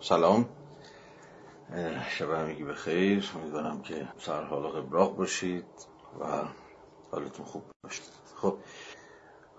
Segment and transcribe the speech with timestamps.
[0.00, 0.48] سلام.
[2.08, 3.30] شب همگی بخیر.
[3.36, 5.64] امیدوارم که سر حال قبراق باشید
[6.20, 6.24] و
[7.10, 8.04] حالتون خوب باشید
[8.36, 8.58] خب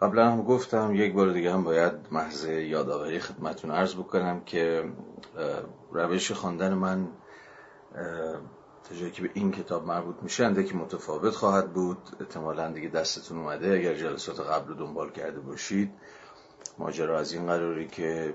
[0.02, 4.84] قبلا هم گفتم یک بار دیگه هم باید محض یادآوری خدمتون عرض بکنم که
[5.92, 7.08] روش خواندن من
[8.90, 11.98] تا جایی که به این کتاب مربوط میشه که متفاوت خواهد بود.
[12.20, 13.74] احتمالا دیگه دستتون اومده.
[13.74, 15.92] اگر جلسات قبل دنبال کرده باشید
[16.78, 18.34] ماجرا از این قراری که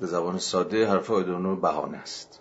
[0.00, 2.40] به زبان ساده حرف آیدونو بهانه است.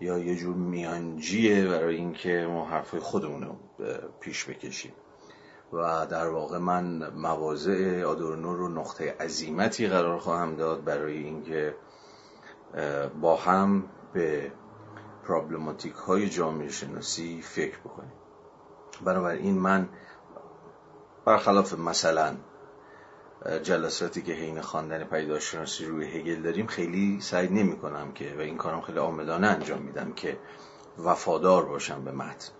[0.00, 3.56] یا یه جور میانجیه برای اینکه ما حرفای خودمون رو
[4.20, 4.92] پیش بکشیم.
[5.72, 11.74] و در واقع من مواضع آدورنو رو نقطه عظیمتی قرار خواهم داد برای اینکه
[13.20, 14.52] با هم به
[15.24, 18.12] پرابلماتیک های جامعه شناسی فکر بکنیم.
[19.04, 19.88] بنابراین من
[21.24, 22.36] برخلاف مثلا
[23.62, 28.56] جلساتی که حین خواندن پیداشناسی روی هگل داریم خیلی سعی نمی کنم که و این
[28.56, 30.38] کارم خیلی آمدانه انجام میدم که
[30.98, 32.52] وفادار باشم به متن.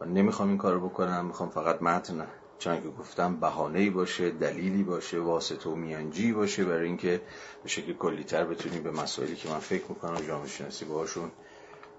[0.00, 2.26] و نمی‌خوام این کارو بکنم می‌خوام فقط متن
[2.58, 7.20] چون که گفتم بهانه باشه دلیلی باشه واسطه و میانجی باشه برای اینکه
[7.62, 11.30] به شکل کلیتر بتونیم به مسائلی که من فکر می‌کنم جامعه شناسی باهاشون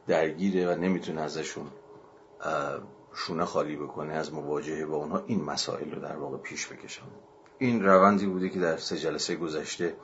[0.08, 1.67] درگیره و نمی‌تونه ازشون
[3.14, 7.08] شونه خالی بکنه از مواجهه با اونها این مسائل رو در واقع پیش بکشم.
[7.59, 9.95] این روندی بوده که در سه جلسه گذشته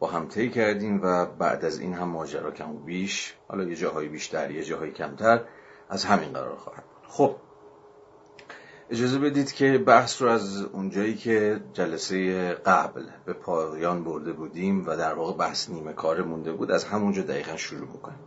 [0.00, 3.76] با هم طی کردیم و بعد از این هم ماجرا کم و بیش حالا یه
[3.76, 5.40] جاهای بیشتر یه جاهای کمتر
[5.88, 7.08] از همین قرار خواهد بود.
[7.08, 7.36] خب
[8.90, 14.96] اجازه بدید که بحث رو از اونجایی که جلسه قبل به پایان برده بودیم و
[14.96, 18.18] در واقع بحث نیمه کار مونده بود از همونجا دقیقا شروع بکنیم.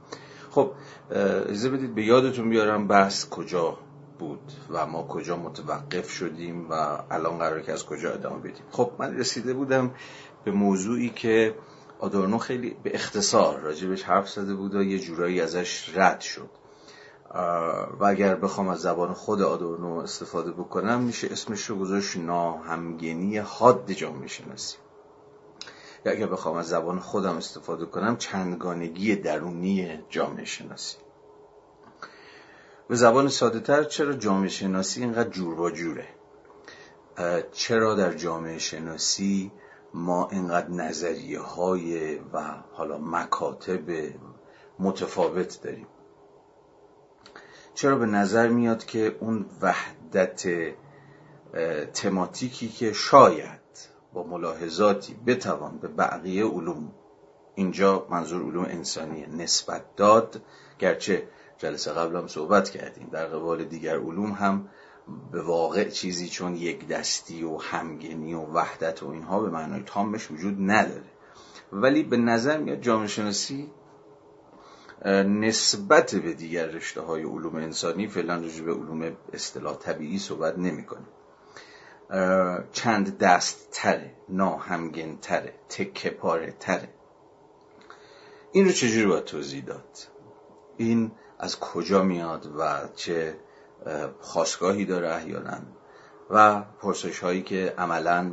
[0.51, 0.71] خب
[1.11, 3.77] اجازه بدید به یادتون بیارم بحث کجا
[4.19, 6.73] بود و ما کجا متوقف شدیم و
[7.11, 8.65] الان قراره که از کجا ادامه بدیم.
[8.71, 9.91] خب من رسیده بودم
[10.43, 11.55] به موضوعی که
[11.99, 16.49] آدورنو خیلی به اختصار راجبش حرف زده بود و یه جورایی ازش رد شد.
[17.99, 23.91] و اگر بخوام از زبان خود آدورنو استفاده بکنم میشه اسمش رو گذاشت ناهمگنی حاد
[23.91, 24.77] جامعه شناسی
[26.05, 30.97] یا اگر بخوام از زبان خودم استفاده کنم چندگانگی درونی جامعه شناسی
[32.87, 36.07] به زبان ساده تر چرا جامعه شناسی اینقدر جور با جوره؟
[37.51, 39.51] چرا در جامعه شناسی
[39.93, 44.13] ما اینقدر نظریه های و حالا مکاتب
[44.79, 45.87] متفاوت داریم؟
[47.73, 50.47] چرا به نظر میاد که اون وحدت
[51.93, 53.59] تماتیکی که شاید
[54.13, 56.91] با ملاحظاتی بتوان به بقیه علوم
[57.55, 60.41] اینجا منظور علوم انسانی نسبت داد
[60.79, 61.27] گرچه
[61.57, 63.09] جلسه قبل هم صحبت کردیم.
[63.11, 64.69] در قبال دیگر علوم هم
[65.31, 70.31] به واقع چیزی چون یک دستی و همگنی و وحدت و اینها به معنای تامش
[70.31, 71.11] وجود نداره.
[71.71, 73.71] ولی به نظر میاد جامعه شناسی
[75.25, 81.05] نسبت به دیگر رشته های علوم انسانی فعلا رجوع به علوم اصطلاح طبیعی صحبت نمی‌کنه.
[82.71, 86.89] چند دست تره ناهمگن تره تکه پاره تره
[88.51, 89.97] این رو چجوری باید توضیح داد؟
[90.77, 91.11] این
[91.43, 93.35] از کجا میاد و چه
[94.19, 95.57] خواستگاهی داره احیانا.
[96.29, 98.31] و پرسش هایی که عملا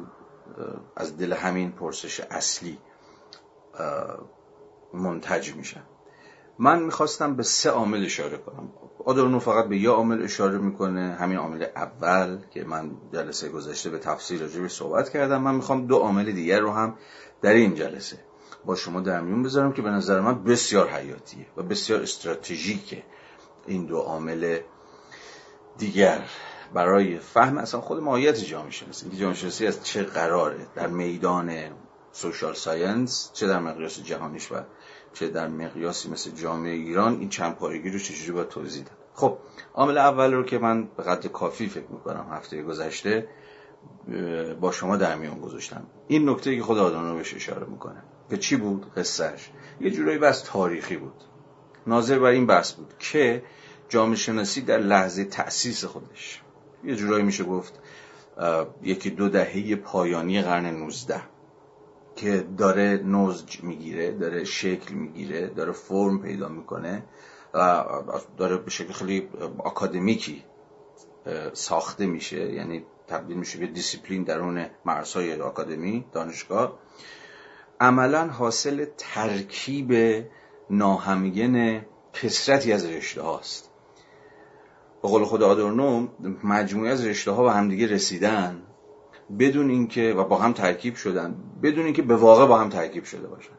[0.97, 2.79] از دل همین پرسش اصلی
[4.95, 5.83] منتج میشن.
[6.59, 8.73] من می‌خواستم به سه عامل اشاره کنم.
[9.05, 13.99] آدورنو فقط به یه عامل اشاره می‌کنه همین عامل اول که من جلسه گذشته به
[13.99, 15.43] تفصیل راجع صحبت کردم.
[15.43, 16.99] من می‌خوام دو عامل دیگر رو هم
[17.43, 18.19] در این جلسه
[18.65, 23.03] با شما در میون بذارم که به نظر من بسیار حیاتیه و بسیار استراتژیکه
[23.67, 24.59] این دو عامل
[25.79, 26.25] دیگر.
[26.75, 31.53] برای فهم اصلا خود ماهیت جامعه شناسی اینکه جامعه شناسی از چه قراره در میدان
[32.13, 34.55] social science چه در مقیاس جهانیش و
[35.13, 39.39] چه در مقیاسی مثل جامعه ایران این چند پارگی رو چجوری باید توضیح داد؟ خب
[39.75, 43.29] عامل اول رو که من به قدر کافی فکر می‌کنم هفته گذشته
[44.61, 45.87] با شما در میان گذاشتم.
[46.09, 46.79] این نکته که خود
[47.17, 48.03] بهش اشاره می‌کنه.
[48.31, 51.25] که چی بود قصهش یه جورایی بس تاریخی بود.
[51.87, 53.43] ناظر بر این بحث بود که
[53.89, 56.43] جامعه شناسی در لحظه تأسیس خودش.
[56.85, 57.81] یه جورایی میشه گفت
[58.83, 61.23] یکی دو دهه پایانی قرن 19
[62.17, 67.05] که داره نوزج می‌گیره داره شکل می‌گیره داره فرم پیدا می‌کنه
[67.55, 67.85] و
[68.37, 69.29] داره به شکل خیلی
[69.65, 70.45] آکادمیکی
[71.53, 72.53] ساخته میشه.
[72.53, 76.79] یعنی تبدیل میشه به دیسیپلین درون مرزهای آکادمی دانشگاه.
[77.81, 80.25] عملا حاصل ترکیب
[80.71, 83.71] ناهمگن کثرتی از رشته هاست
[85.03, 86.09] به قول خود آدورنو
[86.45, 88.63] مجموعه از رشته ها به همدیگه رسیدن
[89.39, 93.27] بدون اینکه و با هم ترکیب شدن بدون اینکه به واقع با هم ترکیب شده
[93.27, 93.53] باشن.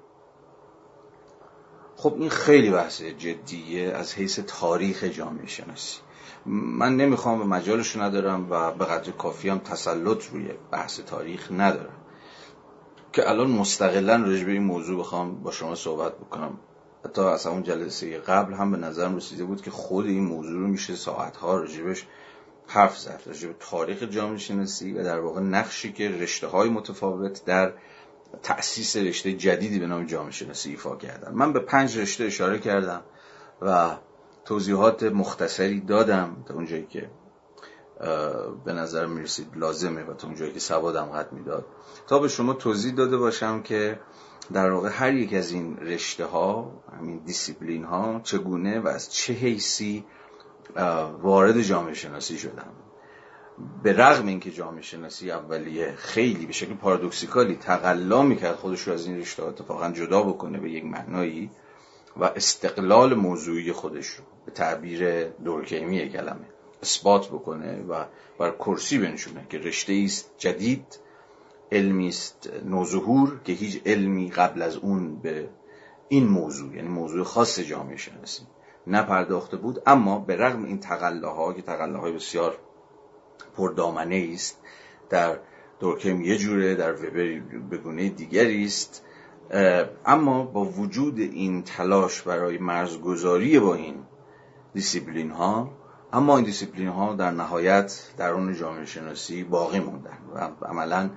[1.95, 5.97] خب این خیلی بحث جدیه از حیث تاریخ جامعه شناسی.
[6.45, 12.00] من نمی‌خوام و مجالش ندارم و به قدر کافی هم تسلط روی بحث تاریخ ندارم.
[13.13, 16.59] که الان مستقلا راجع این موضوع بخوام با شما صحبت بکنم.
[17.05, 20.67] حتی از اون جلسه قبل هم به نظرم رسیده بود که خود این موضوع رو
[20.67, 22.05] میشه ساعتها راجبش
[22.67, 23.21] حرف زد.
[23.25, 27.73] راجع به تاریخ جامعه شناسی و در واقع نقشی که رشته های متفاوت در
[28.43, 31.31] تأسیس رشته جدیدی به نام جامعه شناسی ایفا کردن.
[31.33, 33.01] من به پنج رشته اشاره کردم
[33.61, 33.95] و
[34.45, 37.09] توضیحات مختصری دادم تا اونجایی که
[38.65, 41.65] به نظر می‌رسید لازمه و تا اونجایی که سوادم قد می‌داد.
[42.07, 43.99] تا به شما توضیح داده باشم که
[44.53, 49.33] در واقع هر یک از این رشته ها همین دیسیپلین ها چگونه و از چه
[49.33, 50.05] حیثی
[51.21, 52.71] وارد جامعه شناسی شدن.
[53.83, 59.05] به رغم اینکه جامعه شناسی اولیه خیلی به شکل پارادوکسیکالی تقلا می‌کرد خودش رو از
[59.05, 61.51] این رشته اتفاقا جدا بکنه به یک معنایی
[62.17, 66.60] و استقلال موضوعی خودش رو به تعبیر دورکیمی کلمه.
[66.81, 68.05] اثبات بکنه و
[68.39, 70.99] بر کرسی بنشونه که رشته است جدید
[71.71, 75.49] علمی است نوظهور که هیچ علمی قبل از اون به
[76.09, 78.43] این موضوع یعنی موضوع خاص جامعه شناسی
[78.87, 79.81] نپرداخته بود.
[79.85, 82.57] اما به رغم این تقلاها که تقلاهای بسیار
[83.57, 84.59] پردامنه است
[85.09, 85.39] در
[85.79, 87.39] دورکیم یه جوره در وبر
[87.69, 89.05] به گونه دیگری است.
[90.05, 93.95] اما با وجود این تلاش برای مرزگذاری با این
[94.73, 95.69] دیسیپلین ها
[96.13, 101.09] اما این دیسیپلین ها در نهایت در اون جامعه شناسی باقی موندن و عملا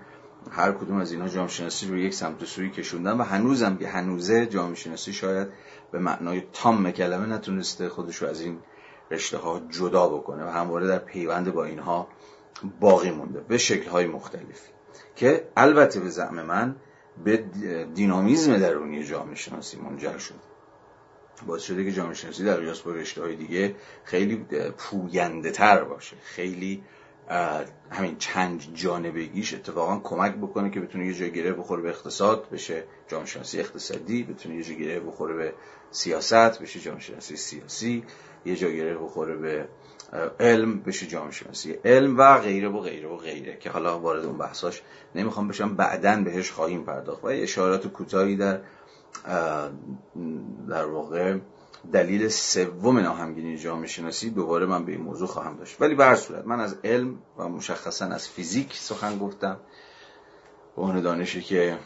[0.50, 4.46] هر کدوم از اینها جامعه شناسی رو یک سمت سوی کشوندن و هنوزم که هنوزه
[4.46, 5.48] جامعه شناسی شاید
[5.92, 8.58] به معنای تام کلمه نتونسته خودش رو از این
[9.10, 12.08] رشته ها جدا بکنه و همواره در پیوند با اینها
[12.80, 14.70] باقی مونده به شکل های مختلفی
[15.16, 16.76] که البته به زعم من
[17.24, 17.36] به
[17.94, 20.53] دینامیزم درونی جامعه شناسی منجر شد.
[21.46, 24.46] باعث شده که جامعه شناسی در قیاس با رشته های دیگه خیلی
[24.78, 26.16] پوینده تر باشه.
[26.22, 26.82] خیلی
[27.90, 32.84] همین چند جانبگیش اتفاقا کمک بکنه که بتونه یه جای گره بخوره به اقتصاد بشه
[33.08, 35.52] جامعه شناسی اقتصادی بتونه یه جای گره بخوره به
[35.90, 38.04] سیاست بشه جامعه شناسی سیاسی
[38.44, 39.68] یه جای گره بخوره به
[40.40, 44.38] علم بشه جامعه شناسی علم و غیره و غیره و غیره که حالا وارد اون
[44.38, 44.82] بحثاش
[45.14, 45.76] نمی‌خوام بشم.
[45.76, 47.24] بعدا بهش خواهیم پرداخت.
[47.24, 48.60] و اشارات کوتاهی در
[50.68, 51.38] در واقع
[51.92, 55.80] دلیل سوم ناهمگینی جامعه شناسی دوباره من به این موضوع خواهم داشت.
[55.80, 59.60] ولی به هر صورت من از علم و مشخصا از فیزیک سخن گفتم.
[60.76, 61.78] به اون دانشی که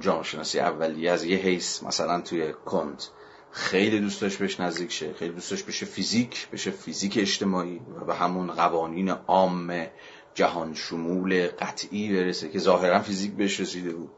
[0.00, 3.10] جامعه شناسی اولیه از یه حیث مثلا توی کنت
[3.50, 8.04] خیلی دوست داشت بهش نزدیک شه خیلی دوست داشت بشه فیزیک بشه فیزیک اجتماعی و
[8.04, 9.86] به همون قوانین عام
[10.34, 14.10] جهان شمول قطعی برسه که ظاهرا فیزیک بهش رسیده بود.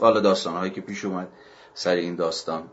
[0.00, 1.28] حالا داستان هایی که پیش اومد
[1.74, 2.68] سر این داستان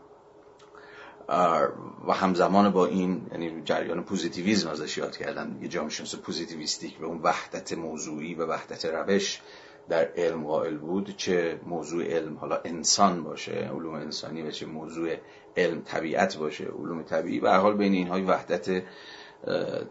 [2.08, 5.90] و همزمان با این یعنی جریان پوزیتیویزم ازش یاد کردن یه جامعه
[6.22, 9.40] پوزیتیویستی که به اون وحدت موضوعی و وحدت روش
[9.88, 15.16] در علم قائل بود چه موضوع علم حالا انسان باشه علوم انسانی و چه موضوع
[15.56, 17.40] علم طبیعت باشه علوم طبیعی.
[17.40, 18.82] به حال بین اینها وحدت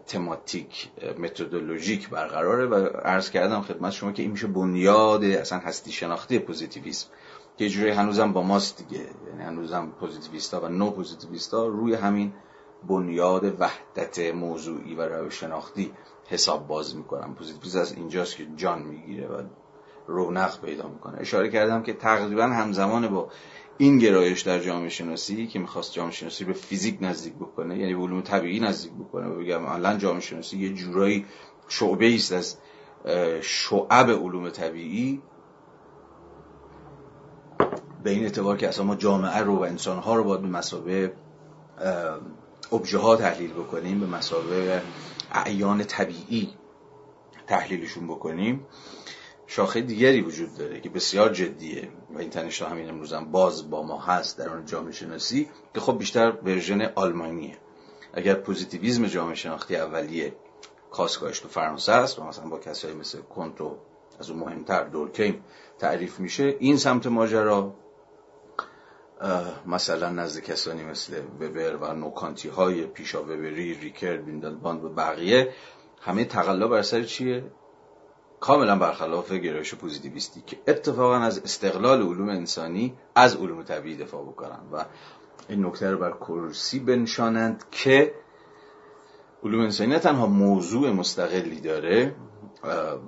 [0.06, 6.38] تماتیک متدولوژیک برقراره و عرض کردم خدمت شما که این میشه بنیاد اصلا هستی شناختی
[6.38, 7.08] پوزیتیویسم
[7.56, 9.04] که جوری هنوزم با ماست دیگه.
[9.28, 12.32] یعنی هنوزم پوزیتیویستا و نو پوزیتیویستا روی همین
[12.88, 15.92] بنیاد وحدت موضوعی و روش شناختی
[16.28, 19.42] حساب باز می‌کنن پوزیتیویسم از اینجاست که جان می‌گیره و
[20.06, 21.20] رونق پیدا می‌کنه.
[21.20, 23.28] اشاره کردم که تقریبا همزمان با
[23.78, 28.20] این گرایش در جامعه شناسی که می‌خواست جامعه شناسی به فیزیک نزدیک بکنه یعنی علوم
[28.20, 31.26] طبیعی نزدیک بکنه و بگم الان جامعه شناسی یه جورایی
[31.68, 32.56] شعبه است از
[33.40, 35.22] شعب علوم طبیعی
[38.02, 41.12] به این اعتبار که اصلا ما جامعه رو و انسانها رو باید به مسابه
[42.72, 44.82] ابژه ها تحلیل بکنیم به مثابه
[45.32, 46.48] اعیان طبیعی
[47.46, 48.66] تحلیلشون بکنیم.
[49.46, 51.88] شاخه دیگری وجود داره که بسیار جدیه.
[52.14, 55.98] و این تنش همین امروز هم باز با ما هست درون جامعه شناسی که خب
[55.98, 57.58] بیشتر ورژن آلمانیه.
[58.14, 60.34] اگر پوزیتیویزم جامعه شناختی اولیه
[60.90, 63.76] خاستگاهش تو فرانسه است و مثلا با کسایی مثل کنت و
[64.20, 65.44] از اون مهمتر دورکیم
[65.78, 67.74] تعریف میشه این سمت ماجرا
[69.66, 75.54] مثلا نزد کسانی مثل وبر و نوکانتی های پیشا وبری ریکر بیندلباند و بقیه
[76.00, 77.44] همه تقلا بر سر چیه؟
[78.42, 84.60] کاملا برخلاف گرایش پوزیتیویستی که اتفاقا از استقلال علوم انسانی از علوم طبیعی دفاع بکنن
[84.72, 84.84] و
[85.48, 88.14] این نکته رو بر کرسی بنشانند که
[89.44, 92.14] علوم انسانی نه تنها موضوع مستقلی داره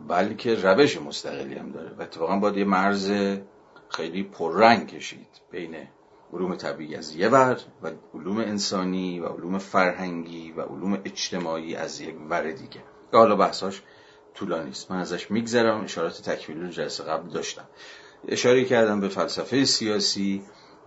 [0.08, 1.94] بلکه روش مستقلی هم داره.
[1.98, 3.12] و اتفاقا باید یه مرز
[3.88, 5.76] خیلی پررنگ کشید بین
[6.32, 12.00] علوم طبیعی از یه ور و علوم انسانی و علوم فرهنگی و علوم اجتماعی از
[12.00, 12.80] یک ور دیگه.
[13.12, 13.82] حالا بحثاش
[14.34, 15.84] طولانی است من ازش میگذرم.
[15.84, 17.68] اشارات تکمیلی رو جلسه قبل داشتم.
[18.28, 20.42] اشاره کردم به فلسفه سیاسی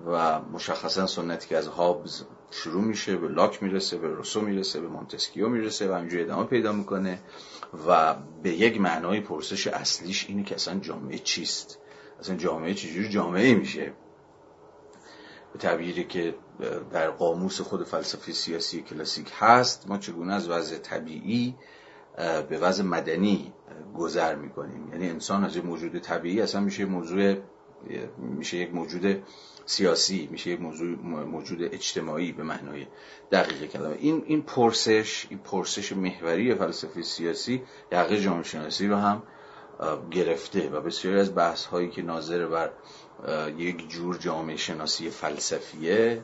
[0.05, 4.87] و مشخصا سنتی که از هابز شروع میشه به لاک می‌رسه به روسو می‌رسه به
[4.87, 7.19] مونتسکیو می‌رسه و همینجوری ادامه پیدا می‌کنه
[7.87, 11.79] و به یک معنای پرسش اصلیش اینه که اصلا جامعه چیست؟
[12.19, 13.93] اصلا جامعه چجوری جامعه میشه؟
[15.53, 16.35] به تعبیری که
[16.91, 19.87] در قاموس خود فلسفه سیاسی کلاسیک هست.
[19.87, 21.55] ما چگونه از وضع طبیعی
[22.49, 23.53] به وضع مدنی
[23.97, 24.89] گذر می‌کنیم.
[24.91, 27.35] یعنی انسان از موجود طبیعی اصلا میشه موضوع
[28.17, 29.23] میشه یک موجود
[29.65, 30.87] سیاسی میشه یک موضوع
[31.25, 32.87] موجود اجتماعی به معنای
[33.31, 33.95] دقیق کلمه.
[33.99, 39.23] این این پرسش این پرسش محوری فلسفه سیاسی یقه جامعه شناسی رو هم
[40.11, 42.71] گرفته و بسیاری از بحث هایی که ناظر بر
[43.57, 46.23] یک جور جامعه شناسی فلسفیه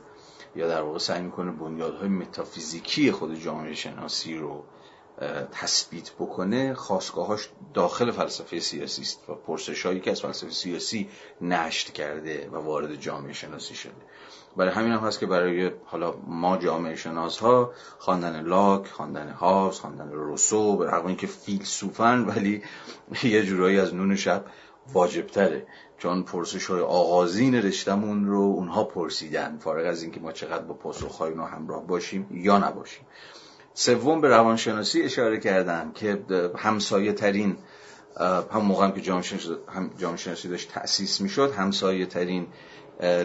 [0.56, 4.64] یا در واقع سعی می‌کنه بنیادهای متافیزیکی خود جامعه شناسی رو
[5.51, 11.10] تثبیت بکنه خواستگاهاش داخل فلسفه سیاسی است و پرسش هایی که از فلسفه سیاسی
[11.41, 13.93] نشت کرده و وارد جامعه شناسی شده.
[14.58, 19.79] برای همین هم هست که برای حالا ما جامعه شناس ها خواندن لاک خواندن هاوس
[19.79, 22.63] خواندن روسو به رغم اینکه فیلسوفن ولی
[23.24, 24.46] یه جورایی از نون شب
[24.93, 25.67] واجب تره
[25.98, 31.17] چون پرسش های آغازین رشتمون رو اونها پرسیدن فارغ از اینکه ما چقدر با پاسخ
[31.17, 33.05] های همراه باشیم یا نباشیم.
[33.74, 36.25] سوم به روانشناسی اشاره کردم که
[36.58, 37.58] همسایه ترین
[38.51, 42.48] هم موقع که جامعه شناسی داشت تأسیس می‌شد همسایه ترین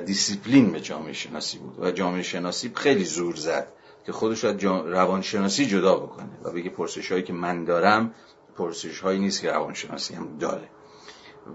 [0.07, 3.73] دیسیپلین به جامعه شناسی بود و جامعه شناسی خیلی زور زد
[4.07, 8.15] که خودش از روانشناسی جدا بکنه و بگه پرسش هایی که من دارم
[8.57, 10.69] پرسش هایی نیست که روانشناسی هم داره.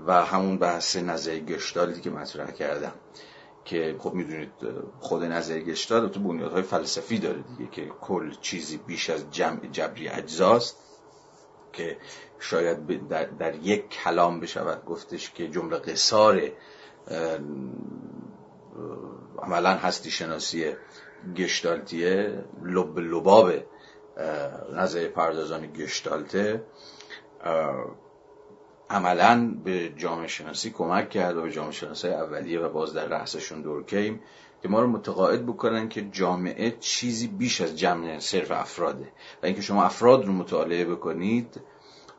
[0.08, 2.94] و همون بحث نظریه گشتالت که مطرح کردم.
[3.66, 4.52] که خب می‌دونید
[5.00, 10.78] خود نظریه گشتالت بنیادهای فلسفی داره دیگه که کل چیزی بیش از جمع جبری اجزاست
[11.74, 11.98] که
[12.40, 14.86] شاید در, در یک کلام بشود.
[14.86, 16.52] گفتش که جمله قصار
[19.40, 20.74] عملا هستی شناسی
[21.36, 23.52] گشتالتیه لب لباب
[24.74, 26.64] نظر پردازان گشتالته.
[28.94, 33.62] عملا به جامعه شناسی کمک کرد و به جامعه شناسی اولیه و باز در رأسشون
[33.62, 34.20] دورکیم
[34.62, 39.12] که ما رو متقاعد بکنن که جامعه چیزی بیش از جمع صرف افراده
[39.44, 41.62] و اینکه شما افراد رو مطالعه بکنید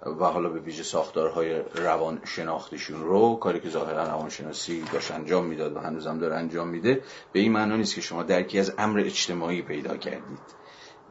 [0.07, 5.77] و حالا به ویژه ساختارهای روان شناختیشون رو کاری که ظاهرا روانشناسی داشت انجام می‌داد
[5.77, 7.03] و هنوزم داره انجام میده
[7.33, 10.39] به این معنا نیست که شما درکی از امر اجتماعی پیدا کردید.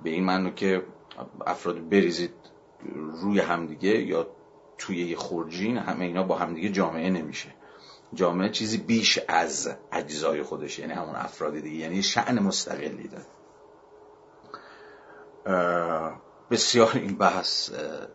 [0.04, 0.84] به این معنا که
[1.46, 2.34] افراد بریزید
[3.22, 4.28] روی همدیگه یا
[4.78, 7.50] توی یه خورجین همه اینا با همدیگه جامعه نمیشه.
[8.14, 13.26] جامعه چیزی بیش از اجزای خودش یعنی همون افراد دیگه یعنی شعن مستقلی داره.
[16.52, 17.72] بسیار این بحث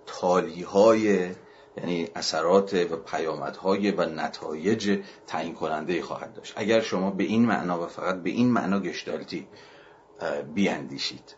[0.06, 1.30] تالی های
[1.76, 6.54] یعنی اثرات و پیامدهای و نتایج تعیین کننده خواهد داشت.
[6.56, 9.48] اگر شما به این معنا و فقط به این معنا گشتالتی
[10.54, 11.36] بیاندیشید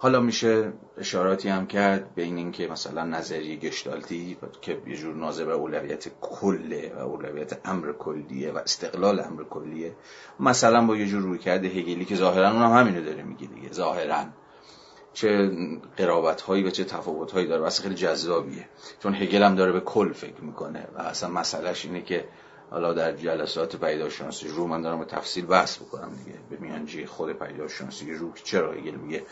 [0.00, 5.52] حالا میشه اشاراتی هم کرد بین اینکه مثلا نظریه گشتالتی که یه جور ناظر به
[5.52, 9.92] اولویت کله و اولویت امر کلیه و استقلال امر کلیه
[10.40, 14.24] مثلا با یه جور روی کرده هگلی که ظاهرا اونم همینو داره میگه دیگه ظاهرا.
[15.12, 15.50] چه
[15.96, 18.68] قرابت هایی و چه تفاوت هایی داره واسه خیلی جذابیه.
[19.02, 22.24] چون هگل هم داره به کل فکر می‌کنه و اصلا مسئلهش اینه که
[22.70, 26.38] حالا در جلسات پیداشناسی رو من دارم به تفصیل بحث بکنم دیگه.
[26.50, 29.22] به میانجی خود پیداشناسی رو چرا هگل میگه؟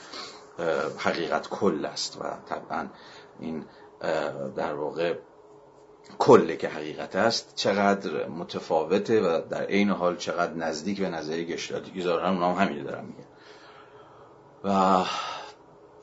[0.98, 2.86] حقیقت کل است و طبعا
[3.40, 3.64] این
[4.56, 5.14] در واقع
[6.18, 11.90] کله که حقیقت است چقدر متفاوته و در عین حال چقدر نزدیک به نظری گشتاتی
[11.90, 13.25] که ظاهرا اونام همین دارم میگه
[14.64, 15.04] و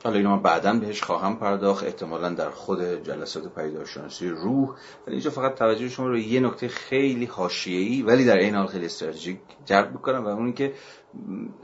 [0.04, 1.84] حالا اینو من بعدا بهش خواهم پرداخت.
[1.84, 4.68] احتمالا در خود جلسات پیداشناسی روح.
[5.06, 8.86] ولی اینجا فقط توجه شما رو یه نکته خیلی حاشیه‌ای ولی در این حال خیلی
[8.86, 10.72] استراتژیک جلب بکنم و اون که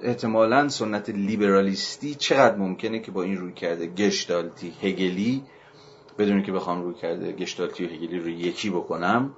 [0.03, 5.45] احتمالا سنت لیبرالیستی چقدر ممکنه که با این روی کرده گشتالتی هگلی
[6.19, 9.37] بدون که بخوام روی کرده گشتالتی هگلی رو یکی بکنم.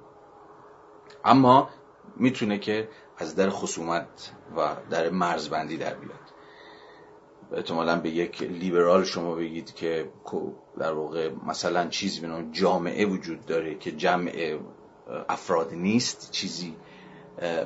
[1.25, 1.69] اما
[2.17, 6.22] می‌تونه که از در خصومت و در مرزبندی در بیاد.
[7.53, 10.09] احتمالا به یک لیبرال شما بگید که
[10.79, 14.57] در واقع مثلا چیزی به جامعه وجود داره که جمع
[15.29, 16.75] افراد نیست چیزی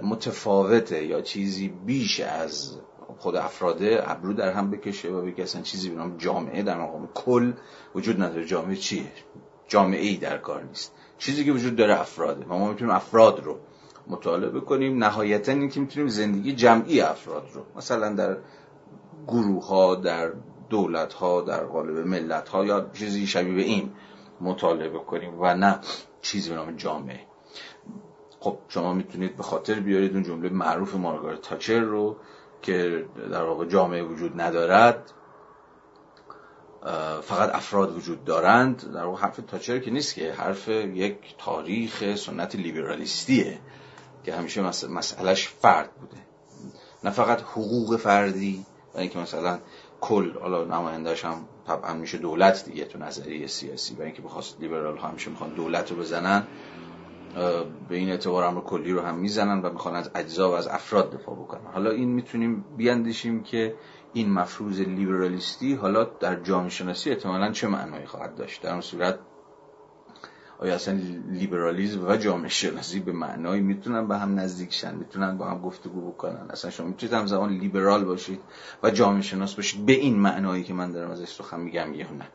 [0.04, 2.78] متفاوته یا چیزی بیش از
[3.18, 7.54] خود افراده ابرو در هم بکشه و بگه اصلا چیزی به جامعه در مقام کل
[7.96, 8.46] وجود نداره.
[8.46, 9.12] جامعه چیه؟
[9.68, 10.94] جامعه ای در کار نیست.
[11.18, 12.46] چیزی که وجود داره افراده.
[12.46, 13.58] ما, ما می‌تونیم افراد رو
[14.08, 15.04] مطالعه بکنیم.
[15.04, 18.38] نهایتا این که می‌تونیم زندگی جمعی افراد رو مثلا در
[19.28, 20.32] گروه ها در
[20.70, 23.94] دولت ها در قالب ملت ها یا چیزی شبیه به این
[24.42, 25.80] مطالعه بکنیم و نه
[26.22, 27.20] چیزی به نام جامعه.
[28.40, 32.18] خب شما می‌تونید به خاطر بیارید اون جمله معروف مارگارت تاچر رو
[32.62, 35.12] که در واقع جامعه وجود ندارد.
[37.22, 38.94] فقط افراد وجود دارند.
[38.94, 43.60] در واقع حرف تاچر که نیست که حرف یک تاریخ سنت لیبرالیستیه
[44.24, 46.18] که همیشه مسئلهش فرد بوده.
[47.04, 48.66] نه فقط حقوق فردی
[48.98, 49.60] و اینکه مثلا
[50.02, 53.96] کل حالا نمایندهش هم طبعا میشه دولت دیگه تو نظریه سیاسی.
[53.96, 56.44] و اینکه بخواست لیبرال ها همیشه می‌خوان دولت رو بزنن
[57.90, 61.14] به این اعتبار امر کلی رو هم می‌زنن و می‌خوان از اجزا و از افراد
[61.14, 61.72] دفاع بکنن.
[61.74, 63.76] حالا این می‌تونیم بیاندیشیم که
[64.14, 69.20] این مفروض لیبرالیستی حالا در جامعه شناسی احتمالا چه معنایی خواهد داشت؟ در اون صورت
[70.60, 71.00] آیا اصلا
[71.32, 76.12] لیبرالیزم و جامعه شناسی به معنایی می‌تونن به هم نزدیک شن می‌تونن با هم گفتگو
[76.12, 78.40] بکنن؟ اصلا شما می‌تونید هم زمان لیبرال باشید
[78.84, 82.28] و جامعه شناس باشید به این معنایی که من دارم ازش سخن میگم یا نه.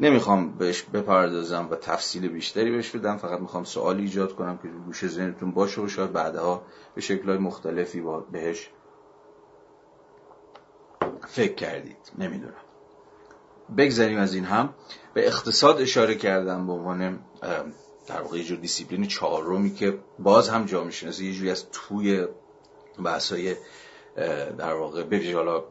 [0.00, 5.08] نمی‌خوام بهش بپردازم و تفصیل بیشتری بهش بدم فقط می‌خوام سوال ایجاد کنم که گوشه
[5.08, 6.62] ذهنتون باشه و شاید بعدها
[6.94, 8.70] به شکلهای مختلفی با بهش
[11.26, 12.12] فکر کردید.
[12.18, 12.52] نمی‌دونم.
[13.76, 14.74] بگذاریم از این هم.
[15.14, 17.18] به اقتصاد اشاره کردم به عنوان
[18.06, 22.26] در واقع یه جور دیسیپلین چهارمی که باز هم جامعه شناسی یه جوری از توی
[23.04, 23.56] بحثای
[24.58, 25.64] در واقع حالا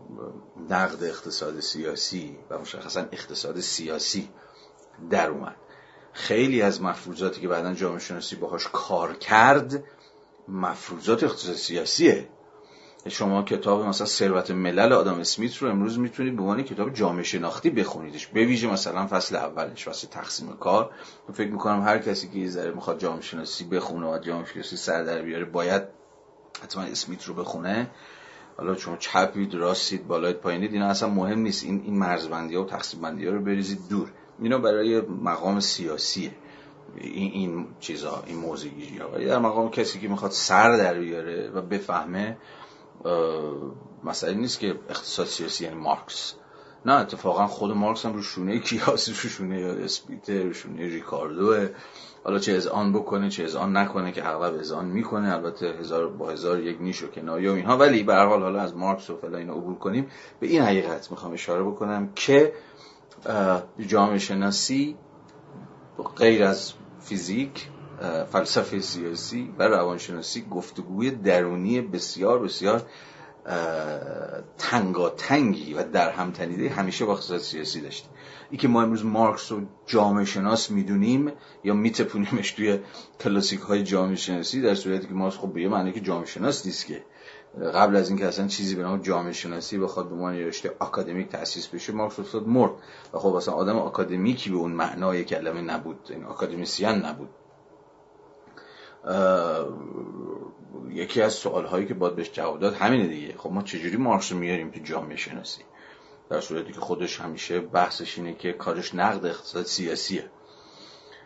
[0.69, 4.29] نقد اقتصاد سیاسی و مشخصا اقتصاد سیاسی
[5.09, 5.55] در اومد.
[6.13, 9.83] خیلی از مفروضاتی که بعدا جامعه شناسی باهاش کار کرد
[10.47, 12.29] مفروضات اقتصاد سیاسیه.
[13.09, 17.69] شما کتاب مثلا ثروت ملل آدم اسمیت رو امروز می‌تونید به عنوان کتاب جامعه شناختی
[17.69, 18.27] بخونیدش.
[18.27, 20.91] به ویژه مثلا فصل اولش فصل تقسیم کار.
[21.33, 25.03] فکر می‌کنم هر کسی که یه ذره می‌خواد جامعه شناسی بخونه و جامعه شناسی سر
[25.03, 25.83] در بیاره باید
[26.63, 27.89] حتما اسمیت رو بخونه.
[28.57, 31.63] حالا شما چپید راستید بالایت پایینید اینا اصلا مهم نیست.
[31.63, 34.11] این این مرزبندی ها و تقسیم بندی ها رو بریزید دور.
[34.39, 36.31] اینا برای مقام سیاسیه
[36.97, 38.43] این این چیزا این
[39.13, 42.37] ولی در مقام کسی که می‌خواد سر در بیاره و بفهمه
[44.03, 46.33] مسئله نیست که اقتصاد سیاسی یعنی مارکس.
[46.85, 51.69] نه اتفاقا خود مارکس هم رو شونه کیاس رو شونه اسپیتر رو شونه ریکاردوه
[52.23, 55.33] حالا چه از آن بکنه چه از آن نکنه که اغلب از آن می‌کنه.
[55.33, 57.77] البته هزار با هزار یک نیش و کنایه و اینها.
[57.77, 60.07] ولی به هر حال حالا از مارکس و فلا اینا عبور کنیم.
[60.39, 62.53] به این حقیقت می‌خوام اشاره بکنم که
[63.87, 64.97] جامعه شناسی
[66.17, 67.67] غیر از فیزیک
[68.31, 72.85] فلسفه سیاسی و روانشناسی گفتگوی درونی بسیار بسیار
[74.57, 78.09] تنگاتنگی و در هم تنیده همیشه با اقتصاد سیاسی داشته
[78.51, 81.31] ای که ما امروز مارکس رو جامعه شناس می‌دونیم
[81.63, 82.79] یا میتپونیمش توی
[83.19, 86.85] کلاسیک های جامعه شناسی در صورتی که مارکس خب به معنی که جامعه شناس نیست
[86.85, 87.03] که.
[87.73, 91.67] قبل از اینکه اصلا چیزی به نام جامعه شناسی بخواد به عنوان رشته آکادمیک تاسیس
[91.67, 92.71] بشه مارکس افتاد مرد.
[93.13, 95.99] و خب اصلا آدم آکادمیکی به اون معنای کلمه نبود.
[96.09, 97.29] این یعنی آکادمیسیان نبود.
[100.89, 103.33] یکی از سوال هایی که باید بهش جواب داد همینه دیگه.
[103.37, 105.61] خب ما چجوری مارکس رو میاریم تو جامعه شناسی
[106.29, 110.31] در صورتی که خودش همیشه بحثش اینه که کارش نقد اقتصاد سیاسیه.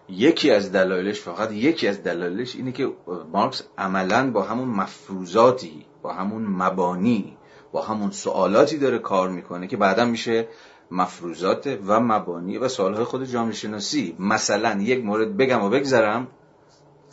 [0.09, 2.91] یکی از دلایلش فقط یکی از دلایلش اینه که
[3.31, 7.37] مارکس عملا با همون مفروضاتی با همون مبانی
[7.71, 10.47] با همون سوالاتی داره کار می‌کنه که بعدا میشه
[10.91, 16.27] مفروضات و مبانی و سوالهای خود جامعه شناسی مثلا یک مورد بگم و بگذرم.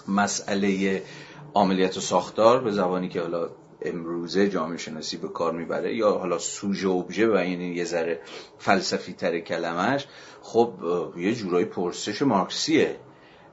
[0.08, 1.02] مسئله
[1.54, 3.48] عملیات و ساختار به زبانی که حالا
[3.82, 8.20] امروزه جامعه شناسی به کار می‌بره یا حالا سوژه ابژه و این یه ذره
[8.58, 10.06] فلسفی تر کلمش
[10.42, 10.72] خب
[11.16, 12.96] یه جورایی پرسش مارکسیه.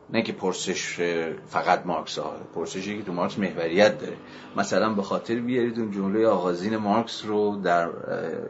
[0.10, 1.00] نه که پرسش
[1.48, 4.18] فقط مارکس ها پرسشی که تو مارکس محوریت داره.
[4.58, 7.90] مثلا به خاطر بیارید اون جمله آغازین مارکس رو در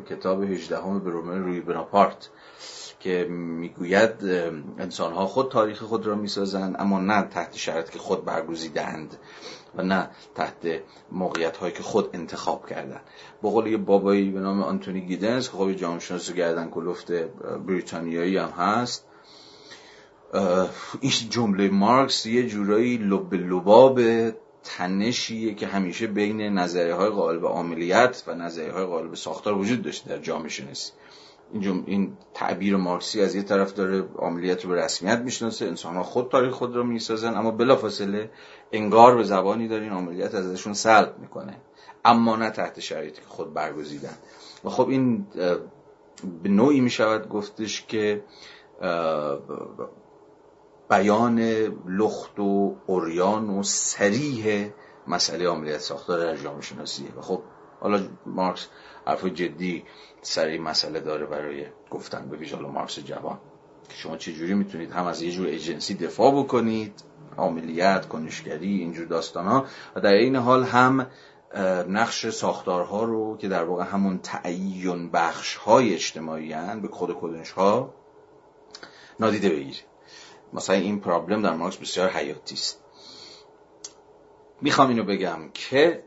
[0.10, 2.30] کتاب 18 همه به رومه روی بناپارت.
[3.00, 4.12] که می‌گوید
[4.80, 9.18] انسان ها خود تاریخ خود را می‌سازند اما نه تحت شرط که خود برگزیدند
[9.76, 10.82] و نه تحت
[11.12, 13.02] موقعیت هایی که خود انتخاب کردن
[13.42, 17.12] با قول یه بابایی به نام آنتونی گیدنز که خب جامعه شناس گردن کلفت
[17.68, 19.06] بریتانیایی هم هست
[21.02, 24.02] این جمله مارکس یه جورایی لب لباب
[24.64, 30.10] تنشیه که همیشه بین نظریه های قالب عاملیت و نظریه های قالب ساختار وجود داشته
[30.10, 30.92] در جامعه شناسی.
[31.54, 36.04] این, این تعبیر مارکسی از یه طرف داره عملیات رو به رسمیت می‌شناسه انسان ها
[36.04, 38.32] خود تاریخ خود رو می‌سازن اما بلافاصله
[38.72, 41.62] انگار به زبانی داره عملیات ازشون سلب می‌کنه
[42.06, 44.18] اما نه تحت شرایطی که خود برگزیدن.
[44.64, 45.28] و خب این
[46.44, 48.24] به نوعی می‌شود گفتش که
[50.90, 51.40] بیان
[51.88, 54.70] لخت و اوریان و سریح
[55.08, 57.42] مسئله عملیت ساختار در جامعه شناسیه و خب
[57.80, 58.68] حالا مارکس
[59.08, 59.84] حرف جدی
[60.22, 63.40] سر این مسئله داره برای گفتن به ویژه مارکس جوان.
[63.90, 67.04] که شما چجوری می‌تونید هم از یه جور ایجنسی دفاع بکنید
[67.38, 71.08] عاملیت کنشگری اینجور داستان ها و در این حال هم
[71.88, 77.52] نقش ساختارها رو که در واقع همون تعیین بخش های اجتماعی هن به خود کدنش
[77.52, 77.94] ها
[79.20, 79.84] نادیده بگیرید.
[80.54, 82.84] مثلا این پرابلم در مارکس بسیار حیاتی است
[84.62, 86.04] می‌خوام اینو بگم که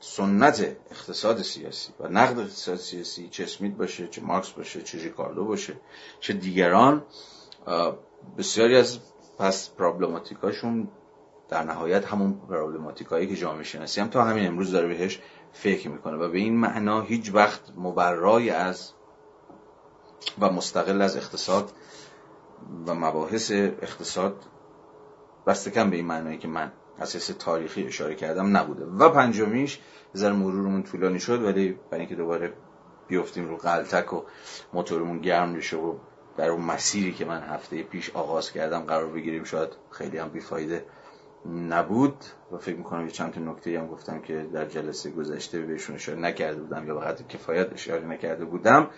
[0.00, 5.44] سنت اقتصاد سیاسی و نقد اقتصاد سیاسی چه اسمیت باشه چه مارکس باشه چه ریکاردو
[5.44, 5.76] باشه
[6.20, 7.02] چه دیگران
[8.38, 8.98] بسیاری از
[9.38, 10.88] پس پرابلماتیکاشون
[11.48, 15.20] در نهایت همون پرابلماتیکایی که جامعه شناسی هم تا همین امروز داره بهش
[15.52, 18.92] فکر می‌کنه و به این معنا هیچ وقت مبرای از
[20.40, 21.72] و مستقل از اقتصاد
[22.86, 24.44] و مباحث اقتصاد
[25.46, 28.84] بستکم به این معنایی که من اساس تاریخی اشاره کردم نبوده.
[28.84, 29.80] و پنجمیش
[30.16, 32.52] ذره مرورمون طولانی شد ولی برای اینکه دوباره
[33.08, 34.22] بیفتیم رو قلتک و
[34.72, 35.94] موتورمون گرم بشه و
[36.36, 40.84] در اون مسیری که من هفته پیش آغاز کردم قرار بگیریم شاید خیلی هم بیفایده
[41.68, 42.16] نبود.
[42.52, 46.18] و فکر می‌کنم یه چند تا نکته هم گفتم که در جلسه گذشته بهشون اشاره
[46.18, 48.90] نکرده بودم یا به کفایت اشاره نکرده بودم.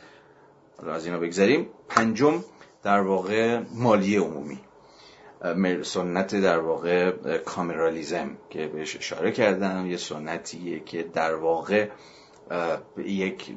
[0.79, 2.45] حالا از اینا بگذاریم پنجم
[2.83, 4.61] در واقع مالیه عمومی.
[5.83, 9.87] سنت در واقع کامرالیزم که بهش اشاره کردم.
[9.87, 11.89] یه سنتیه که در واقع
[12.97, 13.55] یک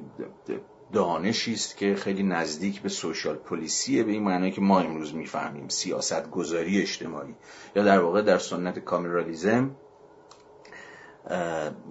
[0.93, 5.67] دانشی است که خیلی نزدیک به سوشال پلیسیه به این معنی که ما امروز می‌فهمیم
[5.67, 7.35] سیاست گذاری اجتماعی.
[7.75, 9.75] یا در واقع در سنت کامرالیزم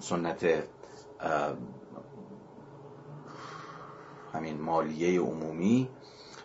[0.01, 0.47] سنت
[4.35, 5.89] همین مالیه عمومی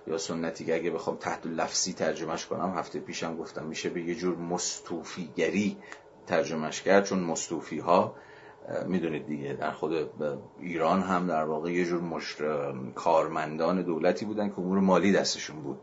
[0.07, 4.15] یا سنتی که اگه بخوام تحت لفظی ترجمهش کنم هفته پیشم گفتم میشه به یه
[4.15, 5.77] جور مستوفیگری
[6.27, 8.15] ترجمهش کرد چون مستوفی ها
[8.85, 10.09] می‌دونید دیگه در خود
[10.59, 12.23] ایران هم در واقع یه جور
[12.95, 15.79] کارمندان دولتی بودن که امور مالی دستشون بود.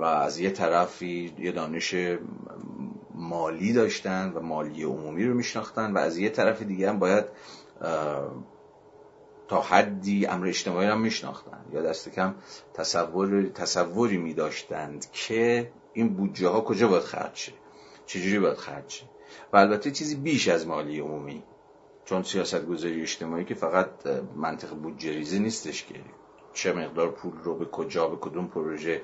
[0.00, 1.94] و از یه طرفی یه دانش
[3.14, 7.24] مالی داشتن و مالی عمومی رو میشناختن و از یه طرف دیگه هم باید
[9.48, 12.34] تا حدی امر اجتماعی رو میشناختن یا دست کم
[12.74, 17.52] تصور تصوری می داشتند که این بودجه ها کجا باید خرج شه؟
[18.06, 19.04] چجوری باید خرج شه؟
[19.52, 21.42] و البته چیزی بیش از مالی عمومی
[22.04, 24.06] چون سیاست گذاری اجتماعی که فقط
[24.36, 25.94] منطق بودجه ریزی نیستش که
[26.52, 29.02] چه مقدار پول رو به کجا به کدوم پروژه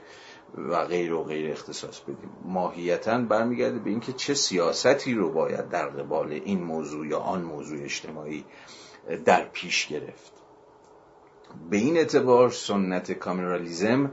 [0.59, 2.31] و غیر و غیر اختصاص بدیم.
[2.44, 7.83] ماهیتا برمیگرده به اینکه چه سیاستی رو باید در قبال این موضوع یا آن موضوع
[7.83, 8.44] اجتماعی
[9.24, 10.32] در پیش گرفت.
[11.70, 14.10] به این اعتبار سنت کامرالیزم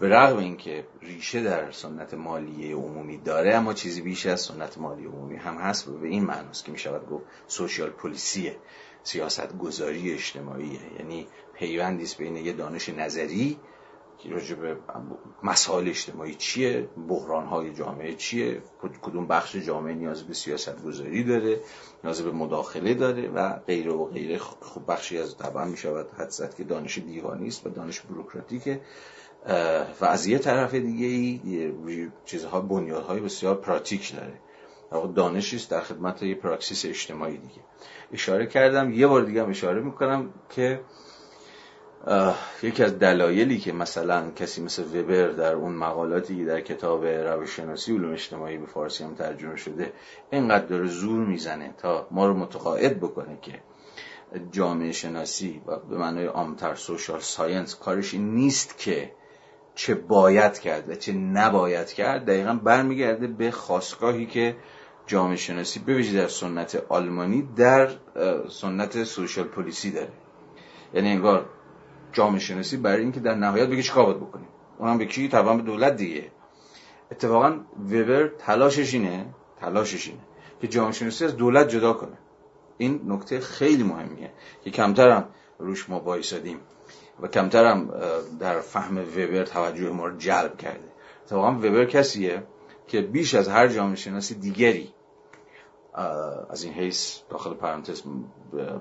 [0.00, 5.04] به رغم اینکه ریشه در سنت مالیه عمومی داره اما چیزی بیش از سنت مالی
[5.04, 8.56] عمومی هم هست و به این معناست که می‌شود گفت سوشیال پلیسیه
[9.02, 10.80] سیاست گذاری اجتماعیه.
[10.98, 13.58] یعنی پیوندی است بین یه دانش نظری
[14.24, 14.76] راجع به
[15.42, 18.62] مسائل اجتماعی چیه؟ بحران های جامعه چیه؟
[19.02, 21.60] کدوم بخش جامعه نیاز به سیاست گذاری داره؟
[22.04, 24.38] نیاز به مداخله داره؟ و غیره و غیره.
[24.38, 28.80] خب بخشی از طبعا می شود حد زد که دانش دیوانی است و دانش بروکراتیکه.
[30.00, 34.40] و از یه طرف دیگه ای چیزها بنیادهای بسیار پراتیک داره.
[35.14, 37.60] دانشی است در خدمت یه پراکسیس اجتماعی دیگه.
[38.12, 40.80] اشاره کردم یه بار دیگه هم اشاره می‌کنم که
[42.62, 48.12] یکی از دلایلی که مثلا کسی مثل وبر در اون مقالاتی در کتاب روششناسی علوم
[48.12, 49.92] اجتماعی به فارسی هم ترجمه شده
[50.30, 53.60] اینقدر داره زور می‌زنه تا ما رو متقاعد بکنه که
[54.50, 59.12] جامعه شناسی و به معنای عامتر social science کارش این نیست که
[59.74, 64.56] چه باید کرد و چه نباید کرد دقیقا برمیگرده به خاستگاهی که
[65.06, 67.90] جامعه شناسی به در سنت آلمانی در
[68.50, 70.12] سنت social policy داره.
[70.94, 71.48] یعنی انگار
[72.16, 74.48] جامعه شناسی برای اینکه در نهایت بگه چیکار باید بکنیم.
[74.78, 76.30] اونم به کی؟ طبعا به دولت دیگه.
[77.10, 79.26] اتفاقا وبر تلاشش اینه
[79.60, 80.20] تلاشش اینه
[80.60, 82.18] که جامعه شناسی از دولت جدا کنه.
[82.78, 84.32] این نکته خیلی مهمیه
[84.64, 85.24] که کمتر
[85.58, 86.58] روش ما بایستادیم
[87.20, 87.84] و کمتر
[88.40, 90.88] در فهم وبر توجه ما رو جلب کرده.
[91.24, 92.42] اتفاقا وبر کسیه
[92.88, 94.92] که بیش از هر جامعه شناسی دیگری
[96.50, 98.02] از این حیث داخل پرانتز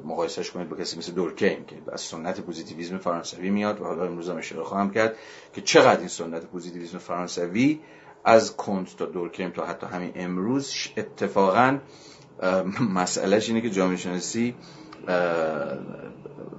[0.06, 4.30] مقایسهش کنید با کسی مثل دورکیم که از سنت پوزیتیویسم فرانسوی میاد و حالا امروز
[4.30, 5.16] هم اشاره خواهم کرد
[5.54, 7.80] که چقدر این سنت پوزیتیویسم فرانسوی
[8.24, 11.78] از کنت تا دورکیم تا حتی همین امروز اتفاقا
[13.00, 14.56] مسئلهش اینه که جامعه شناسی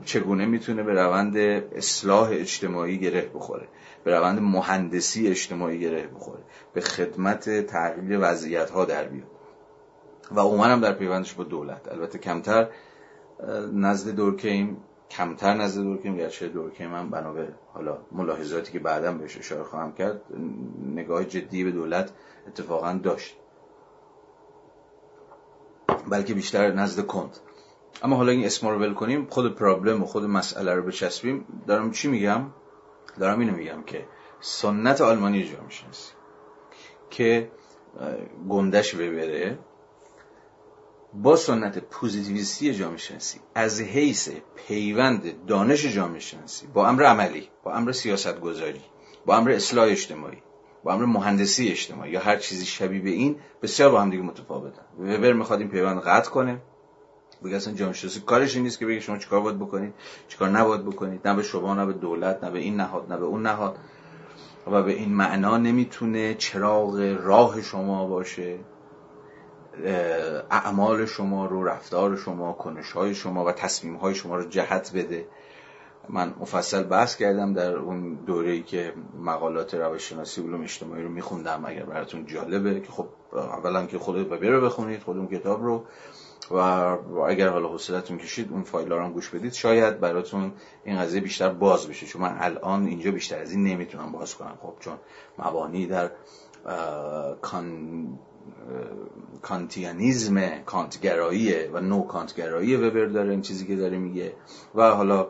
[0.05, 3.69] چگونه می‌تونه به روند اصلاح اجتماعی گره بخوره
[4.05, 6.42] به روند مهندسی اجتماعی گره بخوره
[6.75, 9.36] به خدمت تغییر وضعیت ها در بیاد.
[10.33, 11.89] و عموما هم در پیوندش با دولت.
[11.93, 12.69] البته کمتر
[13.73, 14.77] نزد دورکیم
[15.11, 19.93] کمتر نزد دورکیم گرچه دورکیم هم بنا به حالا ملاحظاتی که بعدا بهش اشاره خواهم
[19.93, 20.21] کرد
[20.95, 22.11] نگاه جدی به دولت
[22.49, 23.37] اتفاقا داشت.
[26.11, 27.37] بلکه بیشتر نزد کند.
[28.03, 29.27] اما حالا این اسم رو ول کنیم.
[29.31, 31.45] خود پرابلم و خود مسئله رو بچسبیم.
[31.67, 32.47] دارم چی میگم؟
[33.21, 34.07] دارم اینو میگم که
[34.41, 36.12] سنت آلمانی جامعه شناسی
[37.11, 37.51] که
[38.49, 39.59] گندش ببره.
[41.22, 47.72] با سنت پوزیتیویستی جامعه شناسی از حیث پیوند دانش جامعه شناسی با امر عملی با
[47.72, 48.81] امر سیاست گذاری
[49.26, 50.42] با امر اصلاح اجتماعی
[50.85, 54.83] با امر مهندسی اجتماعی یا هر چیزی شبیه به این بسیار با هم دیگه متفاوتن.
[54.98, 56.62] وبر می‌خواد این پیوند قطع کنه
[57.44, 59.94] بگه اصلا جامعه شناسی کارش این نیست که بگه شما چیکار باید بکنید
[60.29, 63.24] چیکار نباید بکنید نه به شما نه به دولت نه به این نهاد نه به
[63.24, 63.79] اون نهاد.
[64.66, 68.59] و به این معنا نمی‌تونه چراغ راه شما باشه.
[70.51, 75.27] اعمال شما رو رفتار شما کنش های شما و تصمیم های شما رو جهت بده.
[76.09, 81.65] من مفصل بحث کردم در اون دوره ای که مقالات روششناسی علوم اجتماعی رو میخوندم
[81.67, 85.85] اگر براتون جالبه که خب اولا که خودت رو بخونید خود اون کتاب رو
[86.51, 86.59] و
[87.29, 89.53] اگر حالا حوصلتون کشید اون فایل رو هم گوش بدید.
[89.53, 90.53] شاید براتون
[90.85, 94.59] این قضیه بیشتر باز بشه چون من الان اینجا بیشتر از این نمی‌تونم باز کنم.
[94.62, 94.95] خب چون
[95.39, 96.11] مبانی در
[97.43, 98.07] کان
[99.43, 104.33] کانتیانیزم کانتگرایی و نو کانتگرایی وبر داره این چیزی که داره میگه.
[104.75, 105.29] و حالا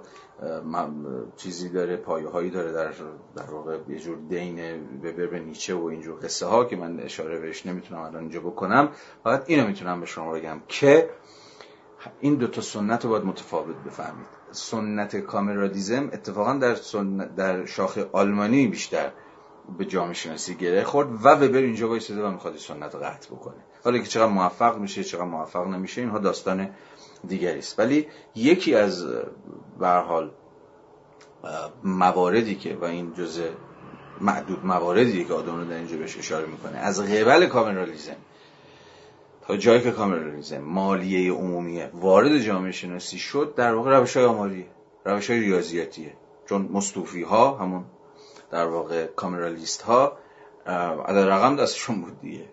[1.36, 2.92] چیزی داره پایه هایی داره در
[3.36, 4.58] در واقع یه جور دین
[5.04, 8.88] وبر به نیچه و اینجور قصه ها که من اشاره بهش نمی‌تونم الان اینجا بکنم.
[9.24, 11.10] فقط اینو می‌تونم به شما بگم که
[12.20, 14.26] این دو تا سنت رو باید متفاوت بفهمید.
[14.50, 16.76] سنت کامرادیزم اتفاقا در,
[17.36, 19.12] در شاخه آلمانی بیشتر
[19.78, 23.64] به جامعه شناسی گره خورد و وبر اینجا وایساده و می‌خواد سنت قطع بکنه.
[23.84, 26.70] حالا که چقدر موفق میشه چقدر موفق نمیشه اینها داستان
[27.28, 27.78] دیگری است.
[27.78, 29.06] ولی یکی از
[29.78, 30.30] به حال
[31.84, 33.48] مواردی که و این جزء
[34.20, 38.16] معدود مواردی که آدم در اینجا بهش اشاره می‌کنه از قبل کامرالیزم
[39.46, 44.66] تا جایی که کامرالیزم مالیه عمومیه وارد جامعه شناسی شد در واقع روش های آماریه
[45.04, 46.12] روش های ریاضیاتیه.
[46.48, 47.84] چون مستوفی ها همون
[48.50, 50.18] در واقع کامرالیست ها
[51.06, 52.44] عدد رقم دستشون بود دیگه.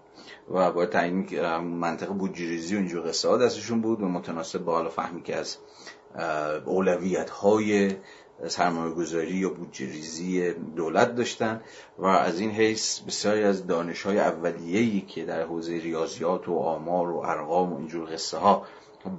[0.51, 4.89] و با تعیین منطق بودجیریزی و اینجور قصه ها دستشون بود و متناسب با حالا
[4.89, 5.57] فهمی که از
[6.65, 7.95] اولویت های
[8.47, 11.61] سرمایه گذاری یا بودجه دولت داشتن
[11.97, 17.11] و از این حیث بسیاری از دانش های اولیه‌ای که در حوزه ریاضیات و آمار
[17.11, 18.65] و ارقام و اینجور قصه ها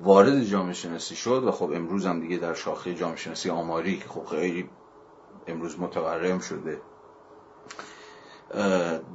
[0.03, 4.09] وارد جامعه شناسی شد و خب امروز هم دیگه در شاخه جامعه شناسی آماری که
[4.09, 4.69] خب خیلی
[5.49, 6.81] امروز متورم شده.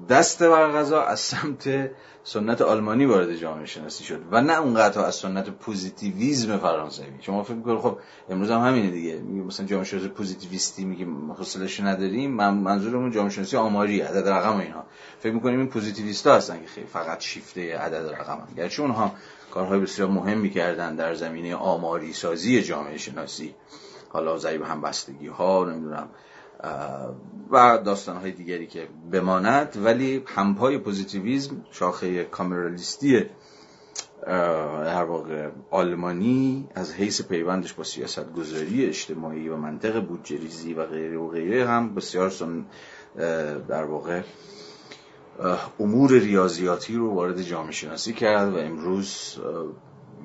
[0.09, 1.91] دست بر قضا از سمت
[2.23, 7.05] سنت آلمانی وارد جامعه شناسی شد و نه اونقدر از سنت پوزیتیویزم فرانسوی.
[7.21, 7.97] شما فکر می‌کنید خب
[8.29, 9.15] امروز هم همینه دیگه.
[9.15, 12.31] میگه مثلا جامعه شناسی پوزیتیویستی میگیم حوصله‌اش نداریم.
[12.31, 14.85] من منظورمون جامعه شناسی آماری عدد رقم و اینها.
[15.19, 18.47] فکر می‌کنیم این پوزیتیویستا هستن که خیلی فقط شیفته عدد رقمن.
[18.57, 19.11] گرچه اونها
[19.51, 23.55] کارهای بسیار مهمی کردن در زمینه آماری سازی جامعه شناسی.
[24.09, 26.09] حالا ضریب همبستگی ها نمی‌دونم
[27.51, 29.77] و داستان های دیگری که بماند.
[29.83, 33.25] ولی همپای پوزیتیویزم شاخه کامرالیستی
[34.27, 41.17] در واقع آلمانی از حیث پیوندش با سیاست گذاری اجتماعی و منطق بودجه‌ریزی و غیره
[41.17, 42.33] و غیره هم بسیار
[43.67, 44.21] در واقع
[45.79, 49.37] امور ریاضیاتی رو وارد جامعه شناسی کرد و امروز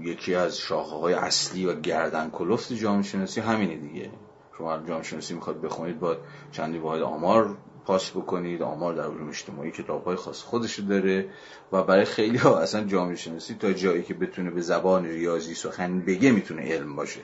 [0.00, 4.10] یکی از شاخه های اصلی و گردن کلفت جامعه شناسی همینه دیگه.
[4.58, 6.18] شما جامعه شناسی می‌خواد بخونید باید
[6.52, 8.62] چندی واحد آمار پاس بکنید.
[8.62, 11.28] آمار در علوم اجتماعی کتاب های خاص خودش داره
[11.72, 16.00] و برای خیلی ها اصلا جامعه شناسی تا جایی که بتونه به زبان ریاضی سخن
[16.00, 17.20] بگه می‌تونه علم باشه.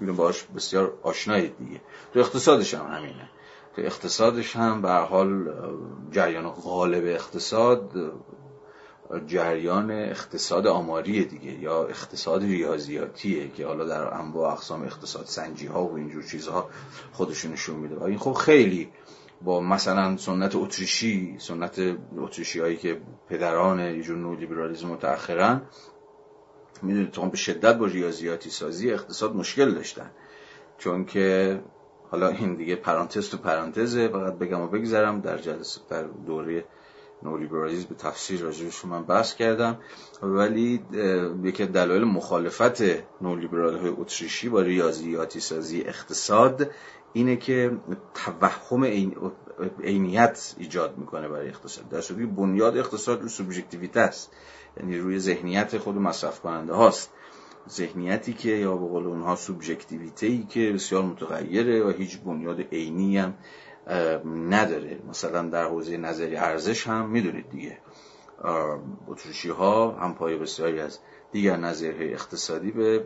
[0.00, 1.80] اینو باش بسیار آشنایید دیگه.
[2.12, 3.28] تو اقتصادش هم همینه.
[3.76, 5.52] تو اقتصادش هم به حال
[6.10, 8.12] جریان غالب اقتصاد
[9.26, 15.84] جریان اقتصاد آماری دیگه یا اقتصاد ریاضیاتیه که حالا در انواع اقسام اقتصاد سنجی ها
[15.84, 16.70] و اینجور چیزها
[17.12, 17.96] خودشون نشون میده.
[17.96, 18.88] و این خب خیلی
[19.42, 21.80] با مثلا سنت اتریشی سنت
[22.16, 25.62] اتریشی هایی که پدران یه جور نو لیبرالیسم متأخرن
[26.82, 30.10] می‌دونید تو به شدت با ریاضیاتی سازی اقتصاد مشکل داشتن.
[30.78, 31.60] چون که
[32.10, 36.64] حالا این دیگه پرانتز تو پرانتزه فقط بگم و بگذرم در جلسه در دوره
[37.22, 39.78] نولیبرالیسم به تفسیر راجبش من بحث کردم.
[40.22, 40.82] ولی
[41.42, 42.82] یکی دلایل مخالفت
[43.20, 46.70] نولیبرال های اتریشی با ریاضیاتی سازی اقتصاد
[47.12, 47.76] اینه که
[48.14, 48.84] توهم
[49.84, 51.88] عینیت ایجاد می‌کنه برای اقتصاد.
[51.88, 54.32] در صورتی بنیاد اقتصاد رو سوبژکتیویته است.
[54.76, 57.10] یعنی روی ذهنیت خود مصرف کننده هاست.
[57.70, 63.18] ذهنیتی که یا به قول اونها سوبژکتیویته ای که بسیار متغیره و هیچ بنیاد عینی
[63.18, 63.34] هم
[64.50, 64.98] نداره.
[65.08, 67.78] مثلا در حوزه نظری ارزش هم می‌دونید دیگه.
[69.08, 70.98] اتریشی ها هم پای بسیاری از
[71.32, 72.98] دیگر نظریه اقتصادی به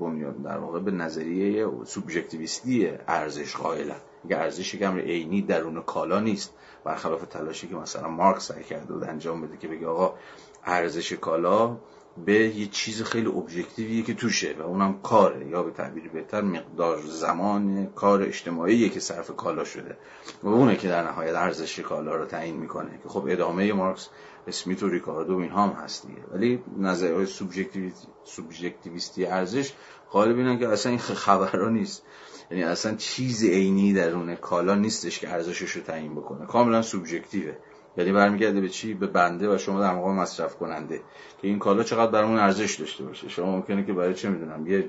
[0.00, 4.00] بنیاد در واقع به نظریه سوبژکتیویستی ارزش قائلن.
[4.24, 6.54] اگه ارزشی که امر عینی درون کالا نیست.
[6.84, 10.14] برخلاف تلاشی که مثلا مارکس سعی کرده بود انجام بده که بگه آقا
[10.64, 11.76] ارزش کالا
[12.26, 15.48] به یه چیز خیلی ابژکتیویه که توشه و اونم کاره.
[15.48, 19.96] یا به تعبیر بهتر مقدار زمان کار اجتماعیه که صرف کالا شده.
[20.42, 24.08] و اونه که در نهایت ارزش کالا رو تعیین می‌کنه که خب ادامه مارکس
[24.46, 26.22] اسمیت و ریکاردو این هم هست دیگه.
[26.32, 27.26] ولی نظرهای
[28.24, 29.72] سوبژکتیویستی ارزش
[30.12, 32.02] غالب اینن که اصلا این خبرها نیست.
[32.50, 36.46] یعنی اصلا چیز عینی درون کالا نیستش که ارزشش رو تعیین بکنه.
[36.46, 37.56] کاملا سوبژکتیوه
[37.96, 40.96] یعنی برمیگرده به چی؟ به بنده و شما در مقام مصرف کننده.
[41.42, 43.28] که این کالا چقدر برامون ارزش داشته باشه.
[43.28, 44.88] شما ممکنه که برای چه می‌دونم یه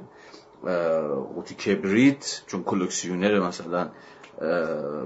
[1.36, 3.90] قوطی کبریت چون کلکسیونر مثلا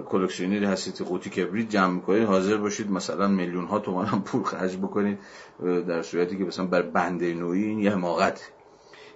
[0.06, 4.78] کلکسیونری هستید قوطی کبریت جمع می‌کنید حاضر باشید مثلا میلیون ها تومان هم پول خرج
[4.78, 5.20] بکنید
[5.88, 8.52] در صورتی که مثلا بر بنده نوعی این یه حماقت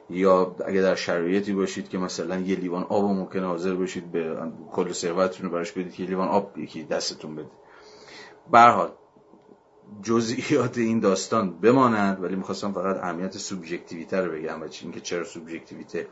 [0.10, 4.38] یا اگه در شرایطی باشید که مثلا یه لیوان آب ممکنه حاضر باشید به
[4.72, 7.50] کل ثروتتون رو براش بدید که یه لیوان آب یکی دستتون بده.
[8.52, 8.92] برحال
[10.04, 16.08] جزئیات این داستان بمانند ولی می‌خواستم فقط اهمیت سوبژکتیویته رو بگم و اینکه چرا سوبژکتیویته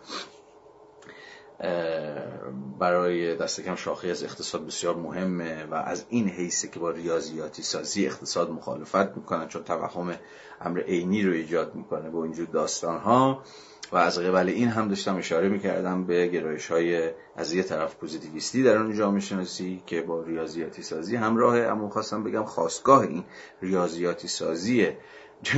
[2.80, 7.62] برای دست کم شاخه از اقتصاد بسیار مهمه و از این حیثه که با ریاضیاتی
[7.62, 10.16] سازی اقتصاد مخالفت می‌کنن چون توهم
[10.62, 13.44] امر عینی رو ایجاد می‌کنه با اینجور داستان ها
[13.92, 18.64] و از قبل این هم داشتم اشاره می‌کردم به گرایش های از یه طرف پوزیتیویستی
[18.64, 23.24] در اون جامعه شناسی که با ریاضیاتی سازی همراهه اما خواستم بگم خواستگاه این
[23.62, 24.88] ریاضیاتی سازی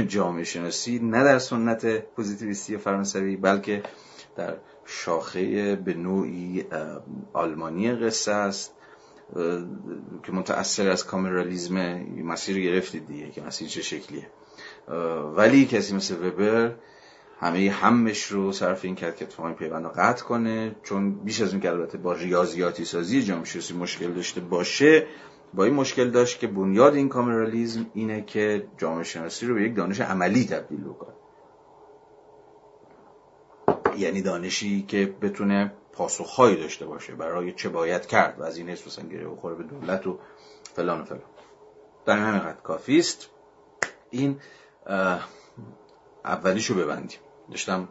[0.07, 3.83] جامعه شناسی نه در سنت پوزیتیویستی فرانسوی بلکه
[4.35, 6.65] در شاخه به نوعی
[7.33, 8.73] آلمانی قصه است
[10.23, 11.75] که متأثر از کامرالیزم
[12.23, 14.27] مسیر گرفتید دیگه که مسیر چه شکلیه.
[15.35, 16.75] ولی کسی مثل وبر
[17.41, 20.75] همه همش رو صرف این کرد که اتفاقی پیوند رو قطع کنه.
[20.83, 25.07] چون بیش از اون که البته با ریاضیاتی سازی جامعه مشکل داشته باشه
[25.53, 29.75] با این مشکل داشت که بنیاد این کامرالیزم اینه که جامعه شناسی رو به یک
[29.75, 31.13] دانش عملی تبدیل بکنه.
[33.97, 38.39] یعنی دانشی که بتونه پاسخهایی داشته باشه برای چه باید کرد.
[38.39, 40.19] و از این حس مثلا گره بخوره به دولت و
[40.75, 41.21] فلان و فلان.
[42.05, 43.29] در همین کافی است.
[44.09, 44.39] این
[46.25, 47.19] اولیشو ببندیم.
[47.51, 47.87] داشتم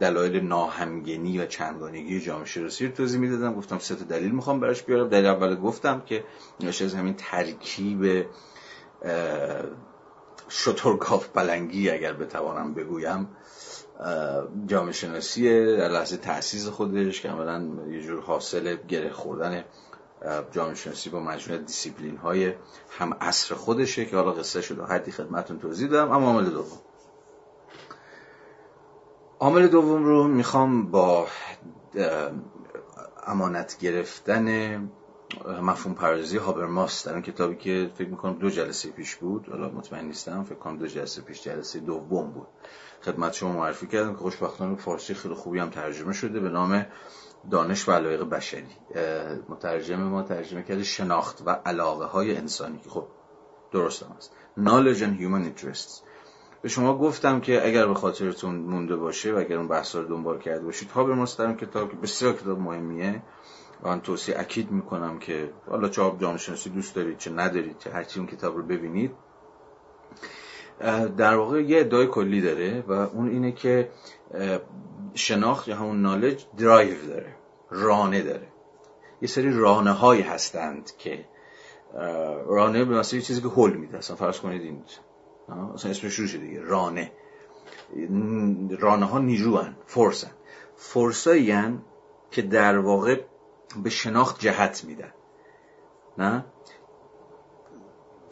[0.00, 3.54] دلایل ناهمگنی و چندگانگی جامعه شناسی رو توضیح می‌دادم.
[3.54, 5.08] گفتم سه تا دلیل می‌خوام براش بیارم.
[5.08, 6.24] دلیل اول گفتم که
[6.60, 8.26] نشه از همین ترکیب
[10.50, 13.28] شترگاف بلنگی اگر بتوانم بگویم
[14.66, 19.64] جامعه شناسی در لحظه تاسیس خودش که عملا یه جور حاصل گره خوردن
[20.50, 22.52] جامعه شناسی با مجموعه دیسیپلین های
[22.98, 26.12] هم عصر خودشه که حالا قصه شده حدی خدمتون توضیح دادم.
[26.12, 26.78] اما عامل دوم.
[29.42, 31.26] عامل دوم رو می‌خوام با
[33.26, 34.48] امانت گرفتن
[35.62, 39.48] مفهوم پردازی هابرماس در اون کتابی که فکر می‌کنم دو جلسه پیش بود.
[39.48, 42.46] حالا مطمئن نیستم فکر کنم دو جلسه پیش جلسه دوم بود.
[43.04, 46.86] خدمت شما معرفی کردم که خوشبختانه فارسی خیلی خوبی هم ترجمه شده به نام
[47.50, 48.76] دانش و علایق بشری.
[49.48, 53.06] مترجم ما ترجمه کرده شناخت و علاقه های انسانی که خب
[53.72, 56.11] درست هم است knowledge and human interests.
[56.62, 60.38] به شما گفتم که اگر به خاطرتون مونده باشه و اگر اون بحث رو دنبال
[60.38, 63.22] کرده باشید ها به مسترم کتاب که بسیار کتاب مهمیه
[63.82, 67.90] و من توصیه اکید می‌کنم که حالا چه جامعه شناسی دوست دارید چه ندارید چه
[67.90, 69.10] هرچی اون کتاب رو ببینید.
[71.16, 73.90] در واقع یه ادعای کلی داره و اون اینه که
[75.14, 77.36] شناخت یا همون نالج درایو داره
[77.70, 78.48] رانه داره.
[79.22, 81.24] یه سری رانه هایی هستند که
[82.46, 83.98] رانه به مثلا چیزی که هول میده.
[83.98, 84.82] اصلا فرض کنید این
[85.48, 87.12] اصلا اسمش روشه دیگه رانه.
[88.78, 90.30] رانه ها نیروان فورسن.
[90.76, 91.54] فورسایی
[92.30, 93.20] که در واقع
[93.82, 95.12] به شناخت جهت میدن.
[96.18, 96.44] نه؟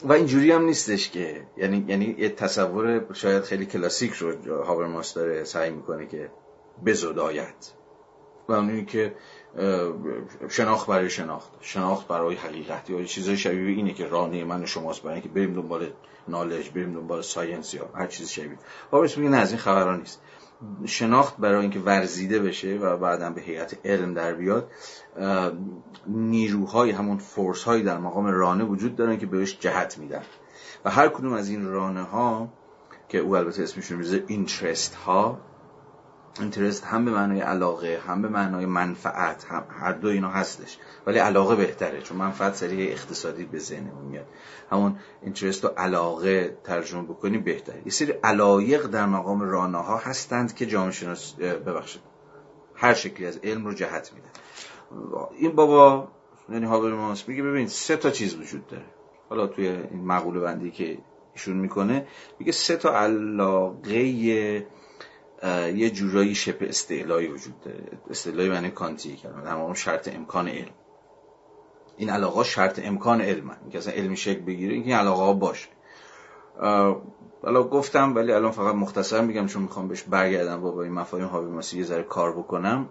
[0.03, 5.43] و اینجوری هم نیستش که یعنی یعنی یه تصور شاید خیلی کلاسیک رو هاورماس داره
[5.43, 6.31] سعی می‌کنه که
[6.85, 7.55] بزداید
[8.47, 9.15] و اون که
[10.49, 11.51] شناخت برای شناخت.
[11.61, 15.53] شناخت برای حقیقت یا چیزای شبیه اینه که رانه من و شماست برای اینکه بریم
[15.53, 15.91] دنبال
[16.27, 18.57] نالج بریم دنبال ساینس یا هر چیز شبیه.
[18.91, 20.21] بابش میگه نه از این خبران نیست.
[20.85, 24.71] شناخت برای اینکه ورزیده بشه و بعدا به هیئت علم در بیاد
[26.07, 30.23] نیروهای همون فورس هایی در مقام رانه وجود دارن که بهش جهت میدن.
[30.85, 32.49] و هر کدوم از این رانه ها
[33.09, 35.37] که او البته اسمشون می‌ذاره اینترست ها
[36.39, 40.77] اینترست هم به معنای علاقه هم به معنای منفعت هم هر دو اینا هستش.
[41.07, 44.25] ولی علاقه بهتره چون منفعت سریع اقتصادی به ذهنمون میاد.
[44.71, 47.81] همون اینترست و علاقه ترجمه بکنی بهتره.
[47.85, 52.01] یه سری علایق در مقام رانه ها هستند که جامعه شناس ببخشید
[52.75, 54.27] هر شکلی از علم رو جهت میده.
[55.37, 56.07] این بابا
[56.49, 58.85] یعنی هابرماس میگه ببین سه تا چیز وجود داره.
[59.29, 60.97] حالا توی این مقوله بندی که
[61.33, 62.07] ایشون می‌کنه
[62.39, 64.65] میگه سه تا علاقه
[65.75, 67.99] یه جورایی شبه استعلایی وجود داره.
[68.09, 70.71] استعلایی معنی کانتی کلمه اون شرط امکان علم.
[71.97, 75.69] این علاقه شرط امکان علم که اصلا علمی شکل بگیره این علاقه ها باشه.
[77.43, 80.61] حالا گفتم ولی الان فقط مختصر میگم چون می‌خوام بهش برگردم.
[80.61, 82.89] با این مفاهیم هابی یه ذره کار بکنم.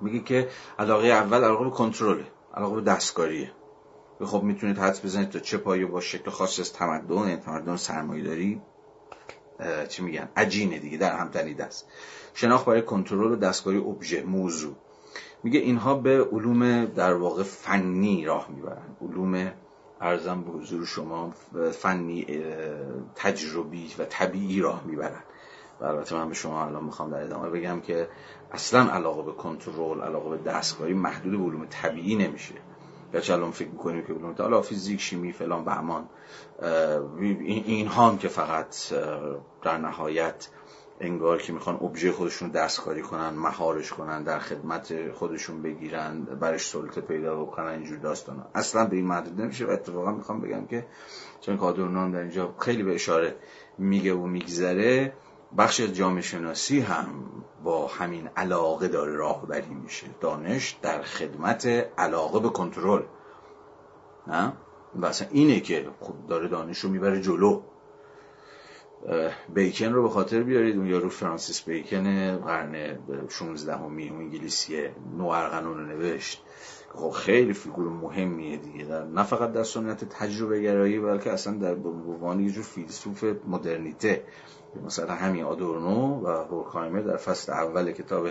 [0.00, 0.48] میگه که
[0.78, 2.24] علاقه اول علاقه به کنترله.
[2.54, 3.52] علاقه به دستکاریه.
[4.24, 7.76] خب می‌تونید حدس بزنید تا چه پایه با شکل خاصی از تمدن یعنی تمدن
[8.22, 8.62] داری
[9.88, 11.86] چی میگن؟ عجینه دیگه در هم تنیده است
[12.34, 14.74] شناخت برای کنترل و دستکاری ابژه موضوع.
[15.42, 18.96] میگه اینها به علوم در واقع فنی راه می‌برن.
[19.00, 19.52] علوم
[20.00, 21.34] ارزم به حضور شما
[21.72, 22.42] فنی
[23.14, 25.22] تجربی و طبیعی راه می‌برن.
[25.80, 28.08] و البته من به شما الان می‌خوام در ادامه بگم که
[28.52, 32.54] اصلا علاقه به کنترل علاقه به دستکاری محدود به علوم طبیعی نمیشه.
[33.12, 36.08] گرچه الان فکر می‌کنیم که علوم حالا فیزیک شیمی فلان بهمان
[37.20, 38.76] این هم که فقط
[39.62, 40.48] در نهایت
[41.00, 47.00] انگار که می‌خوان ابژه خودشون دستکاری کنن مهارش کنن در خدمت خودشون بگیرن برش سلطه
[47.00, 48.46] پیدا بکنن اینجور داستانا.
[48.54, 49.66] اصلا به این محدود نمیشه.
[49.66, 50.86] و اتفاقا می‌خوام بگم که
[51.40, 53.36] چون کادرنان در اینجا خیلی به اشاره
[53.78, 55.12] میگه و میگذره
[55.58, 57.06] بخش جامعه شناسی هم
[57.64, 60.06] با همین علاقه داره راهبری میشه.
[60.20, 61.66] دانش در خدمت
[61.98, 63.02] علاقه به کنترل.
[64.26, 64.52] نه؟
[65.02, 67.62] و اینه که خب داره دانش رو می‌بره جلو.
[69.54, 70.76] بیکن رو به خاطر بیارید.
[70.76, 72.98] اون یارو فرانسیس بیکن قرن
[73.28, 76.42] 16 همی اون انگلیسی نوارقنون رو نوشت.
[76.94, 78.84] خب خیلی فیگور مهمیه دیگه.
[78.84, 84.22] در نه فقط در سنت تجربه گرایی بلکه اصلا در عنوان جور فیلسوف مدرنیته.
[84.84, 88.28] مثلا همین آدورنو و هورکایمر در فصل اول کتاب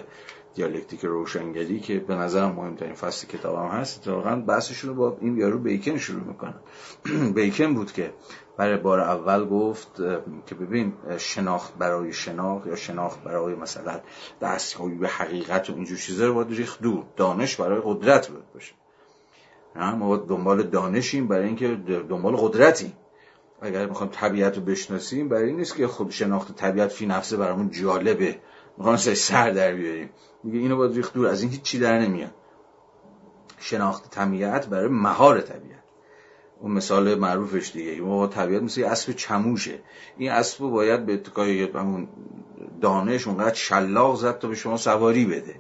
[0.55, 5.59] دیالکتیک روشنگری که به نظرم مهمترین فصل کتابم هست واقعا بحثشون رو با این یارو
[5.59, 6.59] بیکن شروع می‌کنن.
[7.35, 8.13] بیکن بود که
[8.57, 9.95] برای بار اول گفت
[10.45, 13.99] که ببین شناخت برای شناخت یا شناخت برای مثلا
[14.41, 17.03] دستیابی به حقیقت و اینجور چیزا رو باید ریخت دور.
[17.15, 18.73] دانش برای قدرت بود باشه.
[19.75, 21.67] ما دنبال دانشیم برای اینکه
[22.09, 22.93] دنبال قدرتیم.
[23.61, 27.71] اگر می‌خوایم طبیعت رو بشناسیم برای این نیست که خب شناخت طبیعت فی نفسه برامون
[27.71, 28.39] جالبه.
[28.77, 30.09] می‌خوام سر در بیاریم.
[30.43, 32.33] میگه اینو باید ریخت دور از این هیچ چی در نمیاد.
[33.59, 35.83] شناخت طبیعت برای مهار طبیعت.
[36.59, 37.91] اون مثال معروفش دیگه.
[37.91, 39.79] این طبیعت مثل اسب چموشه.
[40.17, 42.07] این اسب باید به اتکای همون
[42.81, 45.55] دانش اونقدر شلاق زد تا به شما سواری بده.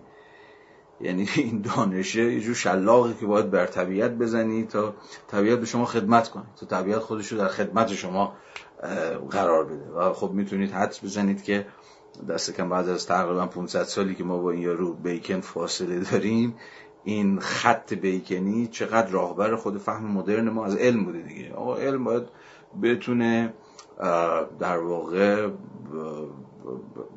[1.01, 4.93] یعنی این دانشه یه جور شلاقی که باید بر طبیعت بزنی تا
[5.27, 6.43] طبیعت به شما خدمت کنه.
[6.59, 8.33] تا طبیعت خودش رو در خدمت شما
[9.29, 9.89] قرار بده.
[9.89, 11.65] و خب می‌تونید حدس بزنید که
[12.29, 16.55] دست کم بعد از تقریبا 500 سالی که ما با این یارو بیکن فاصله داریم
[17.03, 21.53] این خط بیکنی چقدر راهبر خود فهم مدرن ما از علم بوده دیگه.
[21.53, 22.23] آقا علم باید
[22.83, 23.53] بتونه
[24.59, 25.49] در واقع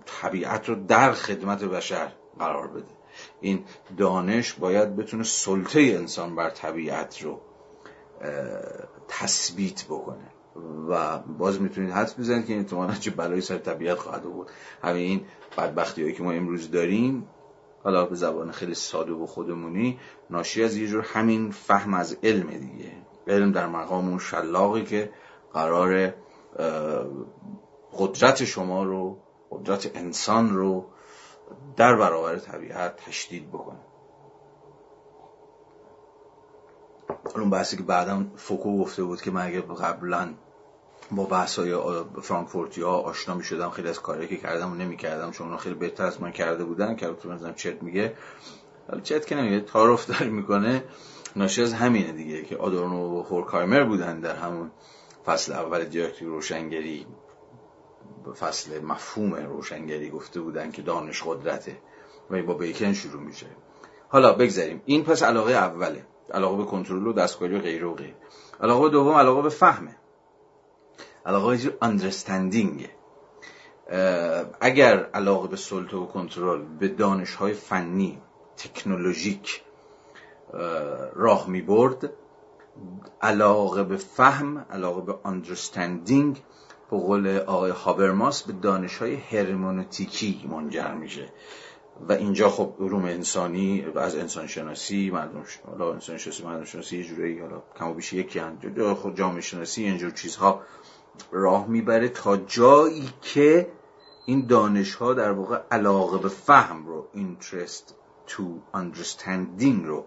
[0.07, 2.98] طبیعت رو در خدمت بشر قرار بده.
[3.41, 3.65] این
[3.97, 7.41] دانش باید بتونه سلطه انسان بر طبیعت رو
[9.09, 10.33] تثبیت بکنه.
[10.89, 14.51] و باز می‌تونید حدس بزنید که این احتمالا چه بلایی سر طبیعت خواهد بود
[14.83, 15.21] همین این
[15.59, 17.27] بدبختی هایی که ما امروز داریم
[17.85, 19.99] حالا به زبان خیلی ساده و خودمونی
[20.31, 22.93] ناشی از یه جور همین فهم از علم دیگه.
[23.27, 25.11] علم در مقام اون شلاقی که
[25.53, 26.15] قرار
[27.99, 29.19] قدرت شما رو
[29.51, 30.87] قدرت انسان رو
[31.77, 33.79] در برابر طبیعت تشدید بکنه.
[37.37, 40.35] اون بحثی که بعدا فوکو گفته بود که من اگه قبلا
[41.11, 44.97] با بحث های فرانکفورتی ها آشنا می شدم خیلی از کاری که کردم و نمی
[44.97, 48.15] کردم چون خیلی بهتر از من کرده بودن که تو مثلا چت میگه.
[49.03, 50.85] چت که نمیگه تعارف داری می‌کنه.
[51.37, 54.71] ناشی از همینه دیگه که آدورنو و هورکایمر بودن در همون
[55.27, 57.07] فصل اول دیالکتیک روشنگری.
[58.33, 61.79] فصل مفهوم روشنگری گفته بودن که دانش قدرته
[62.31, 63.47] و با بیکن شروع میشه.
[64.09, 64.83] حالا بگذاریم.
[64.85, 66.07] این پس علاقه اوله.
[66.35, 68.15] علاقه به کنترل و دستکاری و غیره و غیره.
[68.61, 69.97] علاقه دوم علاقه به فهمه.
[71.27, 72.89] علاقه به اندرستندینگ
[74.61, 78.23] اگر علاقه به سلطه و کنترل به دانش های فنی
[78.57, 79.63] تکنولوژیک
[81.15, 82.13] راه می برد
[83.23, 86.39] علاقه به فهم علاقه به understanding
[86.91, 91.29] به قول آقای هابرماس به دانش های هرمونوتیکی منجر میشه.
[92.09, 97.05] و اینجا خب علوم انسانی از انسان شناسی مردم حالا انسان شناسی مردم شناسی یه
[97.05, 98.41] جوری حالا کم و بیش یکی
[98.95, 100.63] خود جامعه شناسی اینجور چیزها
[101.31, 103.73] راه می‌بره تا جایی که
[104.27, 107.93] این دانش ها در واقع علاقه به فهم رو interest
[108.29, 108.43] to
[108.77, 110.05] understanding رو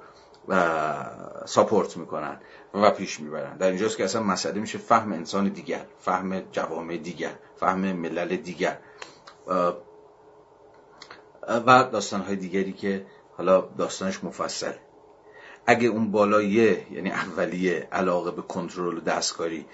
[1.45, 2.37] ساپورت می‌کنن
[2.73, 3.57] و پیش می‌برن.
[3.57, 8.77] در اینجاست که اصلا مسئله میشه فهم انسان دیگر فهم جوامع دیگر فهم ملل دیگر.
[11.47, 13.05] و داستان های دیگری که
[13.37, 14.73] حالا داستانش مفصل.
[15.67, 19.65] اگه اون بالاییه یعنی اولیه علاقه به کنترل و دستکاری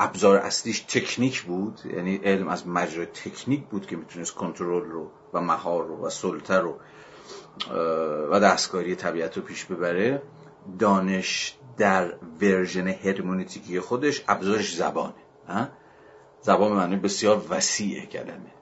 [0.00, 5.40] ابزار اصلیش تکنیک بود یعنی علم از مجرای تکنیک بود که می‌تونست کنترل رو و
[5.40, 6.78] مهار رو و سلطه رو
[8.30, 10.22] و دستکاری طبیعت رو پیش ببره
[10.78, 15.14] دانش در ورژن هرمونیتیکی خودش ابزارش زبانه
[16.40, 18.52] زبان معنی بسیار وسیعه کلمه.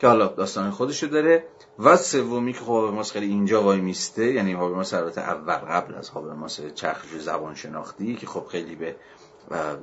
[0.00, 1.44] که حالا داستان خودشو داره
[1.78, 6.60] و سومی که خب خیلی اینجا وای میسته یعنی هابرماس البته اول قبل از هابرماس
[6.60, 8.96] چرخش زبان شناختی که خب خیلی به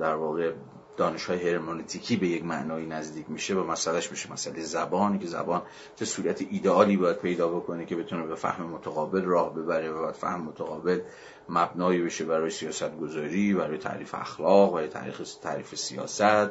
[0.00, 0.52] در واقع
[0.98, 5.62] دانش های هرمونتیکی به یک معنایی نزدیک میشه و مسئلهش میشه مسئله زبانی که زبان
[5.96, 10.14] چه صورت ایدئالی باید پیدا بکنه که بتونه به فهم متقابل راه ببره و باید
[10.14, 11.00] فهم متقابل
[11.48, 16.50] مبنایی بشه برای سیاست گذاری برای تعریف اخلاق برای تعریف تعریف سیاست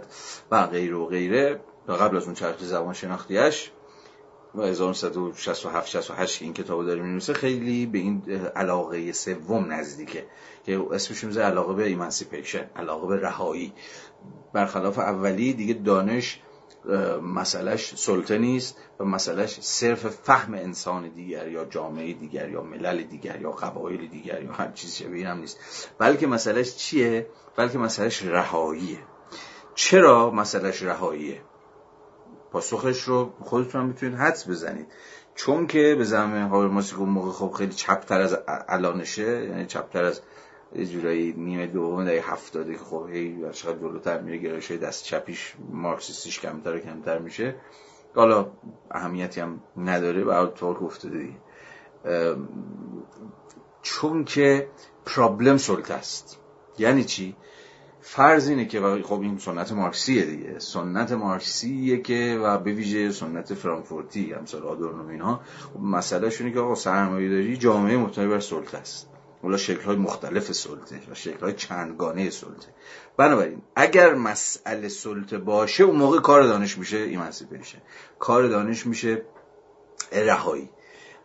[0.52, 1.60] و غیره و غیره.
[1.88, 3.72] و قبل از اون چرخ زبان شناختیش
[4.66, 8.24] 1967 68 که این کتابو داره می‌نویسه خیلی به این
[8.56, 10.26] علاقه سوم نزدیکه
[10.66, 13.74] که اسمش میشه علاقه به ایمانسیپیشن علاقه به رهایی
[14.54, 16.40] برخلاف اولی دیگه دانش
[17.22, 23.42] مسئلهش سلطه نیست و مسئلهش صرف فهم انسان دیگر یا جامعه دیگر یا ملل دیگر
[23.42, 25.58] یا قبایل دیگر یا هر چیز شبیه هم نیست
[25.98, 29.00] بلکه مسئلهش چیه؟ بلکه مسئلهش رهاییه
[29.76, 31.42] چرا مسئلهش رهاییه؟
[32.52, 34.88] پاسخش رو خودتون می‌تونید حدس بزنید.
[35.36, 40.04] چون که به زمین هابرماسی که اون موقع خب خیلی چپتر از الانشه یعنی چپتر
[40.04, 40.22] از
[40.76, 45.56] یه جورایی نیمه دوم دهه هفتاده که خب هی چقدر جلوتر میره گرایش دست چپیش
[45.72, 47.56] مارکسیستیش کمتر و کمتر میشه.
[48.16, 48.52] حالا
[48.92, 51.38] اهمیتی هم نداره به طور افتاده دیگه.
[53.82, 54.70] چون که
[55.06, 56.40] پرابلم سلطه است.
[56.78, 57.36] یعنی چی؟
[58.10, 60.60] فرض اینه که خب این سنت مارکسیه دیگه.
[60.60, 65.42] سنت مارکسیه که و به ویژه سنت فرانکفورتی همسال آدورنو اینها
[65.82, 69.10] مسئله شونه که آقا سرمایه داری جامعه مبتنی بر سلطه است.
[69.44, 72.68] حالا شکل های مختلف سلطه و شکل های چندگانه سلطه.
[73.18, 77.80] بنابراین اگر مسئله سلطه باشه اون موقع کار دانش میشه ایمانسیپیشن
[78.20, 79.22] کار دانش میشه
[80.12, 80.70] رهایی.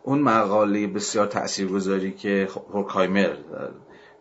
[0.03, 3.35] اون مقاله بسیار تاثیرگذاری که هورکایمر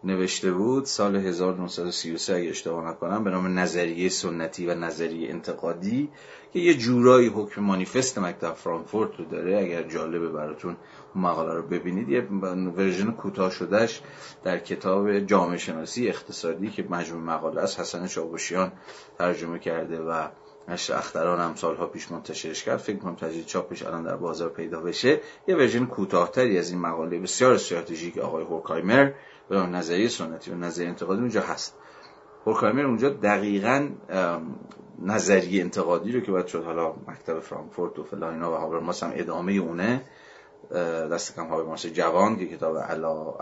[0.04, 6.10] نوشته بود سال 1933 اگه اشتباه نکنم به نام نظریه سنتی و نظریه انتقادی
[6.52, 9.58] که یه جورایی حکم مانیفست مکتب فرانکفورت رو داره.
[9.58, 10.76] اگر جالبه براتون
[11.14, 12.20] مقاله رو ببینید یه
[12.76, 14.00] ورژن کوتاه شدهش
[14.44, 18.72] در کتاب جامعه شناسی اقتصادی که مجموع مقاله است حسن چاوشیان
[19.18, 20.28] ترجمه کرده و
[20.68, 22.78] نشر اختران هم سالها پیش منتشرش کرد.
[22.78, 25.20] فکر کنم تجدید چاپش الان در بازار پیدا بشه.
[25.46, 29.10] یه ورژن کوتاهتری از این مقاله بسیار استراتژیک آقای هورکایمر.
[29.48, 31.76] به نظریه سنتی و نظریه انتقادی اونجا هست.
[32.46, 33.88] هورکایمر اونجا دقیقا
[35.02, 39.12] نظریه انتقادی رو که باید شد حالا مکتب فرانکفورت و فلان اینا و هابرماس هم
[39.14, 40.02] ادامه اونه.
[41.12, 43.34] دست کم هابرماس جوان که کتاب علا...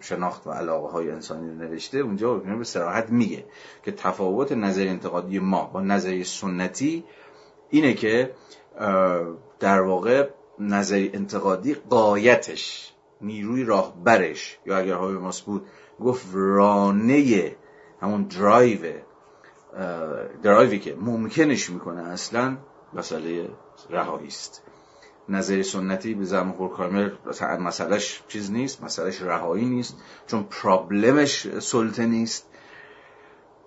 [0.00, 3.44] شناخت و علاقه های انسانی رو نوشته اونجا به سراحت میگه
[3.84, 7.04] که تفاوت نظریه انتقادی ما با نظریه سنتی
[7.70, 8.34] اینه که
[9.60, 10.28] در واقع
[10.58, 12.93] نظریه انتقادی قایتش
[13.24, 15.66] نیروی راهبرش یا اگر هابرماس بود
[16.00, 17.56] گفت رانه
[18.00, 18.94] همون drive
[20.42, 22.56] drive ی که ممکنش می‌کنه اصلا
[22.92, 23.50] مسئله
[23.90, 24.62] رهایی است.
[25.28, 27.10] نظریه سنتی به زعم هورکایمر
[27.60, 29.96] مسئلهش چیز نیست مسئلهش رهایی نیست
[30.26, 32.48] چون problem ش سلطه نیست.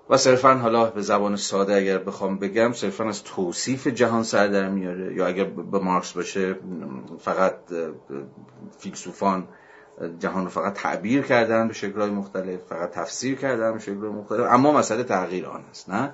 [0.10, 4.70] و صرفا حالا به زبان ساده اگر بخوام بگم صرفا از توصیف جهان سر در
[4.70, 5.14] میاره.
[5.14, 6.55] یا اگر به مارکس باشه
[7.20, 7.55] فقط
[8.78, 9.47] فیلسوفان
[10.20, 14.47] جهان رو فقط تعبیر کردن به شکلهای مختلف فقط تفسیر کردن به شکلهای مختلف.
[14.49, 16.14] اما مسئله تغییر آن است نه؟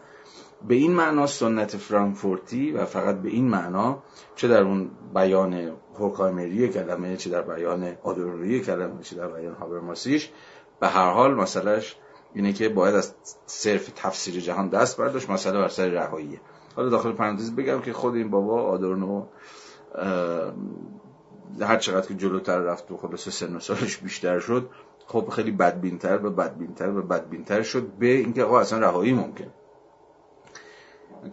[0.68, 4.04] به این معنا سنت فرانکفورتی و فقط به این معنا
[4.36, 10.30] چه در اون بیان هوکایمری کلمه چه در بیان آدورنوی کلمه چه در بیان هابرماسیش
[10.80, 11.96] به هر حال مسئلهش
[12.34, 13.14] اینه که باید از
[13.46, 16.42] صرف تفسیر جهان دست برداشت مسئله بر سر رهاییه.
[16.76, 19.26] حالا داخل پرانتز بگم که خود این بابا آدورنو
[21.62, 24.70] هر چقدر که جلوتر رفت و خلاص سن و سالش بیشتر شد
[25.08, 29.48] خب خیلی بدبینتر و بدبینتر و بدبینتر شد به اینکه آقا اصلا رهایی ممکن.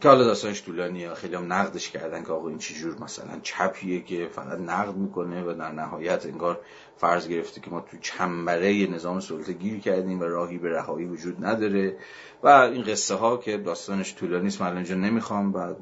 [0.01, 4.29] که حالا داستانش طولانیه خیلی هم نقدش کردن که آقا این چجور مثلا چپیه که
[4.33, 6.61] فقط نقد می‌کنه و در نهایت انگار
[7.01, 11.45] فرض گرفته که ما تو چنبره نظام سلطه گیر کردیم و راهی به رهایی وجود
[11.45, 11.97] نداره.
[12.43, 15.75] و این قصه ها که داستانش طولانی است من اینجا نمی‌خوام و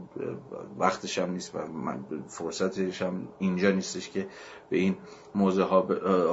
[0.79, 4.27] وقتش هم نیست و من فرصتش هم اینجا نیستش که
[4.71, 4.97] به این
[5.35, 5.81] موضوع ها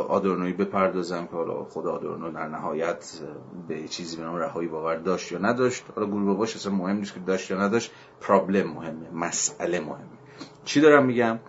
[0.08, 3.22] آدورنوی بپردازم که حالا خود آدورنو در نهایت
[3.68, 5.84] به چیزی به نام رهایی باور داشت یا نداشت.
[5.96, 10.18] حالا گروه باش اصلا مهم نیست که داشت یا نداشت پرابلم مهمه مسئله مهمه.
[10.66, 11.40] چی دارم میگم؟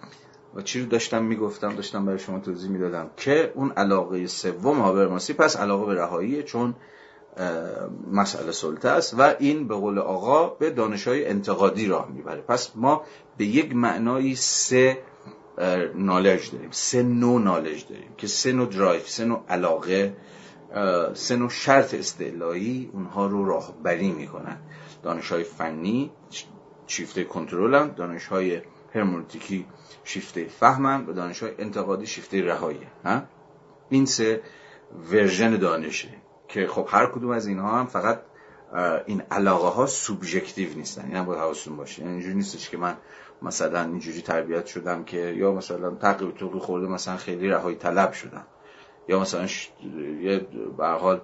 [0.57, 5.32] و چی رو داشتم می‌گفتم داشتم برای شما توضیح می‌دادم که اون علاقه سوم هابرماسی
[5.32, 6.74] پس علاقه به رهایی چون
[8.12, 12.40] مسئله سلطه است و این به قول آقا به دانش های انتقادی راه می‌بره.
[12.40, 13.02] پس ما
[13.36, 14.98] به یک معنایی سه
[15.94, 20.16] نالج داریم سه نوع نالج داریم که سه نوع درایف سه نوع علاقه
[21.14, 24.59] سه نوع شرط استعلایی اونها رو راهبری می‌کنن.
[25.02, 26.11] دانش های فنی
[26.86, 28.61] شیفته کنترل دانش های
[28.97, 29.66] هرمونتیکی
[30.05, 32.80] شیفته فهمن و دانش های انتقادی شیفته رهایی.
[33.88, 34.42] این سه
[35.12, 36.09] ورژن دانشه
[36.49, 38.20] که خب هر کدوم از اینها هم فقط
[39.07, 41.05] این علاقه ها سوبژکتیو نیستن.
[41.05, 42.03] این هم باید حواستون باشه.
[42.03, 42.97] یعنی اینجوری نیستش که من
[43.42, 48.47] مثلا اینجوری تربیت شدم که یا مثلا تقریب توقی خورده مثلا خیلی رهایی طلب شدم.
[49.09, 49.47] یا مثلا
[50.20, 50.47] یه
[50.78, 51.20] به حال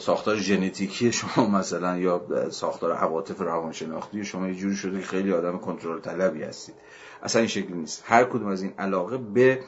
[0.00, 5.58] ساختار ژنتیکی شما مثلا یا ساختار عواطف روانشناختی شما یه جوری شده که خیلی آدم
[5.58, 6.74] کنترل طلبی هستید.
[7.22, 8.04] اصلا این شکلی نیست.
[8.06, 9.60] هر کدوم از این علاقه به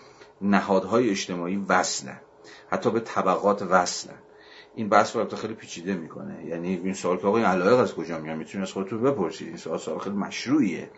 [0.42, 2.20] نهادهای اجتماعی وصلن.
[2.70, 4.18] حتی به طبقات وصلن.
[4.74, 6.44] این بحث رو خیلی پیچیده می‌کنه.
[6.46, 9.49] یعنی این سوال که آقا این علایق از کجا میاد؟ می‌تونید از خودتون بپرسید.
[9.49, 10.90] این سوال سوال خیلی مشروعیه.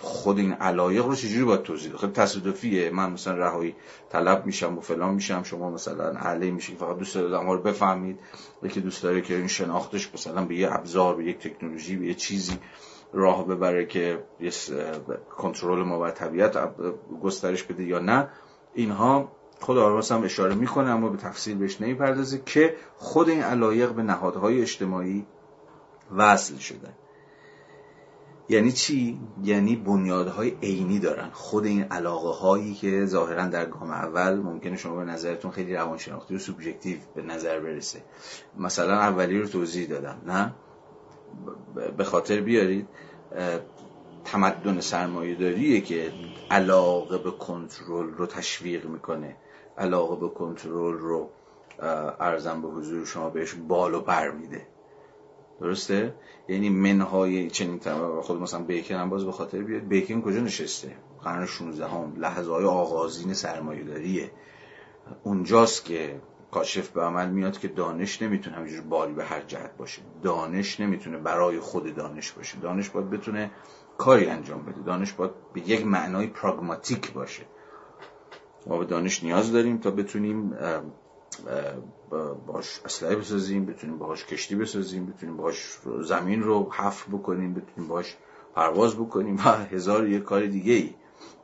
[0.00, 2.90] خود این علایق رو چجوری باید توضیح خیلی تصادفیه.
[2.90, 3.74] من مثلا رهایی
[4.10, 5.42] طلب میشم و فلان میشم.
[5.42, 8.18] شما مثلا اهلی میشید فقط دوست دارید رو بفهمید.
[8.62, 12.14] یکی دوست داره که این شناختش مثلا به یه ابزار به یک تکنولوژی به یه
[12.14, 12.58] چیزی
[13.12, 14.50] راه ببره که یه
[15.36, 16.58] کنترل ما بر طبیعت
[17.22, 18.28] گسترش بده یا نه.
[18.74, 23.90] اینها خود آرواس هم اشاره می‌کنه اما به تفصیل بهش نمی‌پردازه که خود این علایق
[23.90, 25.26] به نهادهای اجتماعی
[26.16, 26.92] وصل شدن
[28.48, 31.30] یعنی چی؟ یعنی بنیادهای عینی دارن.
[31.32, 36.34] خود این علاقه هایی که ظاهرا در گام اول ممکنه شما به نظرتون خیلی روانشناختی
[36.34, 38.02] و سوبژکتیو به نظر برسه.
[38.58, 40.54] مثلا اولی رو توضیح دادم نه؟
[41.96, 42.88] به خاطر بیارید
[44.24, 46.12] تمدن سرمایه داریه که
[46.50, 49.36] علاقه به کنترل رو تشویق می‌کنه.
[49.78, 51.30] علاقه به کنترل رو
[52.20, 54.66] ارزم به حضور شما بهش بال و پر میده.
[55.60, 56.14] درسته؟
[56.48, 57.80] یعنی منهای چنین
[58.22, 59.82] خود مثلا بیکن هم باز به خاطر بیاد.
[59.82, 64.30] بیکن کجا نشسته؟ قرن 16 هم لحظه های آغازین سرمایه داریه
[65.22, 70.02] اونجاست که کاشف به عمل میاد که دانش نمی‌تونه همینجور باری به هر جهت باشه.
[70.22, 72.58] دانش نمی‌تونه برای خود دانش باشه.
[72.58, 73.50] دانش باید بتونه
[73.98, 74.82] کاری انجام بده.
[74.82, 77.42] دانش باید به یک معنای پراگماتیک باشه.
[78.66, 80.54] ما به دانش نیاز داریم تا بتونیم
[82.46, 88.16] باش اسلحه بسازیم بتونیم باش کشتی بسازیم بتونیم باش زمین رو حفر بکنیم بتونیم باش
[88.54, 89.36] پرواز بکنیم.
[89.36, 90.94] و هزار یک کار دیگه ای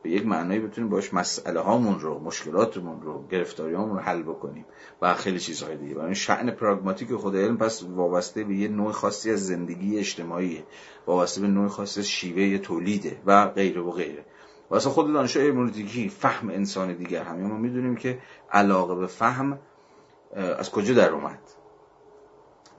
[0.03, 4.65] به یک معنایی بتونیم باش مسئله هامون رو مشکلاتمون رو گرفتاری هامون رو حل بکنیم
[5.03, 6.05] و خیلی چیزهای دیگه.
[6.05, 10.65] این شعن پراگماتیک خود علم پس وابسته به یه نوع خاصی از زندگی اجتماعی
[11.07, 14.25] وابسته به نوع خاصی از شیوه تولیده و غیره و غیره.
[14.71, 18.19] و اصلا خود دانشای هرمونتیکی فهم انسان دیگر هم ما می‌دونیم که
[18.53, 19.59] علاقه به فهم
[20.37, 21.39] از کجا در اومد؟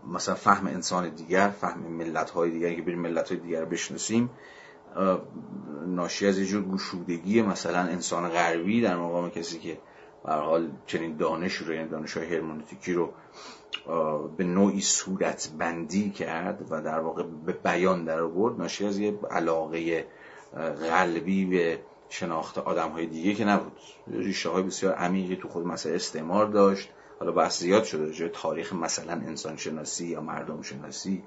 [0.07, 4.29] مثلا فهم انسان دیگر فهم ملت های دیگر که بریم ملت های دیگر بشناسیم
[5.85, 9.77] ناشی از یه جور گشودگی مثلا انسان غربی در مقام کسی که
[10.25, 13.13] به حال چنین دانش رو یعنی دانش های هرمونتیکی رو
[14.37, 19.19] به نوعی صورت بندی کرد و در واقع به بیان در آورد ناشی از یه
[19.31, 20.05] علاقه
[20.89, 21.79] قلبی به
[22.09, 23.71] شناخت آدم های دیگه که نبود.
[24.07, 26.89] ریشه های بسیار عمیقی تو خود مسئله استعمار داشت.
[27.21, 31.23] حالا بحث زیاد شده جای تاریخ مثلا انسان شناسی یا مردم شناسی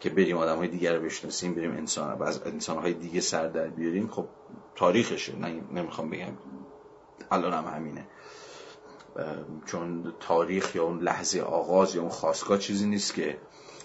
[0.00, 3.68] که بریم آدم های دیگر رو بشناسیم بریم انسان از انسان های دیگه سر در
[3.68, 4.28] بیاریم خب
[4.76, 5.36] تاریخشه.
[5.36, 6.32] نه نمی‌خوام بگم
[7.30, 8.06] الان هم همینه.
[9.66, 13.38] چون تاریخ یا اون لحظه آغاز یا اون خواستگاه چیزی نیست که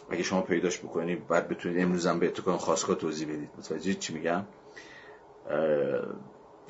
[0.10, 3.50] اگه شما پیداش بکنید بعد بتونید امروز هم به اتکان خواستگاه توضیح بدید.
[3.58, 4.46] متوجه چی میگم؟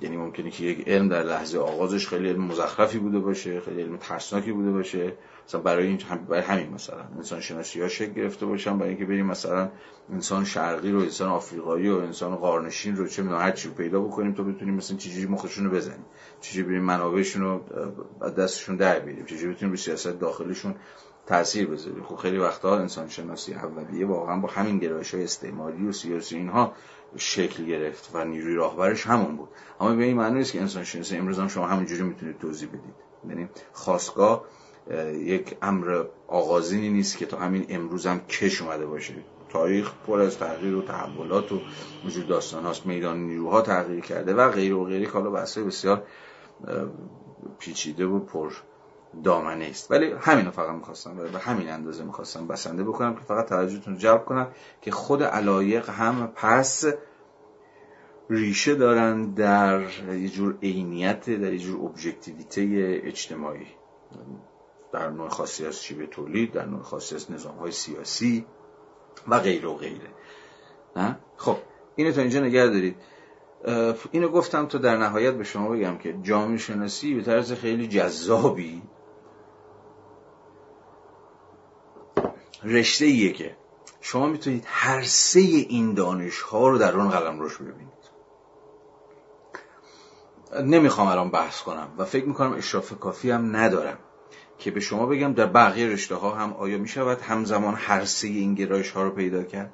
[0.04, 3.98] یعنی ممکنه که یک علم در لحظه آغازش خیلی علم مزخرفی بوده باشه خیلی علم
[3.98, 5.14] ترسناکی بوده باشه.
[5.48, 6.00] مثلا برای این
[6.30, 9.70] برای همین مثلا انسان شناسی ها شکل گرفته باشن برای اینکه بریم مثلا
[10.14, 14.34] انسان شرقی رو انسان آفریقایی و انسان قارنشین رو چه می‌دونم هر چی پیدا بکنیم
[14.34, 16.06] تا بتونیم مثلا چجوری مخشون رو بزنیم.
[16.42, 17.62] چجوری بریم منابعشون رو
[18.38, 19.26] دستشون در بیاریم.
[19.26, 20.76] چجوری بتونیم به سیاست داخلشون
[21.26, 22.04] تاثیر بذاریم.
[22.04, 26.74] خب خیلی وقتا انسان شناسی اولیه واقعا با همین گرایش های استعماری و سیاسی اینها
[27.18, 29.50] شکل گرفت و نیروی راهبرش همون بود.
[29.80, 32.96] اما به این معنی نیست که انسان شناسی امروز هم شما همینجوری می‌تونید توضیح بدید.
[33.30, 34.46] یعنی خواستگاه
[35.14, 39.14] یک امر آغازینی نیست که تا همین امروز هم کش اومده باشه.
[39.50, 41.62] تاریخ پر از تغییر و تحولات و
[42.06, 42.86] وجود داستان هاست.
[42.86, 46.04] میدان نیروها تغییر کرده و غیر و غیری بحثای بسیار
[47.60, 48.52] پیچیده و پر
[49.24, 53.50] دامنه است ولی همین رو فقط می‌خواستم به همین اندازه می‌خواستم بسنده بکنم که فقط
[53.50, 54.48] توجهتون جلب کنم
[54.82, 56.86] که خود علایق هم پس
[58.30, 62.62] ریشه دارن در یه جور عینیت در یه جور ابژکتیویته
[63.04, 63.68] اجتماعی.
[64.94, 68.46] در نوع خاصی از شیوه تولید در نوع خاصی از نظام های سیاسی
[69.28, 70.10] و غیره و غیره.
[70.96, 71.58] نه؟ خب
[71.96, 72.96] اینو تا اینجا نگه دارید.
[74.12, 78.82] اینو گفتم تا در نهایت به شما بگم که جامعه شناسی به طرز خیلی جذابی
[82.64, 83.56] رشته ایه که
[84.02, 88.04] شما می‌تونید هر سه این دانش ها رو در اون قلم روش ببینید.
[90.62, 93.98] نمی‌خوام الان بحث کنم و فکر می‌کنم اشراف کافی هم ندارم
[94.58, 98.56] که به شما بگم در بقیه رشته ها هم آیا می‌شود همزمان هر سه این
[98.56, 99.74] گرایش ها رو پیدا کرد؟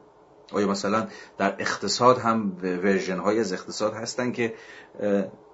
[0.51, 4.53] آیا مثلا در اقتصاد هم ورژن های از اقتصاد هستن که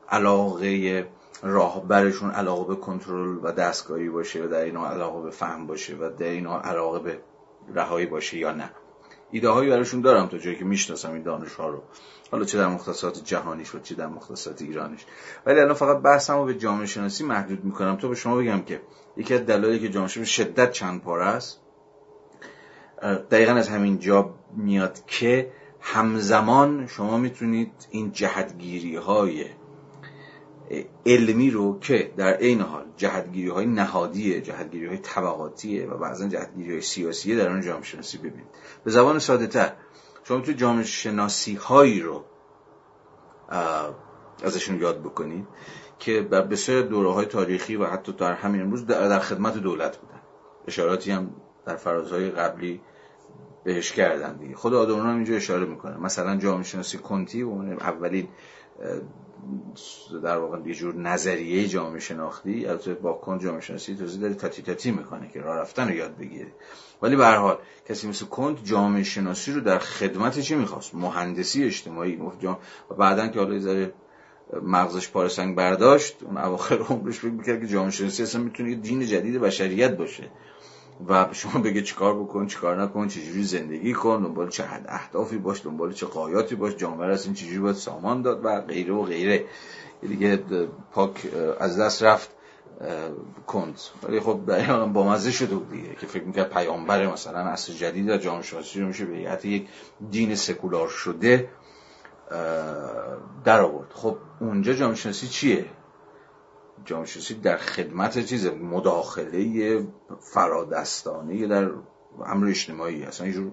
[0.09, 1.07] علاقه
[1.43, 6.09] راهبرشون علاقه به کنترل و دستگاهی باشه و در اینا علاقه به فهم باشه و
[6.17, 7.19] در اینا علاقه به
[7.73, 8.69] رهایی باشه یا نه.
[9.31, 11.81] ایده هایی براشون دارم تا جایی که می‌شناسم این دانش ها رو.
[12.31, 15.05] حالا چه در مختصات جهانیش و چه در مختصات ایرانیش.
[15.45, 17.95] ولی الان فقط بحثم رو به جامعه شناسی محدود می‌کنم.
[17.95, 18.81] تا به شما بگم که
[19.17, 21.61] یکی از دلایلی که جامعه شناسی شدت چند پاره است.
[23.31, 29.45] دقیقا از همین جا میاد که همزمان شما می‌تونید این جهتگیری های
[31.05, 36.71] علمی رو که در عین حال جهتگیری های نهادیه جهتگیری های طبقاتیه و بعضا جهتگیری
[36.71, 38.47] های سیاسیه در آن جامعه شناسی ببینید.
[38.83, 39.73] به زبان ساده تر
[40.23, 42.23] شما تو جامعه شناسی هایی رو
[44.43, 45.47] ازشون یاد بکنید
[45.99, 50.21] که بر بسیار دوره های تاریخی و حتی در همین امروز در خدمت دولت بودن.
[50.67, 51.29] اشاراتی هم
[51.65, 52.81] در فرازهای قبلی
[53.63, 54.55] بهش کردن دیگه.
[54.55, 55.97] خود آدورنو هم اینجا اشاره می‌کنه.
[55.97, 58.27] مثلا جامعه شناسی کنتی اولین
[60.23, 64.61] در واقع یه جور نظریه جامعه شناختی البته با کن جامعه شناسی توضیح داره تاتی
[64.61, 66.51] تاتی می‌کنه که راه رفتن رو یاد بگیره.
[67.01, 67.57] ولی به هر حال
[67.89, 72.21] کسی مثل کنت جامعه شناسی رو در خدمت چی می‌خواست؟ مهندسی اجتماعی
[72.91, 73.93] و بعدا که حالا ذره
[74.63, 79.05] مغزش پارسنگ برداشت اون اواخر عمرش فکر می‌کرد که جامعه شناسی اصلا می‌تونه یه دین
[79.05, 80.23] جدید بشریت باشه.
[81.07, 85.93] و شما بگه چیکار بکن چیکار نکن چجوری زندگی کن دنبال چه اهدافی باش دنبال
[85.93, 89.45] چه قایاتی باش جامعه این چجوری باید سامان داد و غیره و غیره.
[90.01, 90.37] دیگه
[90.91, 91.27] پاک
[91.59, 92.29] از دست رفت
[93.47, 93.79] کند.
[94.03, 98.09] ولی خب در با مزه شده بود دیگه که فکر می‌کرد پیامبر مثلا اصل جدید
[98.09, 99.67] و جامعه شناسی رو میشه به حتی یک
[100.11, 101.49] دین سکولار شده
[103.45, 105.65] در آورد خب اونجا جامعه شناسی چیه؟
[106.85, 109.87] جامعه شناسی در خدمت چیز مداخله
[110.19, 111.71] فرادستانه در
[112.25, 113.51] امر اجتماعی اصلا اینجور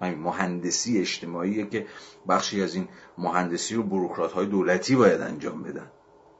[0.00, 1.86] مهندسی اجتماعیه که
[2.28, 5.90] بخشی از این مهندسی رو بروکرات های دولتی باید انجام بدن.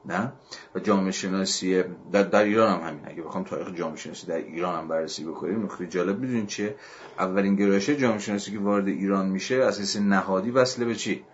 [0.05, 0.33] نه؟
[0.75, 3.01] و جامعه شناسی در, در ایران هم همین.
[3.05, 6.77] اگه بخوام تاریخ جامعه شناسی در ایران هم بررسی بکنیم نکته جالب می‌دونین چیه؟
[7.19, 11.25] اولین گرایش جامعه شناسی که وارد ایران میشه اساس نهادی وصله به چی؟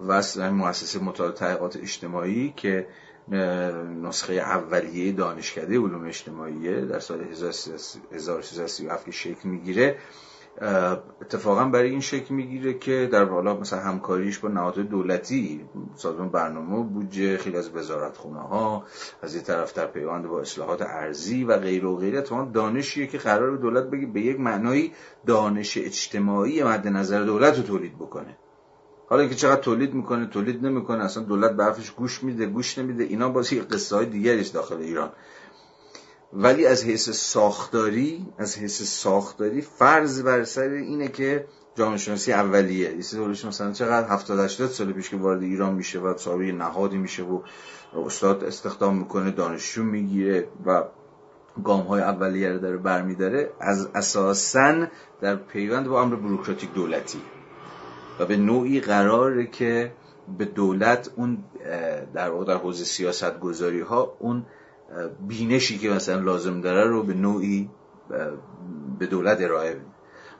[0.00, 2.86] وصل مؤسسه مطالعه تحقیقات اجتماعی که
[3.28, 9.98] نسخه اولیه دانشکده علوم اجتماعیه در سال 1337 شکل می‌گیره.
[11.22, 15.64] اتفاقا برای این شکل می‌گیره که در والا مثلا همکاریش با نهادهای دولتی
[15.94, 18.84] سازمان برنامه بودجه خیلی از وزارت خونه ها
[19.22, 22.18] از یه طرف در پیوند با اصلاحات ارزی و غیر و غیره.
[22.18, 24.92] اتفاقا دانشیه که قرار دولت بگه به یک معنایی
[25.26, 28.36] دانش اجتماعی مد نظر دولت رو تولید بکنه.
[29.08, 33.04] حالا اینکه چقدر تولید می‌کنه تولید نمی‌کنه اصلا دولت به حرفش گوش میده گوش نمیده
[33.04, 35.10] اینا بازی قصه های دیگری داخل ایران.
[36.32, 42.94] ولی از حیث ساختاری از حیث ساختاری فرض بر سر اینه که جامعه شناسی اولیه.
[42.96, 46.96] یه سوالش مثلا چقدر 70 80 سال پیش که وارد ایران میشه و صاحب نهادی
[46.96, 47.40] میشه و
[47.96, 50.84] استاد استخدام می‌کنه دانشجو می‌گیره و
[51.64, 54.86] گام های اولیه رو داره برمیداره از اساسا
[55.20, 57.18] در پیوند با امر بروکراتیک دولتی.
[58.18, 59.92] و به نوعی قراره که
[60.38, 61.44] به دولت اون
[62.14, 64.46] در واقع در حوزه سیاست گذاری ها اون
[65.28, 67.70] بینشی که مثلا لازم داره رو به نوعی
[68.98, 69.84] به دولت ارائه بده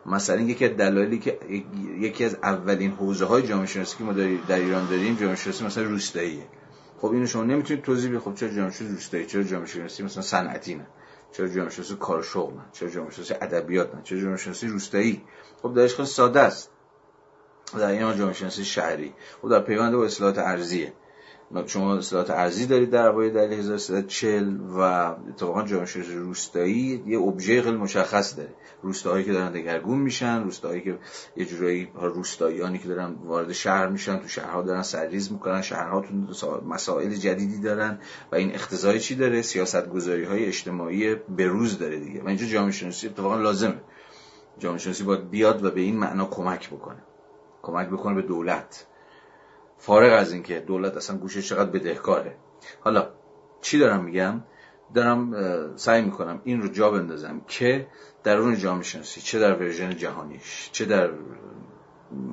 [0.07, 1.39] مثلا یکی از دلایلی که
[2.01, 4.13] یکی از اولین حوزه های جامعه شناسی که ما
[4.49, 6.47] در ایران داریم جامعه شناسی مثلا روستاییه.
[6.99, 10.23] خب اینو شما نمی‌تونید توضیح بدید خب چرا جامعه شناسی روستایی؟ چرا جامعه شناسی مثلا
[10.23, 10.87] صنعتی نه
[11.33, 15.23] چرا جامعه شناسی کار شغل نه چرا جامعه شناسی ادبیات نه چرا جامعه شناسی روستایی؟
[15.63, 16.71] خب درش خیلی ساده است.
[17.73, 19.15] در این جامعه شناسی شهری.
[19.43, 20.93] خب در پیوند با اصلاحات ارزیه
[21.67, 24.81] شما اصلاحات ارزی دارید در اوایل دهه 1340 و
[25.29, 28.55] اتفاقا جامعه شناسی روستایی یه ابژه خیلی مشخص داره.
[28.83, 30.99] روستاهایی که دارن دگرگون میشن روستاهایی که
[31.37, 36.15] یه جورایی روستاییانی که دارن وارد شهر میشن تو شهرها دارن سرریز می‌کنن شهرها تو
[36.69, 37.99] مسائل جدیدی دارن
[38.33, 42.23] و این اقتضای چی داره؟ سیاست گذاری های اجتماعی بروز داره دیگه.
[42.23, 43.81] و اینجا جامعه شناسی اتفاقا لازمه.
[44.59, 47.03] جامعه شناسی باید بیاد و به این معنا کمک بکنه.
[47.65, 48.87] کمک بکنه به دولت.
[49.79, 52.37] فارغ از اینکه دولت اصلا گوشه چقدر بدهکاره
[52.81, 53.09] حالا
[53.61, 54.43] چی دارم میگم؟
[54.95, 57.87] دارم سعی می‌کنم این رو جا بندازم که
[58.25, 61.11] درون جامعه شناسی چه در ورژن جهانیش چه در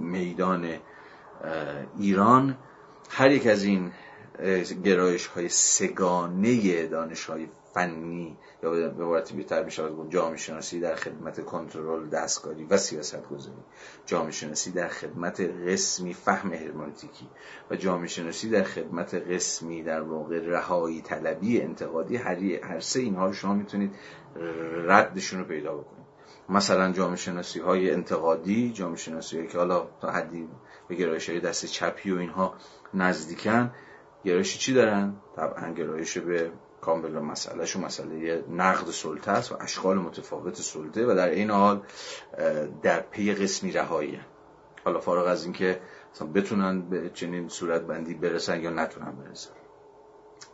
[0.02, 0.74] میدان
[1.98, 2.58] ایران
[3.10, 3.92] هر یک از این
[4.84, 10.96] گرایش های سگانه دانش های فنی یا به عبارت بهتر میشه گفت جامعه شناسی در
[10.96, 13.64] خدمت کنترل دستکاری و سیاست گذاری
[14.06, 17.28] جامعه شناسی در خدمت قسمی فهم هرمونتیکی
[17.72, 23.26] و جامعه شناسی در خدمت قسمی در واقع رهایی طلبی انتقادی هر هر سه اینها
[23.28, 23.96] رو شما می‌تونید
[24.86, 26.02] ردشون رو پیدا بکنید.
[26.50, 30.50] مثلا جامعه شناسی های انتقادی جامعه شناسی هایی که حالا تا حدی
[30.88, 32.54] به گرایش های دست چپی و اینها
[32.94, 33.72] نزدیکن
[34.24, 36.52] گرایش چی دارن؟ طبعا گرایش به
[36.82, 41.82] کامل مسئلهش مسئله نقد سلطه است و اشکال متفاوت سلطه و در این حال
[42.82, 44.20] در پی قسمی رهایی
[44.86, 45.82] حالا فارغ از اینکه
[46.36, 49.52] بتونن به چنین صورت بندی برسن یا نتونن برسن.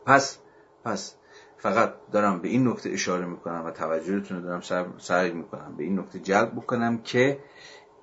[0.06, 0.38] پس
[0.86, 1.16] پس
[1.58, 4.62] فقط دارم به این نکته اشاره می‌کنم و توجهتون رو دارم
[4.98, 7.40] سعی می‌کنم به این نکته جلب بکنم که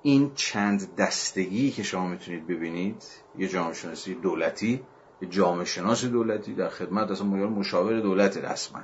[0.01, 3.03] این چند دستگی که شما می‌تونید ببینید
[3.37, 4.83] یه جامعه شناسی دولتی
[5.29, 8.81] جامعه شناس دولتی در خدمت اصلا مشاور دولت رسما.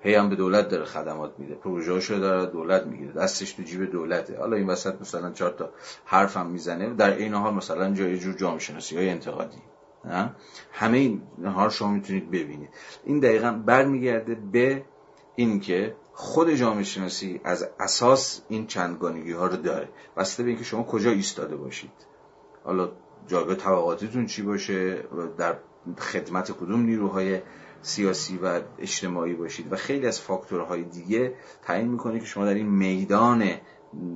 [0.00, 1.54] هی هم به دولت داره خدمات میده.
[1.54, 3.12] پروژه‌اشو داره دولت می‌گیره.
[3.12, 4.38] دستش تو جیب دولته.
[4.38, 5.70] حالا این وسط مثلا چهار تا
[6.04, 6.94] حرفم می‌زنه.
[6.94, 9.62] در این حال مثلا جای جور جامعه شناسی های انتقادی
[10.72, 12.68] همه این ها شما می‌تونید ببینید.
[13.04, 14.84] این دقیقا برمیگرده به
[15.36, 19.88] اینکه خود جامعه شناسی از اساس این چندگانگی ها رو داره.
[20.16, 21.92] بسته به اینکه شما کجا ایستاده باشید.
[22.64, 22.92] حالا
[23.26, 25.02] جایگاه طبقاتیتون چی باشه
[25.38, 25.56] در
[25.98, 27.40] خدمت کدوم نیروهای
[27.82, 32.68] سیاسی و اجتماعی باشید و خیلی از فاکتورهای دیگه تعیین می‌کنه که شما در این
[32.68, 33.50] میدان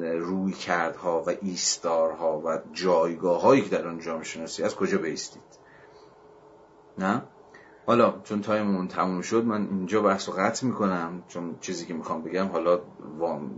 [0.00, 5.42] روی کردها و ایستارها و جایگاه هایی که در آن جامعه شناسی از کجا بیستید؟
[6.98, 7.22] نه؟
[7.86, 12.22] حالا چون تایممون تموم شد من اینجا بحث رو قطع می‌کنم چون چیزی که می‌خوام
[12.22, 12.80] بگم حالا
[13.18, 13.50] وام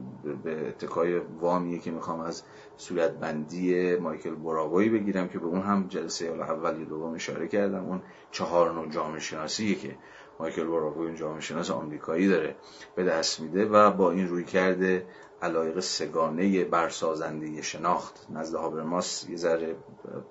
[0.44, 2.42] به اتکای وامیه که می‌خوام از
[2.76, 7.84] صورت بندی مایکل براوایی بگیرم که به اون هم جلسه اول یا دوم اشاره کردم
[7.84, 9.96] اون چهار نوع جامعه شناسی که
[10.40, 12.56] مایکل براوایی اون جامعه شناس آمریکایی داره
[12.96, 15.06] به دست میده و با این روی کرده
[15.42, 18.26] علایق سگانه برسازنده شناخت.
[18.30, 19.76] نزد هابرماس یه ذره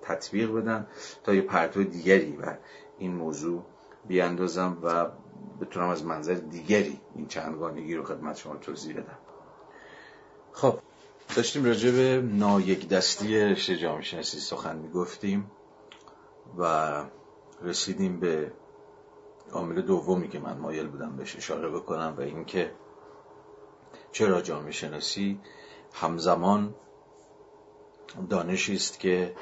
[0.01, 0.87] تطبیق بدن
[1.23, 2.57] تا یه پرتو دیگری و
[2.97, 3.63] این موضوع
[4.07, 5.05] بیاندازم و
[5.61, 9.17] بتونم از منظر دیگری این چندگانگی رو خدمت شما توضیح بدم.
[10.51, 10.79] خب
[11.35, 15.51] داشتیم راجع به نایک دستی رشته جامعه شناسی سخن می‌گفتیم
[16.57, 17.03] و
[17.61, 18.51] رسیدیم به
[19.51, 22.71] عامل دومی که من مایل بودم بهش اشاره بکنم و اینکه
[24.11, 25.39] چرا جامعه شناسی
[25.93, 26.75] همزمان
[28.29, 29.35] دانشی است که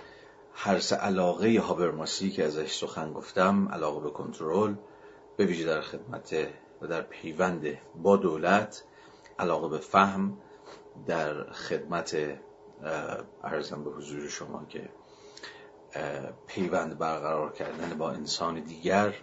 [0.53, 4.75] هر سه علاقه هابرماسی که ازش سخن گفتم علاقه به کنترل
[5.37, 6.35] به ویژه در خدمت
[6.81, 8.83] و در پیوند با دولت
[9.39, 10.37] علاقه به فهم
[11.07, 12.17] در خدمت
[13.43, 14.89] ارزم به حضور شما که
[16.47, 19.13] پیوند برقرار کردن با انسان دیگر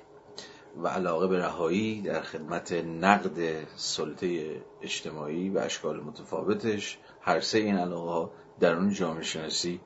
[0.83, 6.99] و علاقه به رهایی در خدمت نقد سلطه اجتماعی و اشکال متفاوتش.
[7.20, 9.81] هر سه این علاقه ها در اون جامعه شناسی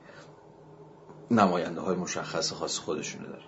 [1.39, 3.43] نماینده های مشخص خاص خودشونه داره.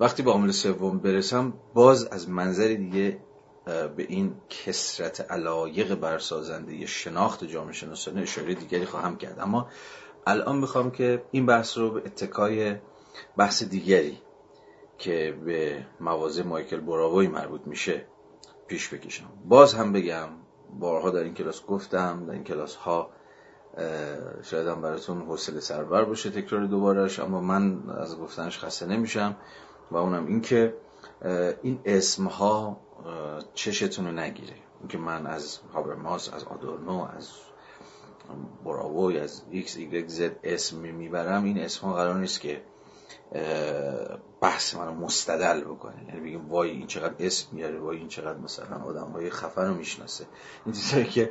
[0.00, 3.20] وقتی با عامل سوم برسم باز از منظر دیگه
[3.64, 9.40] به این کسرت علایق برسازنده شناخت جامعه شناسانه اشاره دیگری خواهم کرد.
[9.40, 9.68] اما
[10.26, 12.76] الان می‌خوام که این بحث رو به اتکای
[13.36, 14.18] بحث دیگری
[14.98, 18.06] که به مواضع مایکل براوی مربوط میشه
[18.66, 19.30] پیش بکشم.
[19.44, 20.28] باز هم بگم
[20.80, 23.10] بارها در این کلاس گفتم در این کلاس ها
[24.42, 29.36] شاید هم براتون حوصله سربر باشه تکرار دوبارش اما من از گفتنش خسته نمیشم
[29.90, 30.74] و اونم این که
[31.62, 32.80] این اسم ها
[33.54, 34.54] چشتون رو نگیره.
[34.80, 37.30] اینکه من از هابرماس از آدورنو از
[38.64, 42.62] براوی از ایکس ایگرگ زد اسم می‌برم این اسم ها قرار نیست که
[44.44, 46.04] بحث منو مستدل بکنه.
[46.08, 49.74] یعنی بگیم وای این چقدر اسم میاره وای این چقدر مثلا آدم های خفن رو
[49.74, 50.26] می‌شناسه.
[50.66, 51.30] این چیزایی که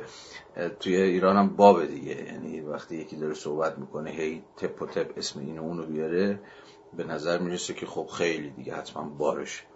[0.80, 2.24] توی ایران هم بابه دیگه.
[2.24, 6.40] یعنی وقتی یکی داره صحبت می‌کنه هی تپ و تپ اسم این اونو بیاره
[6.96, 9.66] به نظر می‌رسه که خب خیلی دیگه حتما بارش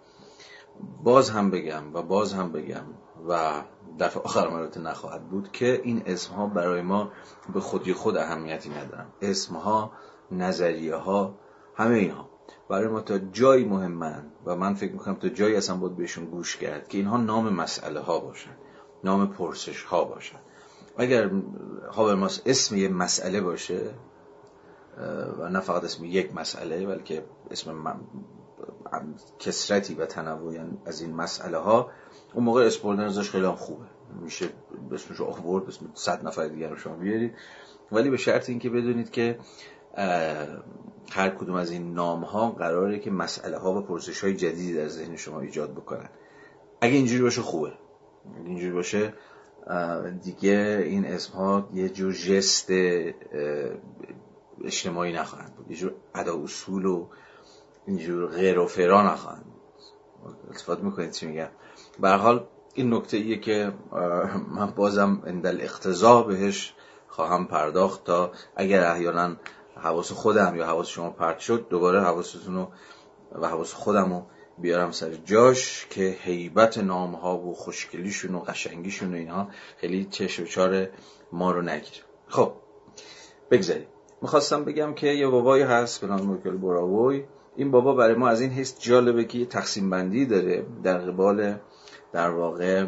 [1.03, 2.85] باز هم بگم و باز هم بگم
[3.27, 3.63] و
[3.99, 7.11] دفعه آخر البته نخواهد بود که این اسم ها برای ما
[7.53, 9.07] به خودی خود اهمیتی ندارن.
[9.21, 9.91] اسم ها
[10.31, 11.35] نظریه ها
[11.75, 12.28] همه اینها.
[12.69, 16.57] برای ما تا جایی مهمن و من فکر می‌کنم تا جایی اصلا بود بهشون گوش
[16.57, 18.51] کرد که اینها نام مسئله ها باشن
[19.03, 20.39] نام پرسش ها باشن.
[20.97, 21.31] اگر
[21.91, 23.89] هابرماس اسم یه مسئله باشه
[25.39, 27.99] و نه فقط اسم یک مسئله بلکه اسم
[29.39, 31.91] کسرتی و تنوعی از این مسئله ها
[32.33, 33.85] اون موقع اسپولنرزش خیلی هم خوبه.
[34.21, 34.49] میشه
[34.91, 37.35] اسمش آورد اسم صد نفر دیگر رو شما بیارید.
[37.91, 39.39] ولی به شرط اینکه بدونید که
[41.11, 44.87] هر کدوم از این نام ها قراره که مسئله ها و پرسش های جدیدی در
[44.87, 46.09] ذهن شما ایجاد بکنن.
[46.81, 47.73] اگه اینجوری باشه خوبه.
[48.35, 49.13] اگه اینجوری باشه
[50.23, 52.71] دیگه این اسم ها یه جور جست
[54.63, 55.71] اجتماعی نخواهند بود.
[55.71, 57.07] یه جور ادا اصول و
[57.87, 60.83] اینجور غیر و فرا نخواهند بود.
[60.83, 61.49] می‌کنید چی میگم؟
[62.03, 63.73] حال این نکته ایه که
[64.55, 66.73] من بازم اندل اقتضا بهش
[67.07, 69.35] خواهم پرداخت تا اگر احیانا
[69.79, 72.67] حواس خودم یا حواس شما پرت شد دوباره حواستون رو
[73.41, 74.25] و حواس خودم رو
[74.57, 80.43] بیارم سر جاش که حیبت نام ها و خوشگلیشون و قشنگیشون و اینها خیلی چشم
[80.43, 80.87] چار
[81.31, 82.53] ما رو نگیر خب
[83.51, 83.87] بگذاریم.
[84.21, 87.23] می‌خواستم بگم که یه بابایی هست به نام موکل براوی
[87.55, 91.59] این بابا برای ما از این حیث جالبه که یه تقسیم بندی داره در قبال
[92.11, 92.85] در واقع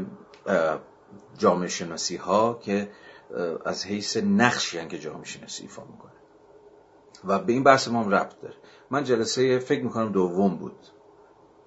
[1.37, 2.89] جامعه شناسی ها که
[3.65, 6.11] از حیث نقشی که جامعه شناسی ایفا می‌کنه.
[7.25, 8.55] و به این بحث ما هم ربط داره.
[8.89, 10.77] من جلسه فکر می‌کنم دوم بود.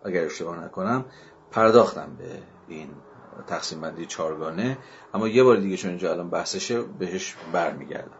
[0.04, 1.04] اگر اشتباه نکنم
[1.50, 2.88] پرداختم به این
[3.46, 4.78] تقسیم بندی چارگانه
[5.14, 8.18] اما یه بار دیگه چون اینجا الان بحثشه بهش برمیگردم.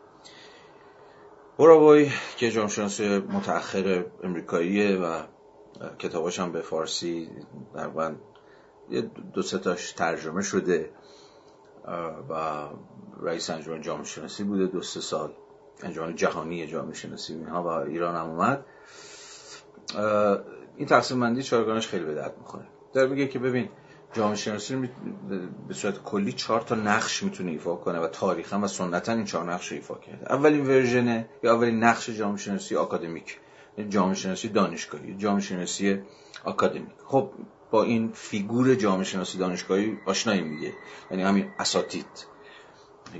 [1.59, 5.23] براوی که جامعه متأخر امریکاییه و
[5.99, 7.31] کتاباش هم به فارسی
[7.75, 8.15] در
[8.91, 9.01] یه
[9.35, 10.91] دو سه تاش ترجمه شده
[12.31, 12.65] و
[13.21, 15.33] رئیس انجمن جامعه شناسی بوده دو سه سال.
[15.83, 18.65] انجمن جهانی جامعه شناسی اینها و ایران هم اومد.
[20.77, 22.65] این تقسیم بندی چهارگانه‌ش خیلی به درد می‌خوره.
[22.93, 23.69] در میگه که ببین
[24.13, 24.91] جامعه شناسی
[25.69, 29.53] به صورت کلی چهار تا نقش می‌تونه ایفا کنه و تاریخا و سنتا این چهار
[29.53, 30.33] نقش رو ایفا کرده.
[30.33, 33.39] اولین ورژن یا اولین نقش جامعه شناسی آکادمیک.
[33.79, 36.03] یعنی جامعه شناسی دانشگاهی جامعه شناسی
[36.45, 36.91] آکادمیک.
[37.07, 37.31] خب
[37.71, 40.73] با این فیگور جامعه شناسی دانشگاهی آشناییم دیگه
[41.11, 42.34] یعنی همین اساتید.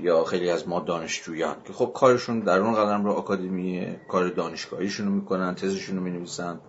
[0.01, 5.11] یا خیلی از ما دانشجویان که خب کارشون در اون قلمرو آکادمی کار دانشگاهیشون رو
[5.13, 6.59] می‌کنن تزشون رو می‌نویسن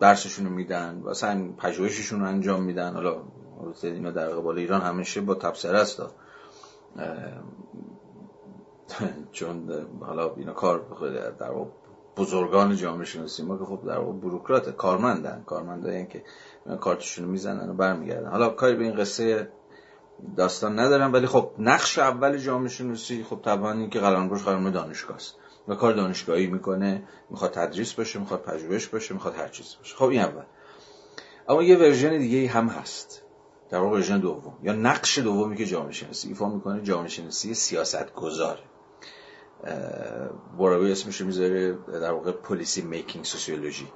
[0.00, 2.94] درسشون رو میدن و اصلا پژوهششون رو انجام میدن.
[2.94, 3.16] حالا
[3.82, 6.02] اینا در قبال ایران همیشه با تبصره است.
[9.32, 9.70] چون
[10.00, 10.84] حالا اینا کار
[11.40, 11.52] در
[12.16, 15.42] بزرگان جامعه شناسی ما که خب در واقع بروکرات کارمندن.
[15.46, 16.22] کارمندایی که
[16.80, 18.30] کارتشون رو می‌زنن و برمیگردن.
[18.30, 19.48] حالا کاری به این قصه
[20.36, 25.16] داستان ندارم ولی خب نقش اول جامعه شناسی خب طبعا این که قلمروش قلم دانشگاه
[25.16, 25.34] است
[25.68, 29.96] و کار دانشگاهی می‌کنه می‌خواد تدریس باشه می‌خواد پژوهش باشه می‌خواد هر چیز باشه.
[29.96, 30.42] خب این اول.
[31.48, 33.22] اما یه ورژن دیگه هم هست.
[33.70, 34.58] در واقع ورژن دوم.
[34.62, 38.62] یا نقش دومی که جامعه شناسی ایفا می‌کنه جامعه شناسی سیاست گذاره
[40.58, 43.88] براوی اسمش می‌ذاره در واقع policy making sociology.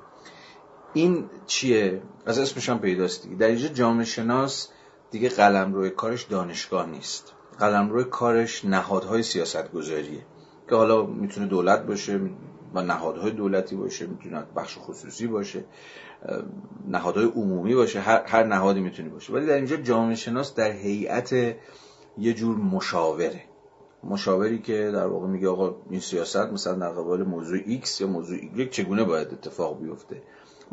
[0.95, 4.69] این چیه؟ از اسمش هم پیداست در اینجا جامعه شناس
[5.13, 7.33] دیگه قلمروی کارش دانشگاه نیست.
[7.59, 10.27] قلم روی کارش نهادهای سیاست گذاریه
[10.69, 12.21] که حالا می‌تونه دولت باشه
[12.75, 15.65] و نهادهای دولتی باشه می‌تونه بخش خصوصی باشه
[16.89, 19.33] نهادهای عمومی باشه هر, نهادی می‌تونه باشه.
[19.33, 21.33] ولی در اینجا جامعه شناس در هیئت
[22.19, 23.43] یه جور مشاوره.
[24.05, 28.39] مشاوری که در واقع میگه آقا این سیاست مثلا در قبال موضوع X یا موضوع
[28.39, 30.23] Y چگونه باید اتفاق بیفته؟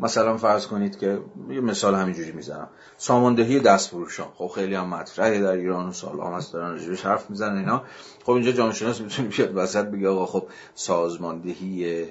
[0.02, 1.20] مثلا فرض کنید که
[1.50, 2.68] یه مثال همینجوری می‌زنم.
[2.96, 4.28] ساماندهی دستفروشان.
[4.34, 7.82] خب خیلی هم مطرحه در ایران و سال هم هست دارن رجبش حرف می‌زنن اینا.
[8.24, 12.06] خب اینجا جامعه شناس می‌تونه بیاد وسط بگه آقا خب سازماندهی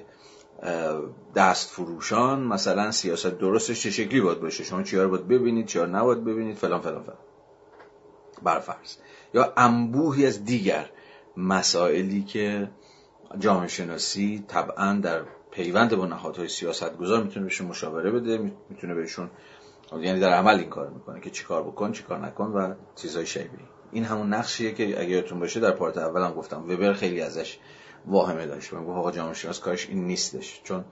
[1.34, 6.24] دست فروشان مثلا سیاست درستش چه شکلی باید باشه؟ شما چیار باید ببینید چیار نباید
[6.24, 7.18] ببینید فلان فلان فلان.
[8.42, 8.96] برفرض.
[9.34, 10.90] یا انبوهی از دیگر
[11.36, 12.70] مسائلی که
[13.38, 15.22] جامعه شناسی طبعا در
[15.62, 19.30] پیوند با نهادهای سیاست گذار می‌تونه بهشون مشاوره بده می‌تونه بهشون
[20.00, 23.48] یعنی در عمل این کار می‌کنه که چیکار بکن چیکار نکن و چیزای شبیه.
[23.92, 27.58] این همون نقشیه که اگه یادتون باشه در part اولم گفتم وبر خیلی ازش
[28.06, 28.72] واهمه داشت.
[28.72, 30.60] من آقا جامعه شناس کارش این نیستش.
[30.64, 30.84] چون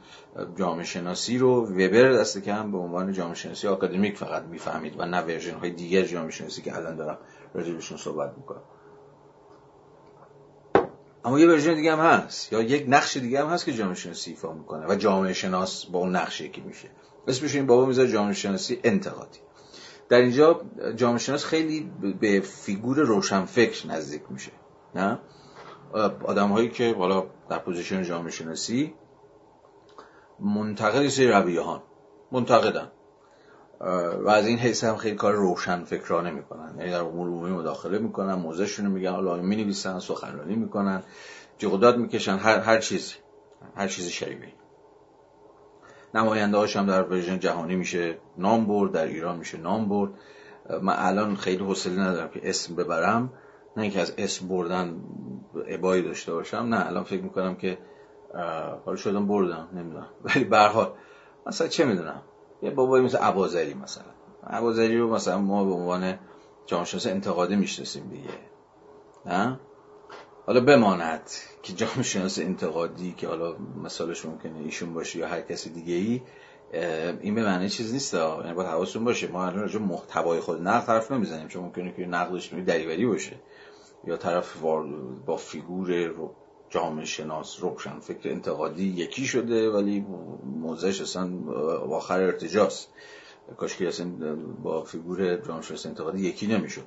[0.57, 5.21] جامعه شناسی رو وبر دست کم به عنوان جامعه شناسی آکادمیک فقط می‌فهمید و نه
[5.21, 7.19] version های دیگر جامعه شناسی که الان دارم
[7.55, 8.63] راجع صحبت می‌کنم.
[11.25, 12.53] اما یه version دیگه هم هست.
[12.53, 15.99] یا یک نقش دیگه هم هست که جامعه شناسی ایفا می‌کنه و جامعه شناس با
[15.99, 16.91] اون نقش یکی میشه.
[17.29, 19.39] اسمش این بابا می‌ذاره جامعه شناسی انتقادی.
[20.09, 20.61] در اینجا
[20.97, 24.53] جامعه شناس خیلی به فیگور روشنفکر نزدیک میشه.
[24.95, 25.19] نه؟
[26.25, 28.95] آدم هایی که حالا در position جامعه شناسی
[30.41, 31.83] منتقد سری رویه ها
[32.33, 32.91] منتقدن.
[33.81, 37.99] و از این حیث هم خیلی کار روشن فکرانه می‌کنن یعنی در امور عمومی مداخله
[37.99, 41.03] می‌کنن موضعشون رو میگن حالا می نویسن سخنرانی می‌کنن
[41.59, 43.15] جغداد می‌کشن هر هر چیزی
[43.77, 44.47] هر چیزی شریبه
[46.15, 50.11] نماینده هم در ورژن جهانی میشه نام برد در ایران میشه نام برد.
[50.83, 53.33] من الان خیلی حوصله ندارم که اسم ببرم.
[53.77, 55.01] نه اینکه از اسم بردن
[55.67, 57.79] ابایی داشته باشم نه الان فکر می‌کنم که
[58.85, 60.09] حالا شدم بردم نمی‌دونم.
[60.25, 60.93] ولی به حال
[61.47, 62.23] مثلا چه می‌دونم؟
[62.63, 64.05] یه بابایی مثل عبازری مثلا.
[64.47, 66.19] عبازری رو مثلا ما به عنوان
[66.67, 68.29] جامعه انتقادی می‌شناسیم دیگه.
[69.27, 69.61] نه؟
[70.47, 71.31] حالا بماند
[71.63, 76.23] که جامعه شناس انتقادی که حالا مثالش ممکنه ایشون باشه یا هر کسی دیگه ای
[77.21, 79.29] این به معنی چیز نیست یعنی باید حواستون باشه.
[79.29, 81.49] ما الان راجع محتوای خود نقد طرف نمی‌زنیم.
[81.49, 83.37] چون ممکنه که نقدش دریوری باشه.
[84.05, 84.63] یا طرف
[85.27, 86.15] با فیگور
[86.71, 90.07] جامعه شناس روشن فکر انتقادی یکی شده ولی
[90.45, 91.31] موزش اصلا
[91.91, 92.89] آخر ارتجاست.
[93.57, 94.07] کاش که اصلا
[94.63, 96.85] با فیگور جامعه شناس انتقادی یکی نمی‌شد.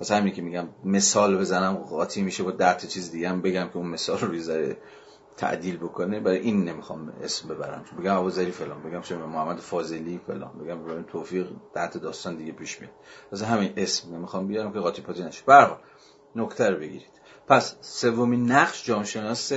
[0.00, 3.76] پس همین که میگم مثال بزنم قاطی میشه با ده چیز دیگه هم بگم که
[3.76, 4.76] اون مثال رو ریزه
[5.36, 6.20] تعدیل بکنه.
[6.20, 7.84] برای این نمی‌خوام اسم ببرم.
[8.00, 12.80] بگم ابوذری فلان بگم چه محمد فاضلی فلان بگم برای توفیق تحت داستان دیگه پیش
[12.80, 12.92] میاد.
[13.32, 15.42] از همین اسم نمی‌خوام بیارم که قاطی پاتی نشه.
[15.46, 15.68] به
[16.36, 17.15] نکته رو بگیرید.
[17.48, 19.52] پس سومین نقش جامعه شناس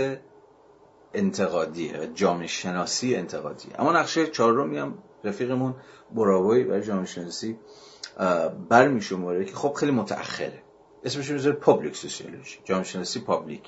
[1.13, 3.69] انتقادیه جامعه شناسی انتقادی.
[3.79, 5.75] اما نقشه چهارمی هم رفیقمون
[6.15, 7.59] بوراووی برای جامعه شناسی
[8.69, 8.99] برمی
[9.45, 10.63] که خب خیلی متأخره.
[11.03, 13.63] اسمش می‌ذاره public sociology جامعه شناسی public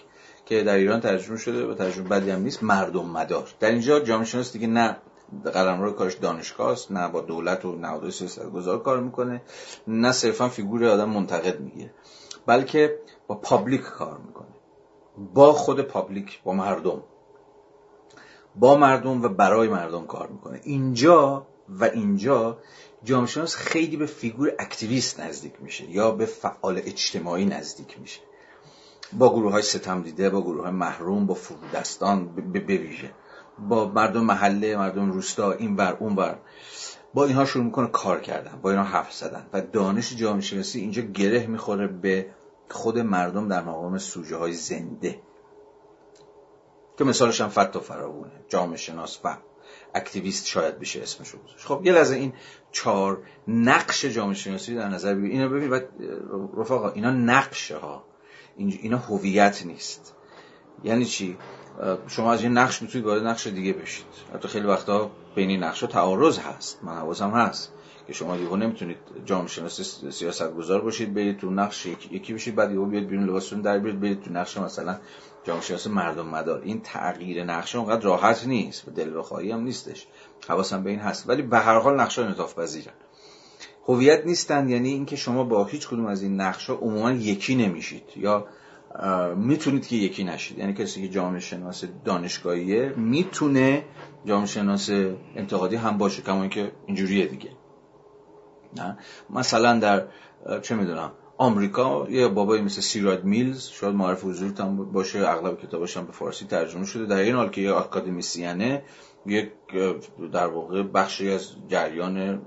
[0.46, 3.54] که در ایران ترجمه شده و ترجمه بدی هم نیست مردم مدار.
[3.60, 4.98] در اینجا جامعه شناس دیگه نه
[5.54, 9.42] قلمرو کارش دانشگاه است نه با دولت و نهادهای سیاست گذار کار می‌کنه
[9.88, 11.94] نه صرفا فیگور آدم منتقد می‌گیره.
[12.46, 14.48] بلکه با public کار می‌کنه.
[15.34, 17.04] با خود public با مردم.
[18.56, 20.60] با مردم و برای مردم کار می‌کنه.
[20.64, 22.58] اینجا و اینجا
[23.04, 28.22] جامعه خیلی به فیگور اکتیویست نزدیک میشه یا به فعال اجتماعی نزدیک میشه.
[29.14, 33.12] با گروه های ستم دیده با گروه های محروم با فرودستان بویژه.
[33.60, 36.40] با مردم محله مردم روستا این ور اون ور
[37.14, 41.02] با اینها شروع می‌کنه کار کردن با اینها حرف زدن و دانش جامعه شناسی اینجا
[41.02, 42.26] گره می‌خوره به
[42.70, 45.22] خود مردم در مقام سوژه های زنده.
[46.98, 49.38] که مثالش هم فت و فراوونه جامعه شناس و
[49.96, 51.66] اکتیویست شاید بشه اسمشو گذاشت.
[51.66, 52.34] خب یه لحظه این
[52.72, 55.84] چهار نقش جامعه شناسی در نظر بگیرید اینا ببینید
[56.58, 58.04] رفقا اینا نقشه ها
[58.58, 60.16] اینا هویت نیست.
[60.84, 61.38] یعنی چی؟
[62.08, 64.06] شما از این نقش می‌تونید وارد نقش دیگه بشید.
[64.34, 67.74] حتی خیلی وقتا بین این نقش تعارض هست من حواسم هست
[68.08, 72.72] که شما دیگه نمی‌تونید جامعه شناس سیاست گذار باشید برید تو نقش یکی بشید بعد
[72.72, 74.98] یهو بیاد بیرون لباستون در بیاد برید تو نقش مثلا
[75.44, 76.62] جامعه شناس مردم مدار.
[76.62, 80.08] این تغییر نقشه اونقدر راحت نیست و دل بخواهی هم نیستش.
[80.48, 81.30] حواسم به این هست.
[81.30, 82.94] ولی به هر حال نقشه انعطاف پذیرن
[83.88, 88.48] هویت نیستن یعنی اینکه شما با هیچ کدوم از این نقشه عموما یکی نمیشید یا
[89.36, 90.58] می‌تونید که یکی نشید.
[90.58, 93.84] یعنی کسی که جامعه شناس دانشگاهیه می‌تونه
[94.26, 94.90] جامعه شناس
[95.36, 97.50] انتقادی هم باشه کما اینکه اینجوریه دیگه.
[98.78, 98.98] نه؟
[99.30, 100.08] مثلا در
[100.62, 105.98] چه می‌دونم آمریکا یه بابایی مثل سیراد میلز شاید معرف حضورت هم باشه اغلب کتاباش
[105.98, 107.06] هم به فارسی ترجمه شده.
[107.06, 108.84] در این حال که یه اکادمیسیانه
[109.26, 109.52] یک
[110.32, 112.42] در واقع بخشی از جریان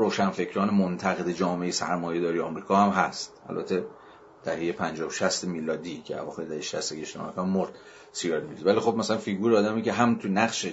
[0.00, 3.42] روشنفکران منتقد جامعه سرمایه داری آمریکا هم هست.
[3.48, 3.84] البته
[4.44, 7.72] دهه 50 و 60 میلادی که اواخر دهه 60 که اشتباه مرد
[8.12, 10.66] سیراد میلز ولی خب مثلا فیگور آدمی که هم تو نقش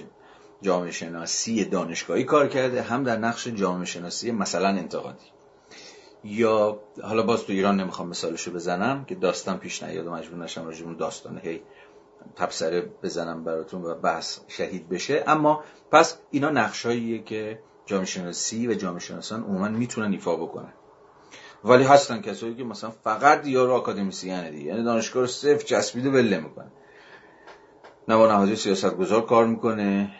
[0.62, 5.24] جامعه شناسی دانشگاهی کار کرده هم در نقش جامعه شناسی مثلا انتقادی.
[6.24, 10.66] یا حالا باز تو ایران نمی‌خوام مثالشو بزنم که داستان پیش نیاد و مجبور نشم
[10.66, 11.62] راجع داستان هی
[12.36, 15.24] تبصره بزنم براتون و بحث شهید بشه.
[15.26, 20.72] اما پس اینا نقشاییه که جامعه شناسی و جامعه شناسان عموما می‌تونن ایفا بکنن.
[21.64, 26.40] ولی هستن کسایی که مثلا فقط یارو آکادمیسیانه دیگه یعنی دانشگاه رو صفر چسبیده ول
[26.40, 26.72] می‌کنه
[28.08, 30.10] نه با نهادی سیاست گذار کار می‌کنه.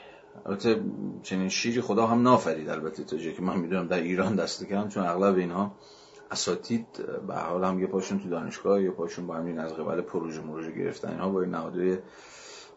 [0.46, 0.80] البته
[1.22, 5.06] چنین شیری خدا هم نافرید البته تا که من می‌دونم در ایران دست کردم چون
[5.06, 5.74] اغلب اینها
[6.30, 6.86] اساتید
[7.26, 10.72] به حال هم یه پاشون تو دانشگاه یا پاشون با همین از قبل پروژه مروژه
[10.72, 11.08] گرفتن.
[11.10, 11.98] اینها با این نهادهای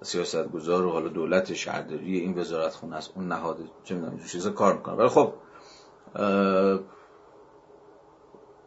[0.03, 4.49] سیاست گذار و حالا دولت شهرداری این وزارت خونه است اون نهاد چه می‌دونم چیزا
[4.51, 4.95] کار می‌کنه.
[4.95, 5.33] ولی خب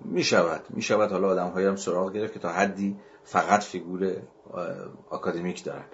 [0.00, 1.12] می‌شود می‌شود.
[1.12, 4.16] حالا آدم هم سراغ گرفت که تا حدی فقط فیگور
[5.10, 5.84] آکادمیک دارن.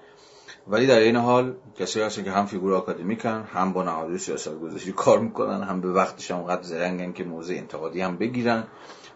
[0.69, 4.93] ولی در این حال کسی هستن که هم فیگور آکادمیکن هم با نهادهای سیاست گذاری
[4.93, 8.65] کار می‌کنن هم به وقتش انقد زرنگن که موضع انتقادی هم بگیرن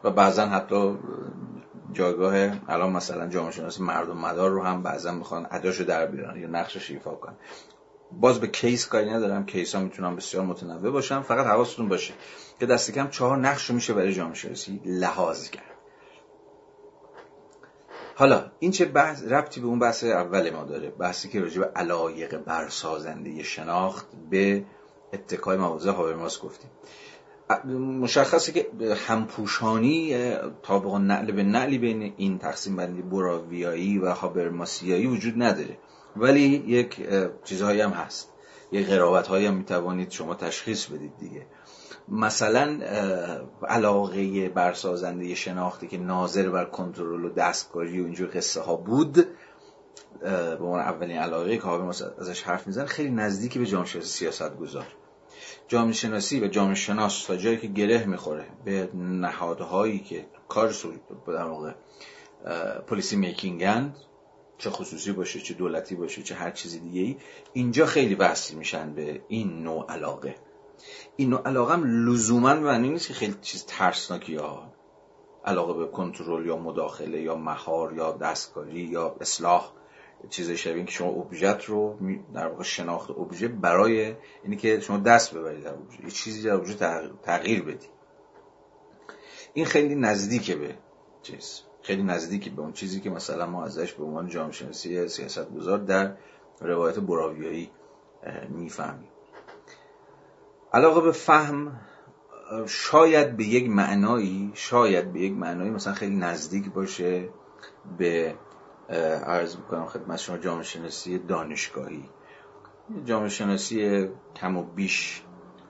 [0.05, 0.99] و بعضا حتی
[1.93, 2.35] جایگاه
[2.69, 6.91] الان مثلا جامعه شناسی مردم مدار رو هم بعضا می‌خوان اداشو در بیارن یا نقشش
[6.91, 7.37] ایفا کنن.
[8.13, 9.47] باز به case کاری ندارم.
[9.47, 11.21] case ها می‌تونن بسیار متنوع باشن.
[11.21, 12.15] فقط حواستون باشه
[12.61, 15.65] که دست کم چهار نقش رو میشه برای جامعه شناسی لحاظ کرد.
[18.17, 20.91] حالا این چه بحث ربطی به اون بحث اول ما داره.
[20.91, 24.65] بحثی که راجع به علایق برسازنده شناخت به
[25.13, 26.71] اتکای موازه هاورماس گفتیم.
[28.01, 28.67] مشخصه که
[29.07, 30.17] همپوشانی
[30.63, 35.79] طابق نعل به نعلی بین این تقسیم بندی براویایی و هابرماسیایی وجود نداره.
[36.17, 37.09] ولی یک
[37.45, 38.31] چیزهایی هم هست.
[38.73, 41.47] یک قرابت هایی هم می‌توانید شما تشخیص بدید دیگه.
[42.09, 42.79] مثلا
[43.69, 49.15] علاقه برسازنده شناختی که ناظر بر کنترل و دستکاری و اینجور قصه ها بود
[50.21, 51.69] به عنوان اولین علاقه که
[52.19, 54.87] ازش حرف میزن خیلی نزدیکی به جامعه سیاست گذار
[55.69, 60.75] جامعه شناسی و جامعه شناس تا جایی که گره می‌خوره به نهادهایی که کار
[61.27, 61.73] در واقع
[62.87, 63.97] پلیسی میکینگند
[64.59, 67.17] چه خصوصی باشه چه دولتی باشه چه هر چیزی دیگه ای
[67.53, 70.35] اینجا خیلی وصل میشن به این نوع علاقه.
[71.17, 74.73] این نوع علاقه هم لزوما معنی نیست که خیلی چیز ترسناکی ها
[75.45, 79.73] علاقه به کنترل یا مداخله یا مهار یا دستکاری یا اصلاح
[80.29, 81.99] چیز شبیه که شما ابژت رو
[82.35, 86.05] در واقع شناخت ابژه برای اینی که شما دست ببرید در ابژه.
[86.05, 86.75] یه چیزی در ابژه
[87.23, 87.87] تغییر بدی.
[89.55, 90.75] این خیلی نزدیکه به
[91.23, 91.61] چیز.
[91.83, 95.79] خیلی نزدیکی به اون چیزی که مثلا ما ازش به عنوان جامعه شناسی سیاست گذار
[95.79, 96.17] در
[96.61, 97.71] روایت براویایی
[98.49, 99.09] می‌فهمیم.
[100.73, 101.81] علاقه به فهم
[102.67, 107.29] شاید به یک معنایی شاید به یک معنایی مثلا خیلی نزدیک باشه
[107.99, 108.35] به
[109.27, 112.09] عرض می‌کنم خدمت شما جامعه شناسی دانشگاهی.
[113.05, 115.23] جامعه شناسی کم و بیش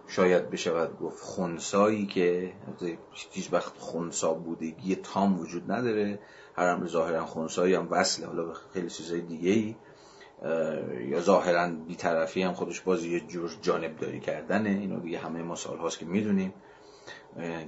[0.09, 2.53] شاید بشود گفت خونسایی که
[3.31, 6.19] هیچ وقت خونسا بودگی تام وجود نداره.
[6.57, 8.27] هر هم ظاهرا خونسایی هم وصله.
[8.27, 9.77] حالا به خیلی چیزای دیگه ای
[11.09, 14.71] یا ظاهرا بیطرفی هم خودش باز یه جور جانب داری کردنه.
[14.71, 16.55] اینو دیگه همه ما سال هاست که می‌دونیم.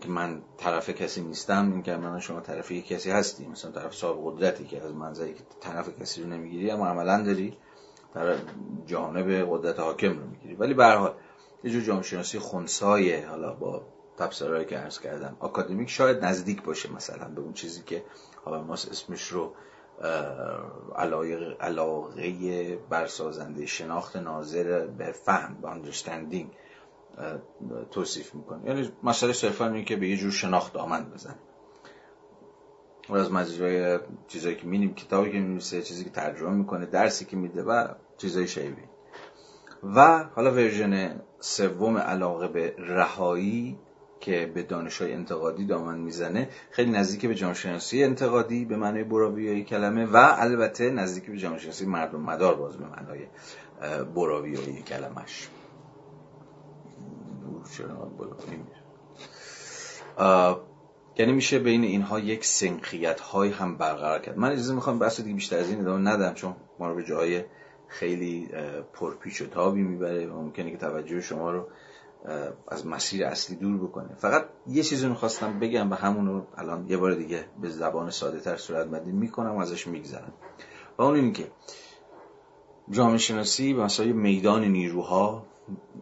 [0.00, 3.94] که من طرف کسی نیستم این که من شما طرف یک کسی هستی مثلا طرف
[3.94, 7.56] صاحب قدرتی که از منظری که طرف کسی رو نمی‌گیری اما عملا داری
[8.14, 8.34] در
[8.86, 10.54] جانب قدرت حاکم رو می‌گیری.
[10.54, 11.14] ولی به هر حال
[11.64, 13.82] یه جور جامعه شناسی خونسایه حالا با
[14.18, 15.36] تفسیرهایی که عرض کردم.
[15.40, 18.04] آکادمیک شاید نزدیک باشه مثلا به اون چیزی که
[18.44, 19.52] هابرماس اسمش رو
[21.60, 26.46] علاقه برسازنده شناخت ناظر به فهم به understanding.
[27.90, 28.66] توصیف می‌کنه.
[28.66, 31.34] یعنی مسئله صرفا اینه که به یه جور شناخت دامن بزن
[33.08, 33.98] و از مجرای
[34.28, 37.88] چیزایی که مینیم کتابی که می‌نویسه چیزی که ترجمه می‌کنه درسی که میده و
[38.18, 38.82] چیزای شیبی.
[39.82, 43.78] و حالا ورژن سوم علاقه به رهایی
[44.20, 49.64] که به دانشهای انتقادی دامن می‌زنه خیلی نزدیک به جامعه شناسی انتقادی به معنای براویایی
[49.64, 53.26] کلمه و البته نزدیک به جامعه شناسی مردم مدار باز به معنای
[54.14, 55.48] براویایی کلمش
[61.18, 64.38] یعنی میشه بین اینها یک سنخیت های هم برقرار کرد.
[64.38, 67.44] من اجازه می‌خوام بحث دیگه بیشتر از این ادامه ندم چون ما رو به جای
[67.88, 68.48] خیلی
[68.92, 71.66] پرپیچ و تابی می‌بره و ممکنه که توجه شما رو
[72.68, 74.14] از مسیر اصلی دور بکنه.
[74.18, 78.56] فقط یه چیزی می‌خواستم بگم و همونو الان یه بار دیگه به زبان ساده تر
[78.56, 80.32] صورت بندی می‌کنم و ازش میگذرم.
[80.98, 81.50] و اون این که
[82.90, 85.46] جامعه شناسی مثلا میدان نیروها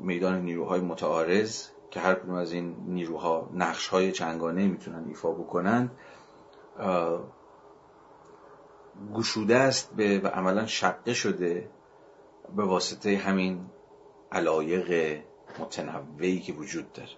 [0.00, 5.90] میدان نیروهای متعارض که هر کدوم از این نیروها نقش های چنگانه می‌تونن ایفا بکنن
[9.14, 11.70] گشوده است به و عملا شقه شده
[12.56, 13.66] به واسطه همین
[14.32, 15.20] علایق
[15.58, 17.08] متنوعی که وجود داره.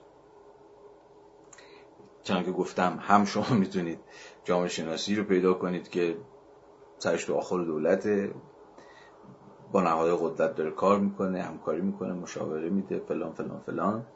[2.23, 3.99] چون که گفتم هم شما می‌تونید
[4.45, 6.17] جامعه شناسی رو پیدا کنید که
[6.99, 8.35] سرش تو آخر دولته
[9.73, 14.07] با نهاد قدرت داره کار می‌کنه همکاری می‌کنه مشاوره میده فلان فلان فلان.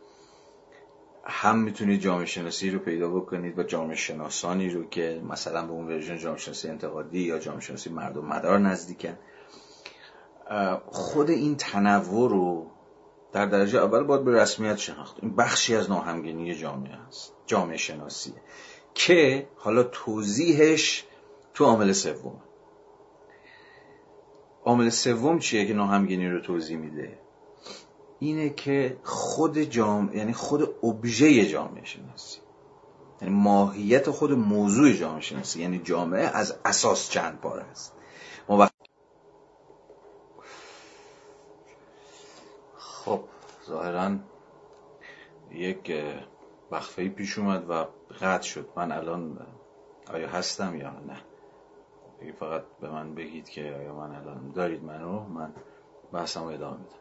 [1.25, 5.87] هم می‌تونید جامعه شناسی رو پیدا بکنید و جامعه شناسانی رو که مثلا به اون
[5.87, 9.19] ورژن جامعه شناسی انتقادی یا جامعه شناسی مردم مدار نزدیکن.
[10.87, 12.67] خود این تنوع رو
[13.33, 15.17] در درجه اول باید به رسمیت شناخت.
[15.23, 18.35] این بخشی از ناهمگنی جامعه است جامعه شناسیه
[18.95, 21.05] که حالا توضیحش
[21.55, 22.41] تو عامل سوم
[24.65, 27.19] عامل سوم چیه که ناهمگنی رو توضیح میده؟
[28.19, 32.41] اینه که خود جامعه یعنی خود ابژه جامعه شناسی.
[33.23, 35.63] یعنی ماهیت خود موضوع جامعه شناسی.
[35.63, 37.95] یعنی جامعه از اساس چند پاره است.
[38.49, 38.69] ما
[42.77, 43.25] خب
[43.67, 44.17] ظاهرا
[45.51, 45.93] یک
[46.71, 47.87] وقفه پیش اومد و
[48.21, 48.69] قطع شد.
[48.77, 49.47] من الان
[50.15, 51.30] آیا هستم یا نه؟
[52.41, 55.55] فقط به من بگید که آیا من الان دارید منو؟ من
[56.13, 56.97] بحثم ادامه میدم.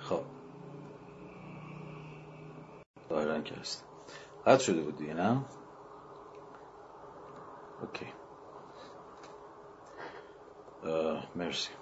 [0.00, 0.24] خب.
[3.08, 3.84] ظاهرا که هست.
[4.46, 5.44] قطع شده بود دیگه نه؟
[7.82, 8.06] اوکی.
[11.36, 11.79] مرسی.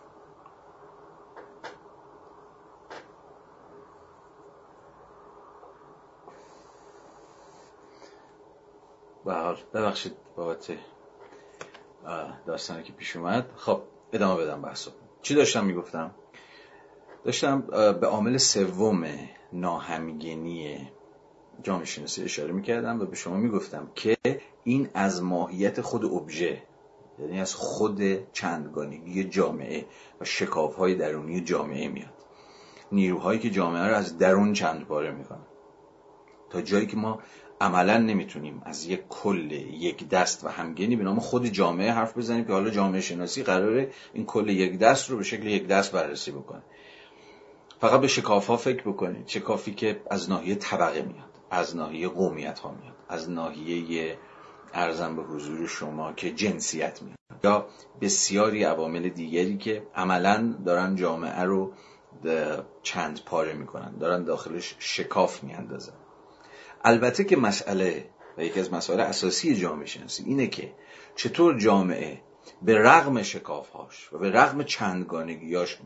[9.29, 10.73] به حال ببخشید بابت
[12.47, 13.51] داستانی که پیش اومد.
[13.57, 13.83] خب
[14.13, 14.91] ادامه بدم بحثو.
[15.23, 16.15] چی داشتم می‌گفتم؟
[17.25, 17.61] داشتم
[18.01, 19.07] به عامل سوم
[19.53, 20.89] ناهمگنی
[21.63, 24.17] جامعه شناسی اشاره می‌کردم و به شما می‌گفتم که
[24.65, 26.63] این از ماهیت خود ابژه
[27.19, 29.87] یعنی از خود چندگانگی جامعه
[30.21, 32.15] و شکافهای درونی جامعه میاد.
[32.93, 35.47] نیروهایی که جامعه رو از درون چند پاره می‌کنن.
[36.51, 37.21] تا جایی که ما
[37.61, 42.45] عملا نمی‌تونیم از یک کل یک دست و همگنی به نام خود جامعه حرف بزنیم
[42.45, 46.31] که حالا جامعه شناسی قراره این کل یک دست رو به شکل یک دست بررسی
[46.31, 46.63] بکنه.
[47.81, 49.29] فقط به شکاف ها فکر بکنید.
[49.29, 54.19] شکافی که از ناحیه طبقه میاد از ناحیه قومیت ها میاد از ناحیه
[54.75, 57.19] ارزم به حضور شما که جنسیت میاد.
[57.45, 57.67] یا
[58.01, 61.73] بسیاری عوامل دیگری که عملا دارن جامعه رو
[62.83, 63.99] چند پاره می‌کنن.
[63.99, 65.93] دارن داخلش شکاف میاندازن.
[66.85, 70.73] البته که مسئله و یکی از مسائل اساسی جامعه شناسی اینه که
[71.17, 72.21] چطور جامعه
[72.63, 75.79] به رغم شکافهاش و به رغم چندگانگیاش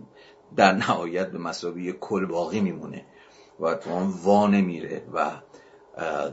[0.56, 3.06] در نهایت به مسابقه کل باقی میمونه
[3.60, 5.30] و تو وا نمیره و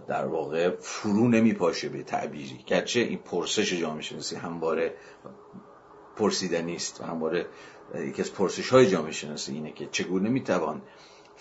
[0.07, 2.63] در واقع فرو نمیپاشه به تعبیری.
[2.67, 4.93] گرچه این پرسش جامعه شناسی همواره
[6.15, 7.45] پرسیدنی است و همواره
[7.95, 10.81] یکی از پرسش های جامعه شناسی اینه که چگونه می‌توان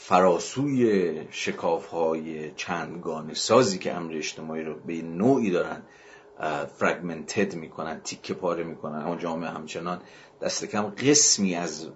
[0.01, 5.83] فراسوی شکاف های چندگانه سازی که امر اجتماعی رو به نوعی دارن
[6.77, 10.03] فرگمنتد می‌کنن تیکه پاره می‌کنن اما جامعه همچنان
[10.41, 11.89] دست کم قسمی از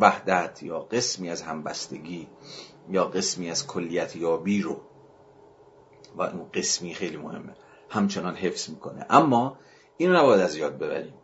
[0.00, 2.28] وحدت یا قسمی از همبستگی
[2.90, 4.80] یا قسمی از کلیت یابی رو
[6.16, 7.54] و اون قسمی خیلی مهمه
[7.88, 9.06] همچنان حفظ می‌کنه.
[9.10, 9.58] اما
[9.96, 11.14] این رو نباید از یاد ببریم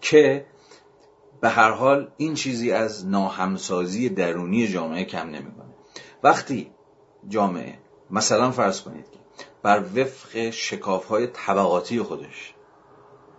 [0.00, 0.46] که
[1.44, 5.74] به هر حال این چیزی از ناهمسازی درونی جامعه کم نمی‌کنه.
[6.22, 6.70] وقتی
[7.28, 7.78] جامعه
[8.10, 9.18] مثلا فرض کنید که
[9.62, 12.54] بر وفق شکاف های طبقاتی خودش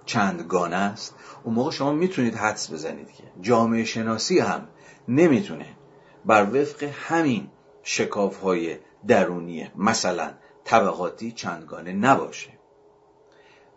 [0.05, 4.67] چندگانه است اون موقع شما می‌تونید حدس بزنید که جامعه شناسی هم
[5.07, 5.67] نمی‌تونه
[6.25, 7.49] بر وفق همین
[7.83, 8.77] شکاف های
[9.07, 10.31] درونی مثلا
[10.63, 12.54] طبقاتی چندگانه نباشه.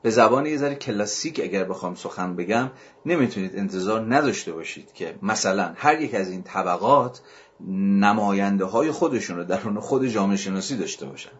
[0.03, 2.71] به زبان یه ذره کلاسیک اگر بخوام سخن بگم
[3.07, 7.21] نمی‌تونید انتظار نداشته باشید که مثلا هر یک از این طبقات
[8.01, 11.31] نماینده های خودشون رو درون خود جامعه شناسی داشته باشن.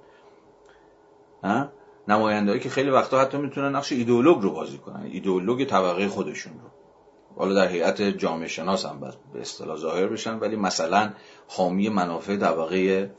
[2.09, 6.69] نماینده که خیلی وقتا حتی می‌تونن نقش ایدئولوگ رو بازی کنن ایدئولوگ طبقه خودشون رو.
[7.37, 9.01] حالا در هیئت جامعه شناس هم
[9.33, 11.13] به اصطلاح ظاهر بشن ولی مثلا
[11.49, 13.11] حامی منافع طبقه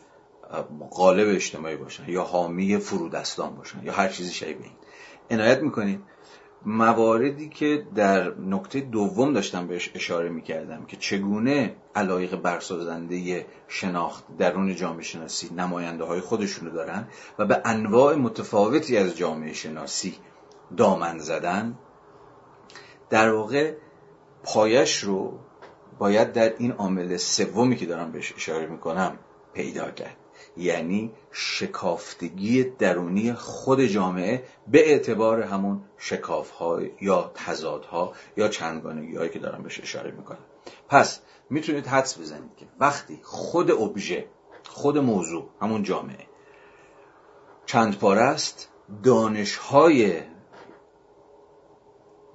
[0.92, 4.72] غالب اجتماعی باشن یا حامی فرودستان باشن یا هر چیزی شبیه این.
[5.30, 6.04] عنایت می‌کنید
[6.66, 14.76] مواردی که در نکته دوم داشتم بهش اشاره می‌کردم که چگونه علایق برسازنده شناخت درون
[14.76, 17.08] جامعه شناسی نماینده های خودشونو دارن
[17.40, 20.16] و به انواع متفاوتی از جامعه شناسی
[20.78, 21.78] دامن زدن
[23.10, 23.74] در واقع
[24.44, 25.40] پایش رو
[26.00, 29.18] باید در این عامل سومی که دارم بهش اشاره می‌کنم
[29.54, 30.18] پیدا کرد.
[30.58, 39.40] یعنی شکافتگی درونی خود جامعه به اعتبار همون شکافها یا تضادها یا چندگانگی هایی که
[39.40, 40.46] دارم بهش اشاره می‌کنم.
[40.88, 44.28] پس می‌تونید حدس بزنید که وقتی خود ابژه
[44.64, 46.28] خود موضوع همون جامعه
[47.66, 48.70] چند پاره است
[49.04, 50.22] دانشهای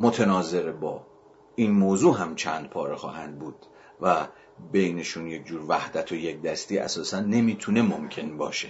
[0.01, 1.07] متناظر با
[1.55, 3.67] این موضوع هم چند پاره خواهند بود
[4.01, 4.27] و
[4.73, 8.69] بینشون یک جور وحدت و یک دستی اساسا نمی‌تونه ممکن باشه.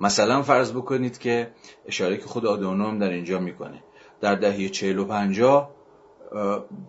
[0.00, 1.50] مثلا فرض بکنید که
[1.86, 3.82] اشاره که خود آدورنو در اینجا می‌کنه.
[4.20, 5.74] در دهه چهل و پنجاه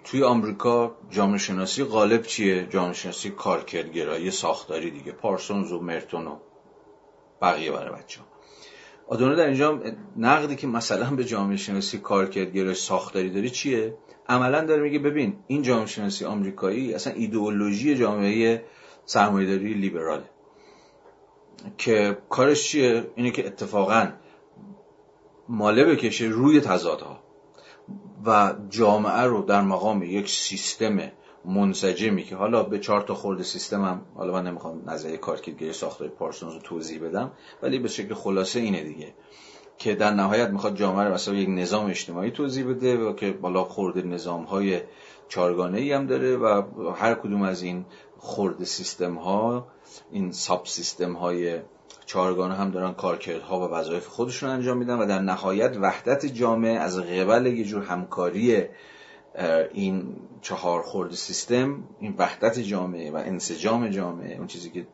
[0.04, 6.38] توی آمریکا جامعه شناسی غالب چیه؟ جامعه شناسی کارکردگرایی ساختاری دیگه پارسونز و مرتون و
[7.42, 8.35] بقیه برای بچه ها
[9.08, 9.80] آدورنو در اینجا
[10.18, 13.98] نقدی که مثلا به جامعه شناسی کارکردگرایی ساختاری داری چیه؟
[14.30, 18.66] عملا داره میگه ببین این جامعه شناسی آمریکایی اصلا ایدئولوژی جامعه
[19.06, 20.30] سرمایه‌داری لیبراله.
[21.78, 24.08] که کارش چیه؟ اینه که اتفاقا
[25.50, 27.20] ماله بکشه روی تضادها.
[28.26, 31.12] و جامعه رو در مقام یک سیستم
[31.48, 36.08] منسجمی که حالا به چهار تا خورده سیستم هم حالا من نمی‌خوام نظریه کارکردگری ساختار
[36.08, 37.32] پارسونز رو توضیح بدم
[37.64, 39.14] ولی به شکل خلاصه اینه دیگه
[39.78, 43.64] که در نهایت می‌خواد جامعه رو مثلا یک نظام اجتماعی توضیح بده و که بالا
[43.64, 44.82] خورده نظام های
[45.30, 46.64] چارگانه ای هم داره و
[46.96, 47.86] هر کدوم از این
[48.18, 49.68] خورده سیستم ها
[50.12, 51.60] این ساب سیستم های
[52.06, 57.00] چارگانه هم دارن کارکردها و وظایف خودشون انجام میدن و در نهایت وحدت جامعه از
[57.00, 58.66] قبل یه جور همکاری
[59.74, 64.88] این چهار خورد سیستم این وحدت جامعه و انسجام جامعه اون چیزی که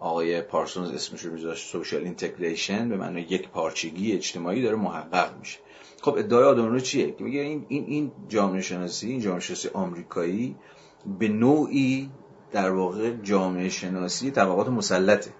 [0.00, 5.58] آقای پارسونز اسمش رو میذاشت سوشال اینتگریشن به معنی یک پارچگی اجتماعی داره محقق میشه.
[6.02, 10.56] خب ادعای آدم چیه؟ که میگه این این این جامعه شناسی این جامعه شناسی آمریکایی
[11.18, 12.10] به نوعی
[12.52, 15.30] در واقع جامعه شناسی طبقات مسلطه.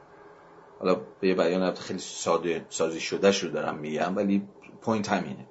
[0.79, 4.43] حالا به یه بیان خیلی ساده سازی شده رو دارم میگم ولی
[4.83, 5.47] point همینه.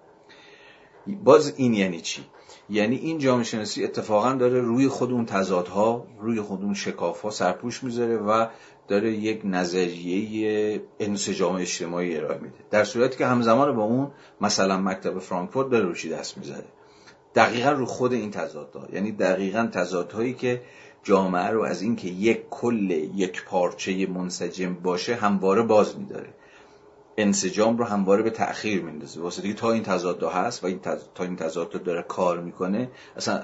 [1.23, 2.25] باز این یعنی چی؟
[2.69, 7.83] یعنی این جامعه شناسی اتفاقا داره روی خود اون تضادها روی خود اون شکافها سرپوش
[7.83, 8.47] می‌ذاره و
[8.87, 12.55] داره یک نظریه انسجام اجتماعی ارائه میده.
[12.71, 14.11] در صورتی که همزمان با اون
[14.41, 16.65] مثلا مکتب فرانکفورت داره روش دست می‌ذاره.
[17.35, 18.87] دقیقا رو خود این تضادها.
[18.93, 20.61] یعنی دقیقا تضادهایی که
[21.03, 26.29] جامعه رو از اینکه یک کل یک پارچه منسجم باشه همواره باز میداره.
[27.17, 29.21] انسجام رو همواره به تأخیر میندازه.
[29.21, 30.79] واسه دیگه تا این تضاد هست و این
[31.15, 33.41] تا این تضاد داره کار می‌کنه اصلا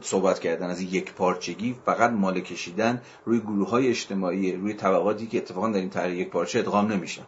[0.00, 5.38] صحبت کردن از یک پارچگی فقط مال کشیدن روی گروه های اجتماعی روی طبقاتی که
[5.38, 7.26] اتفاقا در این طرح یک پارچه ادغام نمیشن.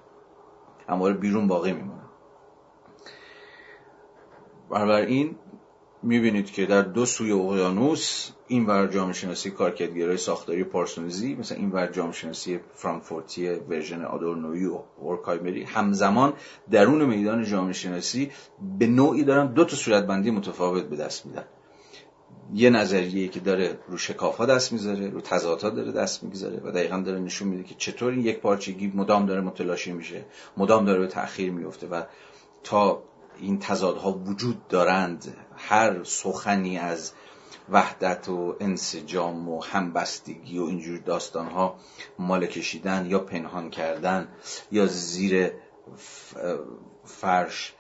[0.89, 2.03] همواره بیرون باقی میمونن.
[4.95, 5.37] این
[6.03, 11.71] می‌بینید که در دو سوی اقیانوس این ور جامعه شناسی کارکردگرای ساختاری پارسونزی مثلا این
[11.71, 16.33] ور جامعه شناسی فرانکفورتی version آدورنوی و هورکهایمری همزمان
[16.71, 18.31] درون میدان جامعه شناسی
[18.79, 21.45] به نوعی دارن دو تا صورتبندی متفاوت به دست میدن.
[22.55, 26.71] یه نظریه که داره رو شکاف ها دست می‌ذاره رو تضادها داره دست می‌گذاره و
[26.71, 30.25] دقیقا داره نشون میده که چطور این یک پارچگی مدام داره متلاشی میشه
[30.57, 32.03] مدام داره به تأخیر میفته و
[32.65, 33.03] تا
[33.41, 35.35] این تضادها وجود دارند
[35.69, 37.13] هر سخنی از
[37.71, 41.77] وحدت و انسجام و همبستگی و اینجور داستانها
[42.19, 44.29] مال کشیدن یا پنهان کردن
[44.73, 45.53] یا زیر
[47.05, 47.75] فرش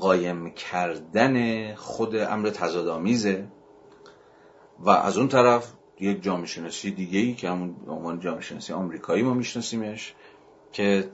[0.00, 3.46] قایم کردن خود امر تضادآمیزه.
[4.78, 9.22] و از اون طرف یک جامعه شناسی دیگه ای که همون عنوان جامعه شناسی آمریکایی
[9.22, 10.14] ما میشناسیمش
[10.72, 11.10] که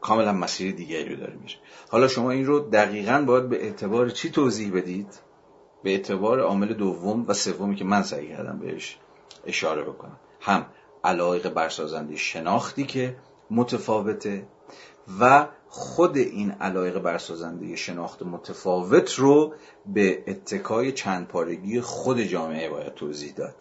[0.00, 1.58] کاملا مسیر دیگری رو داره میشه
[1.90, 5.27] حالا شما این رو دقیقا باید به اعتبار چی توضیح بدید؟
[5.82, 8.98] به اعتبار عامل دوم و سومی که من سعی کردم بهش
[9.46, 10.16] اشاره بکنم.
[10.40, 10.66] هم
[11.04, 13.16] علایق برسازنده شناختی که
[13.50, 14.46] متفاوته
[15.20, 19.54] و خود این علایق برسازنده شناخت متفاوت رو
[19.86, 23.54] به اتکای چند پارگی خود جامعه باید توضیح داد.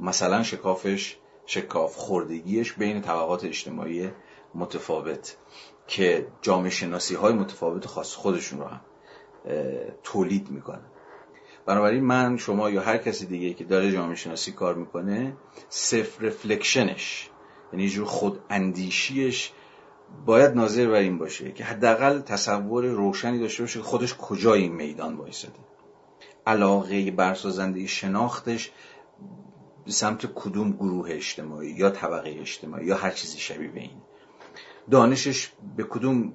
[0.00, 1.16] مثلا شکافش
[1.46, 4.10] شکاف خوردگیش بین طبقات اجتماعی
[4.54, 5.36] متفاوت
[5.86, 8.80] که جامعه شناسی های متفاوت خاص خودشون رو هم
[10.02, 10.86] تولید می‌کنن.
[11.66, 15.36] بنابراین من شما یا هر کسی دیگه که داره جامعه شناسی کار می‌کنه
[15.68, 17.30] سلف رفلکشنش
[17.72, 19.52] یعنی جور خود اندیشیش
[20.26, 24.72] باید ناظر بر این باشه که حداقل تصور روشنی داشته باشه که خودش کجای این
[24.72, 25.58] میدان وایساده.
[26.46, 28.70] علاقه برسازنده شناختش
[29.86, 34.02] سمت کدوم گروه اجتماعی یا طبقه اجتماعی یا هر چیزی شبیه به این.
[34.90, 36.32] دانشش به کدوم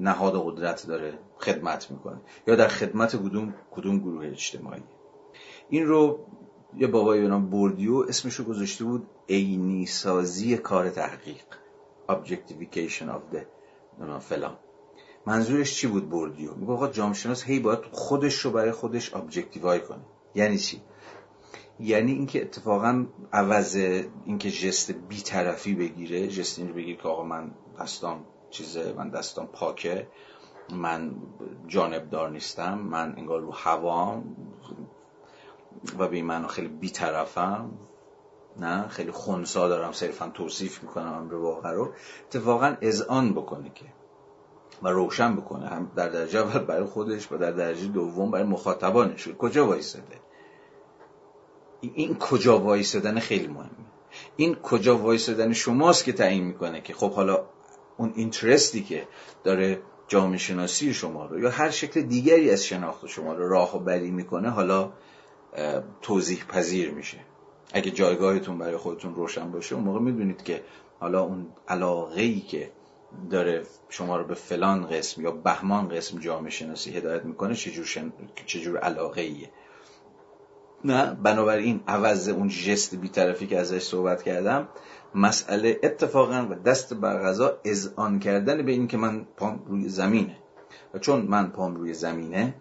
[0.00, 2.20] نهاد قدرت داره خدمت می‌کنه.
[2.46, 4.82] یا در خدمت کدوم کدوم گروه اجتماعی.
[5.68, 6.26] این رو
[6.76, 11.44] یه بابایی به نام بوردیو اسمش رو گذاشته بود عینی سازی کار تحقیق
[12.08, 13.40] objectification of the
[14.20, 14.56] فلان.
[15.26, 19.80] منظورش چی بود بوردیو؟ میگه آقا جامعه شناس هی باید خودش رو برای خودش ابجکتیوای
[19.80, 20.00] کنه.
[20.34, 20.82] یعنی چی؟
[21.80, 23.76] یعنی اینکه اتفاقا عوض
[24.24, 27.50] اینکه جست بیطرفی بگیره جست این رو بگیره که آقا من
[27.80, 30.08] دستام چیزه من دستام پاکه.
[30.72, 31.12] من
[31.66, 32.78] جانبدار نیستم.
[32.78, 34.36] من انگار رو هوام
[35.98, 37.70] و به من خیلی بیطرفم.
[38.56, 41.92] نه؟ خیلی خونسا دارم صرفا توصیف می‌کنم امر واقع رو.
[42.26, 43.84] اتفاقا اذعان بکنه که
[44.82, 45.68] و روشن بکنه.
[45.68, 49.28] هم در درجه اول برای خودش و در درجه دوم برای مخاطبانش.
[49.28, 50.20] کجا وایساده؟
[51.80, 53.70] این کجا وایسادن خیلی مهمه.
[54.36, 57.44] این کجا وایسادن شماست که تعیین می‌کنه که خب حالا
[58.00, 59.06] اون اینترستی که
[59.44, 63.78] داره جامعه شناسی شما رو یا هر شکل دیگری از شناخت شما رو راه و
[63.78, 64.92] بری می‌کنه حالا
[66.02, 67.18] توضیح پذیر میشه.
[67.72, 70.62] اگه جایگاهتون برای خودتون روشن باشه اون موقع می‌دونید که
[71.00, 72.70] حالا اون علاقه ای که
[73.30, 78.12] داره شما رو به فلان قسم یا بهمان قسم جامعه شناسی هدایت می‌کنه چجور, شن...
[78.46, 79.50] چجور علاقه ایه
[80.84, 84.68] نه بنابراین عوض اون جست بیطرفی که ازش صحبت کردم
[85.14, 90.36] مسئله اتفاقا و دست بر غذا اذعان کردن به این که من پام روی زمینه.
[90.94, 92.54] و چون من پام روی زمینه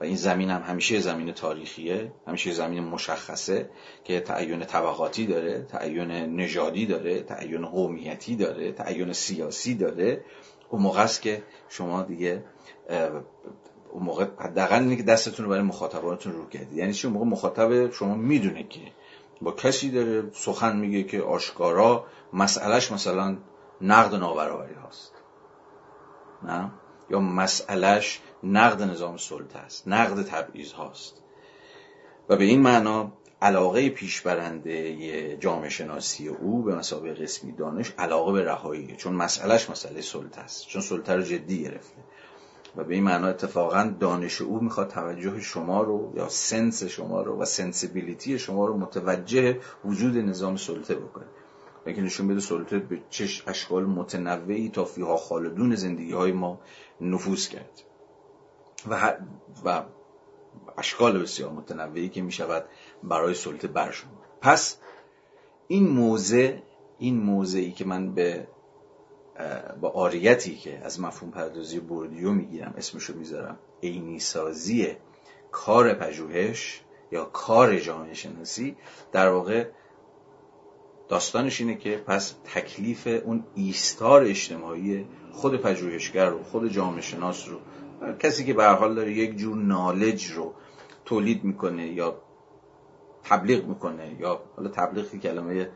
[0.00, 3.70] و این زمین هم همیشه زمین تاریخیه همیشه زمین مشخصه
[4.04, 10.24] که تعین طبقاتی داره تعین نژادی داره تعین قومیتی داره تعین سیاسی داره.
[10.70, 12.44] اون موقع است که شما دیگه
[13.92, 17.90] اون موقع حداقل اینه که دستتون رو برای مخاطبانتون رو کردید یعنی چی؟ موقع مخاطب
[17.90, 18.80] شما می‌دونه که
[19.40, 23.36] با کسی داره سخن میگه که آشکارا مسئلهش مثلا
[23.80, 25.12] نقد نابرابری هاست.
[26.42, 26.70] نه؟
[27.10, 31.14] یا مسئلهش نقد نظام سلطه است نقد تبعیض هاست.
[32.28, 33.12] و به این معنا
[33.42, 40.00] علاقه پیشبرنده جامعه شناسی او به مسابقه قسمی دانش علاقه به رهایی چون مسئلهش مسئله
[40.00, 41.96] سلطه است چون سلطه رو جدی گرفته.
[42.76, 47.38] و به این معنا اتفاقا دانش او می‌خواد توجه شما رو یا سنس شما رو
[47.38, 51.26] و سنسیبیلیتی شما رو متوجه وجود نظام سلطه بکنه.
[51.86, 56.60] اینکه نشون بده سلطه به چه اشکال متنوعی تا فیها خالدون زندگی های ما
[57.00, 57.82] نفوذ کرد.
[58.90, 59.16] و,
[59.64, 59.82] و
[60.78, 62.64] اشکال بسیار متنوعی که می‌شود
[63.02, 64.10] برای سلطه بر شما
[64.40, 64.76] پس
[65.68, 66.56] این موضع
[66.98, 68.48] این موضعی که من به
[69.80, 73.58] با آریتی که از مفهوم پردازی بوردیو می‌گیرم اسمشو می‌ذارم.
[73.82, 74.96] عینی سازی
[75.50, 76.80] کار پژوهش
[77.12, 78.76] یا کار جامعه شناسی
[79.12, 79.66] در واقع
[81.08, 87.58] داستانش اینه که پس تکلیف اون ایستار اجتماعی خود پژوهشگر رو خود جامعه شناس رو
[88.18, 90.54] کسی که به حال داره یک جور نالج رو
[91.04, 92.22] تولید می‌کنه یا
[93.24, 95.68] تبلیغ می‌کنه یا حالا تبلیغی کلمه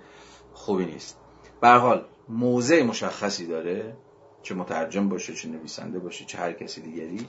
[0.52, 1.18] خوبی نیست.
[1.60, 3.96] به حال موضع مشخصی داره
[4.42, 7.28] چه مترجم باشه چه نویسنده باشه چه هر کسی دیگری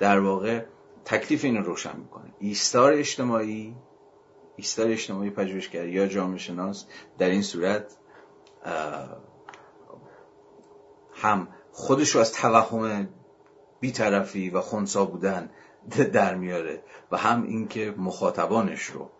[0.00, 0.64] در واقع
[1.04, 2.34] تکلیف اینو روشن می‌کنه.
[2.38, 3.76] ایستار اجتماعی
[4.56, 6.86] ایستار اجتماعی پژوهشگر یا جامعه شناس
[7.18, 7.96] در این صورت
[11.14, 13.08] هم خودش رو از توهم
[13.80, 15.50] بیطرفی و خونسا بودن
[16.12, 19.10] در میاره و هم اینکه مخاطبانش رو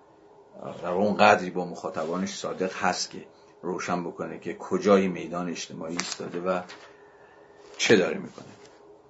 [0.83, 3.25] در اون قدری با مخاطبانش صادق هست که
[3.62, 6.61] روشن بکنه که کجای میدان اجتماعی ایستاده و
[7.78, 8.45] چه داره می‌کنه.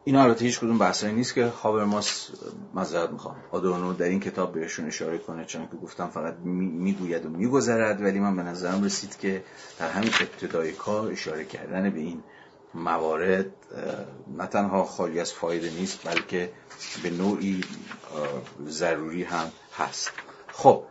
[0.05, 2.31] این البته هیچ کدوم بحثایی نیست که هابرماس
[2.74, 3.36] مذارت می‌خوام.
[3.51, 8.20] آدورنو در این کتاب بهشون اشاره کنه چون که گفتم فقط می‌گوید و میگذرد ولی
[8.20, 9.44] من به نظرم رسید که
[9.78, 12.22] در همین ابتدای کار اشاره کردن به این
[12.74, 13.47] موارد
[14.36, 16.52] نه تنها خالی از فایده نیست بلکه
[17.02, 17.60] به نوعی
[18.66, 20.12] ضروری هم هست.
[20.52, 20.85] خب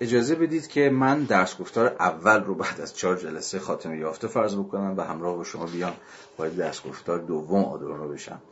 [0.00, 4.56] اجازه بدید که من درس گفتار اول رو بعد از چهار جلسه خاتمه یافته فرض
[4.56, 5.92] بکنم و همراه با شما بیام
[6.36, 8.42] باید درس گفتار دوم آدورنو بشم.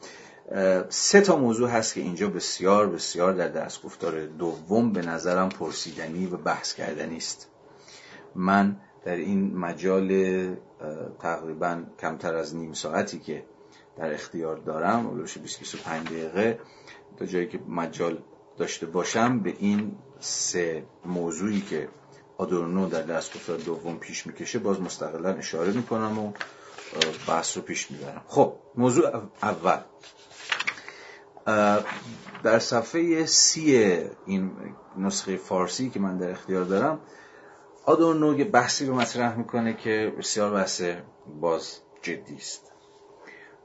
[0.89, 6.27] سه تا موضوع هست که اینجا بسیار بسیار در درس گفتار دوم به نظرم پرسیدنی
[6.27, 7.49] و بحث کردنی است.
[8.35, 10.09] من در این مجال
[11.21, 13.45] تقریبا کمتر از نیم ساعتی که
[13.97, 16.59] در اختیار دارم اولوش 25 دقیقه
[17.17, 18.19] تا جایی که مجال
[18.59, 21.89] داشته باشم به این سه موضوعی که
[22.39, 26.33] آدورنو در دستگفتار دوم پیش می‌کشه باز مستقلا اشاره می‌کنم و
[27.29, 28.23] بحث رو پیش می‌برم.
[28.27, 29.79] خب موضوع اول.
[32.43, 33.77] در صفحه سی
[34.27, 34.53] این
[34.99, 37.01] نسخه فارسی که من در اختیار دارم
[37.85, 40.83] آدورنو یه بحثی رو مطرح می‌کنه که بسیار بحث
[41.41, 42.73] باز جدی است.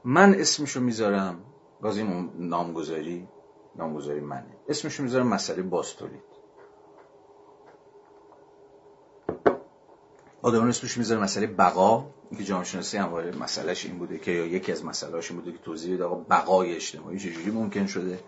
[0.04, 1.44] من اسمشو می‌ذارم
[1.80, 3.28] باز این نامگذاری
[3.76, 4.56] نامگذاری منه.
[4.68, 6.22] اسمشو می‌ذارم مسئله باستولید
[10.42, 12.06] آدم اسمش می‌ذاره مسئله بقا.
[12.38, 15.58] که جامعه شناسی همواره مسئلهش این بوده که یا یکی از مسئلهاش این بوده که
[15.58, 18.20] توضیح بده آقا بقای اجتماعی چجوری ممکن شده؟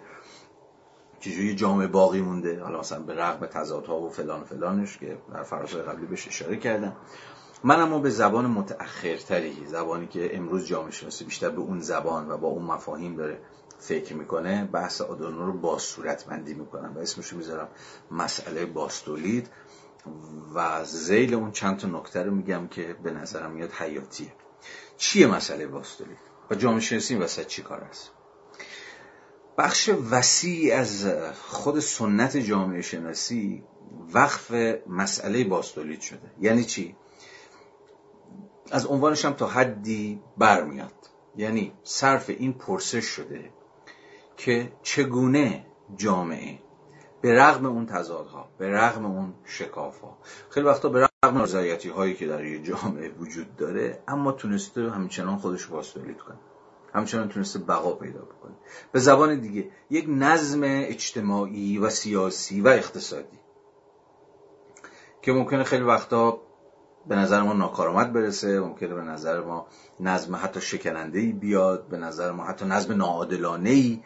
[1.20, 5.82] چجوری جامعه باقی مونده؟ حالا مثلا به رغم تضادها و فلان فلانش که در فراسای
[5.82, 6.96] قبلی بهش اشاره کردم.
[7.64, 12.36] من اما به زبان متأخرتری زبانی که امروز جامعه شناسی بیشتر به اون زبان و
[12.36, 13.38] با اون مفاهیم داره
[13.82, 17.68] فکر می‌کنه بحث آدورنو رو با صورت بندی می‌کنم و اسمشو می‌ذارم
[18.10, 19.50] مسئله باستولید
[20.54, 24.32] و زیل اون چند تا نکته رو میگم که به نظرم میاد حیاتیه.
[24.96, 26.18] چیه مسئله باستولید؟
[26.50, 28.10] و جامعه شناسی وسط چی کار است؟
[29.58, 31.06] بخش وسیع از
[31.42, 33.64] خود سنت جامعه شناسی
[34.12, 34.50] وقف
[34.86, 36.30] مسئله باستولید شده.
[36.40, 36.96] یعنی چی؟
[38.70, 40.92] از عنوانش هم تا حدی برمیاد.
[41.36, 43.50] یعنی صرف این پرسش شده
[44.36, 46.58] که چگونه جامعه
[47.20, 50.18] به رغم اون تضادها به رغم اون شکافها.
[50.50, 55.36] خیلی وقتا به رغم نارضایتی هایی که در یه جامعه وجود داره اما تونسته همچنان
[55.36, 56.38] خودش باستولید کنه.
[56.94, 58.52] همچنان تونسته بقا پیدا بکنه.
[58.92, 63.38] به زبان دیگه یک نظم اجتماعی و سیاسی و اقتصادی
[65.22, 66.40] که ممکنه خیلی وقتا
[67.08, 69.66] به نظر ما ناکارآمد برسه ممکنه به نظر ما
[70.00, 74.00] نظم حتی شکننده بیاد به نظر ما حتی نظم ناعادلانه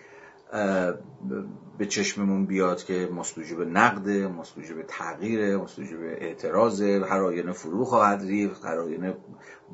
[1.78, 7.52] به چشممون بیاد که مسلوجه به نقده مسلوجه به تغییر مسلوجه به اعتراض هر آینه
[7.52, 9.16] فرو خواهد ریخت هر آینه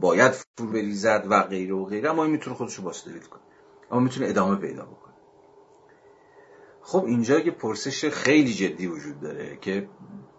[0.00, 2.10] باید فرو بریزد و غیره و غیره.
[2.10, 3.42] اما این می‌تونه خودش رو باستولید کنه.
[3.90, 5.14] اما می‌تونه ادامه پیدا بکنه.
[6.82, 9.88] خب اینجا یه پرسش خیلی جدی وجود داره که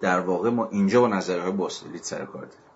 [0.02, 2.73] در واقع ما اینجا با نظرهای باستولید سر کار داریم.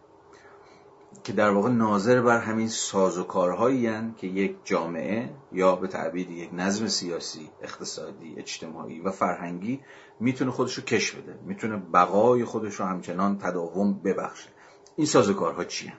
[1.24, 6.88] که در واقع ناظر بر همین سازوکارهایی که یک جامعه یا به تعبیر یک نظم
[6.88, 9.82] سیاسی اقتصادی اجتماعی و فرهنگی
[10.20, 14.50] می‌تونه خودش رو کش بده می‌تونه بقای خودش رو همچنان تداوم ببخشه.
[14.96, 15.94] این سازوکارها چیه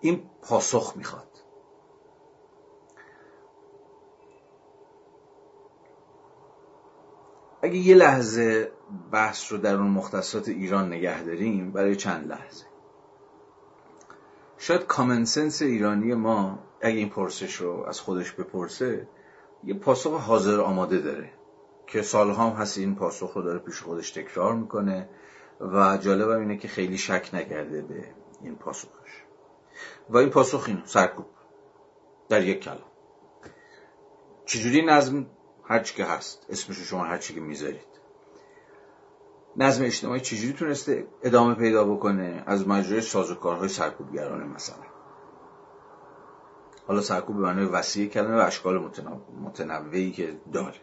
[0.00, 1.28] این پاسخ می‌خواد.
[7.62, 8.72] اگه یه لحظه
[9.12, 12.71] بحث رو در اون مختصات ایران نگه داریم برای چند لحظه؟
[14.62, 19.08] شاید کامن سنس ایرانی ما اگه این پرسش رو از خودش بپرسه
[19.64, 21.32] یه پاسخ حاضر آماده داره
[21.86, 25.08] که سالها هم هست این پاسخ رو داره پیش خودش تکرار می‌کنه
[25.60, 29.10] و جالبم اینه که خیلی شک نکرده به این پاسخش.
[30.10, 31.26] و این پاسخ این سرکوب
[32.28, 32.90] در یک کلام.
[34.46, 35.26] چجوری نظم
[35.64, 37.91] هرچی که هست اسمش شما هرچی که می‌ذارید.
[39.56, 44.76] نظم اجتماعی چجوری تونسته ادامه پیدا بکنه از مجرای سازوکارهای سرکوبگرانه مثلا؟
[46.86, 48.90] حالا سرکوب به معنای وسیع کلمه و اشکال
[49.44, 50.80] متنوعی که داره.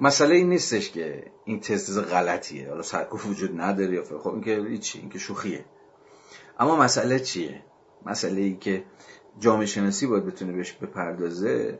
[0.00, 2.68] مسئله این نیستش که این تست غلطیه.
[2.68, 5.64] حالا سرکوب وجود نداره یا خب این که چی این که شوخیه.
[6.58, 7.62] اما مسئله چیه؟
[8.06, 8.84] مسئله ای که
[9.38, 11.78] جامعه شناسی باید بتونه بهش بپردازه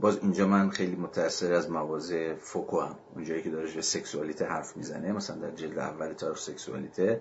[0.00, 2.96] باز اینجا من خیلی متاثر از مواضع فوکو هم.
[3.14, 7.20] اونجایی که داره سکسوالیته حرف می‌زنه مثلا در جلد اول تاریخ سکسوالیته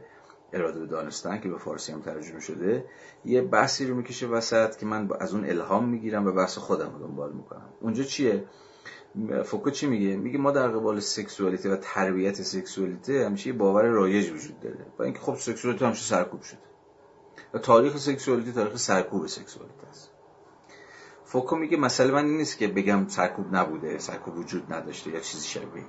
[0.53, 2.85] اراده به دانستن که به فارسی هم ترجمه شده
[3.25, 7.07] یه بحثی رو می‌کشه وسط که من از اون الهام می‌گیرم و بحث خودم رو
[7.07, 7.69] دنبال می‌کنم.
[7.81, 8.45] اونجا چیه؟
[9.45, 14.59] فوکو چی میگه؟ میگه ما در قبال سکسوالیته و تربیت سکسوالیته همیشه باور رایج وجود
[14.59, 14.85] داره.
[14.97, 16.59] با اینکه خب سکسوالیته همیشه سرکوب شده.
[17.53, 20.16] و تاریخ سکسوالیته تاریخ سرکوب سکسوالیته است.
[21.27, 25.47] فوکو میگه مسئله من این نیست که بگم سرکوب نبوده سرکوب وجود نداشته یا چیزی
[25.47, 25.83] شبیه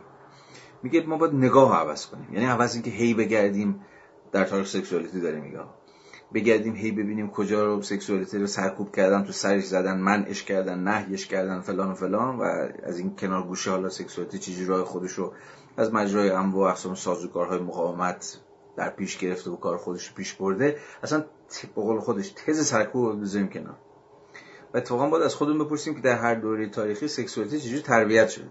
[0.82, 2.35] میگه ما باید نگاه عوض کنیم.
[2.35, 3.81] یعنی عوض اینکه هی بگردیم
[4.32, 5.60] در تاریخ سکسوالیتی داره میگه.
[6.35, 11.27] بگردیم هی ببینیم کجا رو سکسوالیتی رو سرکوب کردن تو سرش زدن منعش کردن نهیش
[11.27, 12.43] کردن فلان و فلان و
[12.82, 15.32] از این کنار گوشه حالا سکسوالیتی چیزی راه خودش رو
[15.77, 18.39] از مجرای انواع اقسام سازوکارهای مقاومت
[18.77, 21.24] در پیش گرفته و کار خودش رو پیش برده اصلا
[21.74, 23.77] به قول خودش تز سرکوب رو بذاریم کنار.
[24.74, 28.49] و اتفاقا باید از خودمون بپرسیم که در هر دوره تاریخی سکسوالیتی چجوری تربیت شده؟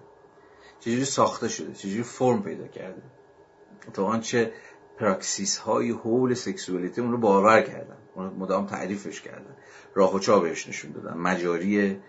[0.80, 3.02] چجوری ساخته شده؟ چجوری فرم پیدا کرده؟
[3.88, 4.52] اتفاقا چه
[5.00, 9.56] پراکسیس های حول سکسوالیتی اون رو باور کردن اون مدام تعریفش کردن
[9.94, 11.18] راه و چا نشون دادن.
[11.18, 12.00] مجاری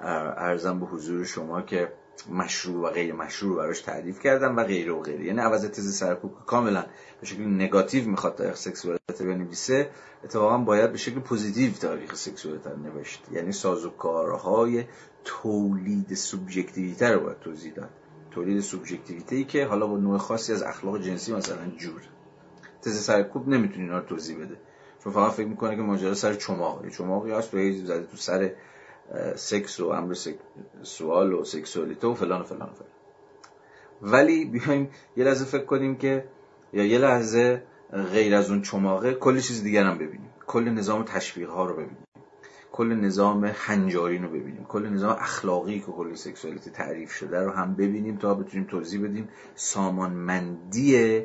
[0.00, 1.92] ارزم به حضور شما که
[2.30, 6.34] مشروع و غیر مشروع براش تعریف کردن و غیره و غیره یعنی عوض تز سرکوب
[6.46, 6.86] کاملا
[7.20, 9.90] به شکل نگاتیو می‌خواد تاریخ سکسوالیته بنویسه
[10.24, 13.24] اتفاقا باید به شکل پوزیتیو تاریخ سکسوالیته نوشت.
[13.32, 14.84] یعنی سازوکارهای
[15.24, 17.90] تولید سوبژکتیویته رو باید توضیح داد.
[18.30, 22.00] تولید سوبژکتیویته ای که حالا با نوع خاصی از اخلاق جنسی مثلا جوره.
[22.82, 24.56] تز سرکوب نمی‌تونه اینا رو توضیح بده.
[25.04, 28.52] چون فقط فکر می‌کنه که ماجرا سر چماقی چماقی هست تو زده تو سر
[29.36, 30.16] سکس و امر
[30.82, 32.90] sexual و سکسوالیته و فلان و فلان و فلان.
[34.02, 36.24] ولی بیایم یه لحظه فکر کنیم که
[36.72, 37.62] یا یه لحظه
[38.12, 40.30] غیر از اون چماقه کلی چیز دیگر هم ببینیم.
[40.46, 42.06] کل نظام تشویق ها رو ببینیم.
[42.72, 44.64] کل نظام هنجاری رو ببینیم.
[44.64, 49.28] کل نظام اخلاقی که کل سکسوالیتی تعریف شده رو هم ببینیم تا بتونیم توضیح بدیم
[49.54, 51.22] سامانمندی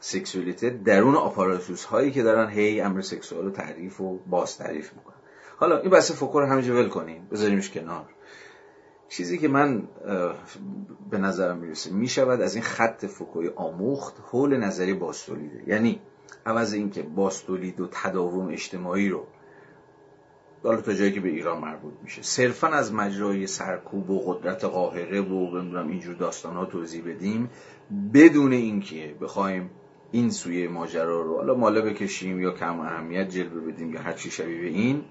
[0.00, 5.17] سکسوالیته درون آپاراتوس هایی که دارن هی امر سکسوال رو تعریف و باز تعریف می‌کنن.
[5.60, 8.04] حالا این بحث فوکو رو همینجا ول کنیم بذاریمش کنار.
[9.08, 9.82] چیزی که من
[11.10, 16.00] به نظرم می‌رسه می‌شود از این خط فوکوی آموخت حول نظری باستولیده یعنی
[16.46, 19.26] عوض اینکه باستولید و تداوم اجتماعی رو
[20.62, 22.22] حالا تا جایی که به ایران مربوط میشه.
[22.22, 27.50] صرفا از مجرای سرکوب و قدرت قاهره و بمیدونم اینجور داستان ها توضیح بدیم
[28.14, 29.70] بدون اینکه بخوایم
[30.10, 34.30] این سوی ماجرا رو حالا ماله بکشیم یا کم اهمیت جلوه بدیم یا هر چی
[34.30, 35.04] شبیه این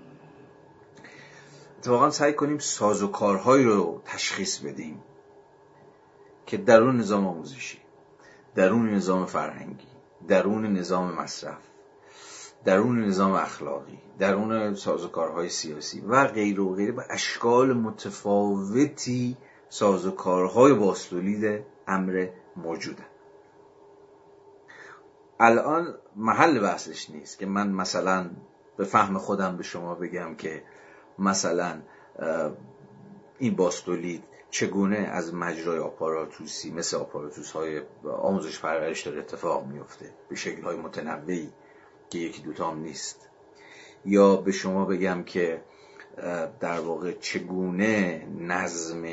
[1.88, 5.04] اتفاقا سعی کنیم ساز و کارهایی رو تشخیص بدیم
[6.46, 7.78] که درون نظام آموزشی
[8.56, 9.88] درون نظام فرهنگی
[10.28, 11.62] درون نظام مصرف
[12.66, 19.38] درون نظام اخلاقی درون سازوکارهای سیاسی و غیر و غیره به اشکال متفاوتی
[19.70, 23.04] سازوکارهای باستولید امر موجوده.
[25.40, 28.30] الان محل بحثش نیست که من مثلا
[28.78, 30.64] به فهم خودم به شما بگم که
[31.20, 31.82] مثلا
[33.40, 37.82] این باستولید چگونه از مجرای آپاراتوسی مثل آپاراتوس های
[38.22, 41.50] آموزش پرورش داره اتفاق میفته به شکل های متنوعی
[42.10, 43.30] که یکی دوتا هم نیست.
[44.06, 45.62] یا به شما بگم که
[46.60, 49.04] در واقع چگونه نظم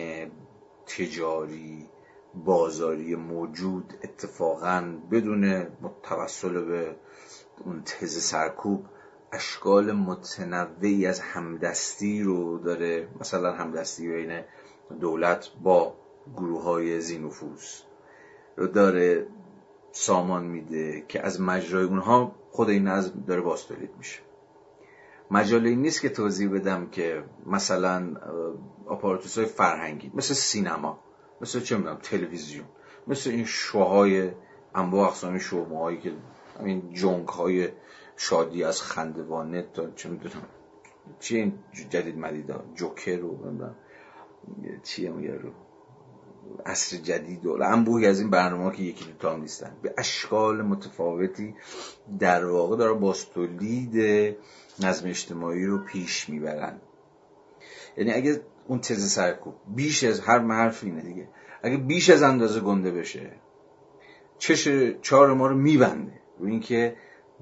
[0.86, 1.88] تجاری
[2.34, 5.66] بازاری موجود اتفاقا بدون
[6.02, 6.96] توسل به
[7.64, 8.84] اون تز سرکوب
[9.34, 13.08] اشکال متنوعی از همدستی رو داره.
[13.20, 14.40] مثلا همدستی بین
[15.00, 15.94] دولت با
[16.36, 17.82] گروه های زینوفوس
[18.56, 19.26] رو داره
[19.92, 24.20] سامان میده که از مجرای اونها خود این نظم داره باستولید میشه.
[25.30, 28.16] مجال این نیست که توضیح بدم که مثلا
[28.86, 30.98] آپاراتوس های فرهنگی مثل سینما
[31.40, 32.64] مثل چه می‌دونم تلویزیون
[33.06, 34.30] مثل این شوهای
[34.74, 36.12] انواع اقسام شوهایی که
[36.60, 37.68] همین جنگ های
[38.16, 40.48] شادی از خندوانه تا چه می‌دونم.
[41.20, 41.58] چیه این
[41.90, 43.38] جدید مدیدا جوکر رو
[44.82, 45.50] چیه میگه رو
[46.66, 49.76] عصر جدید و انبوهی از این برنامه که یکی دوتا هم نیستن.
[49.82, 51.54] به اشکال متفاوتی
[52.18, 53.96] در واقع داره باستولید
[54.80, 56.80] نظم اجتماعی رو پیش می‌برن.
[57.96, 61.28] یعنی اگه اون تز سرکوب بیش از هر حرف اینه دیگه.
[61.62, 63.32] اگه بیش از اندازه گنده بشه
[64.38, 64.68] چش
[65.02, 66.20] چهار ما رو میبنده.
[66.38, 66.96] رو اینکه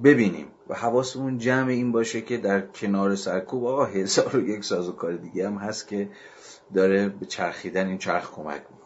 [0.04, 4.88] ببینیم و حواسمون جمع این باشه که در کنار سرکوب آقا هزار و یک ساز
[4.88, 6.08] و کار دیگه هم هست که
[6.74, 8.82] داره به چرخیدن این چرخ کمک می‌کنه.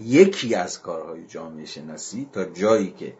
[0.00, 3.14] یکی از کارهای جامعه شناسی تا جایی که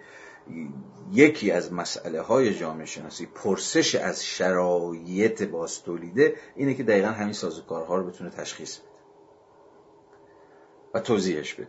[1.12, 7.96] یکی از مسئله های جامعه شناسی پرسش از شرایط باستولیده اینه که دقیقا همین سازوکارها
[7.96, 8.88] رو بتونه تشخیص بده
[10.94, 11.68] و توضیحش بده.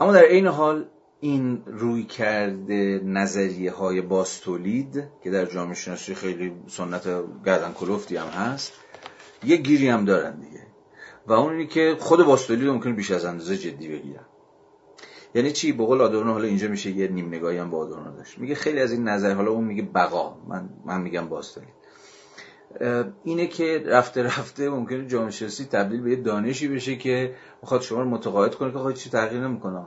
[0.00, 0.88] اما در این حال
[1.20, 7.08] این روی کرده نظریه های باستولید که در جامعه شناسی خیلی سنت
[7.46, 8.72] گردن کلوفتی هم هست
[9.44, 10.66] یه گیری هم دارن دیگه.
[11.26, 14.24] و اون اینه که خود باستولید ممکن بیش از اندازه جدی بگیرن.
[15.34, 18.38] یعنی چی؟ به قول آدورنو حالا اینجا میشه یه نیم نگاهی هم با آدورنو داشت.
[18.38, 21.80] میگه خیلی از این نظر حالا اون میگه بقا من من میگم باستولید
[23.24, 28.02] اینه که رفته رفته ممکنه جامعه شناسی تبدیل به یه دانشی بشه که می‌خواد شما
[28.02, 29.84] رو متقاعد کنه که خواهد چی تغییر نمی‌کنه؟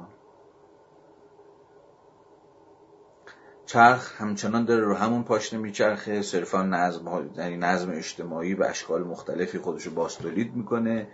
[3.74, 9.58] چرخ همچنان داره رو همون پاشنه میچرخه صرفا نظم یعنی نظم اجتماعی و اشکال مختلفی
[9.58, 11.08] خودشو باستولید می‌کنه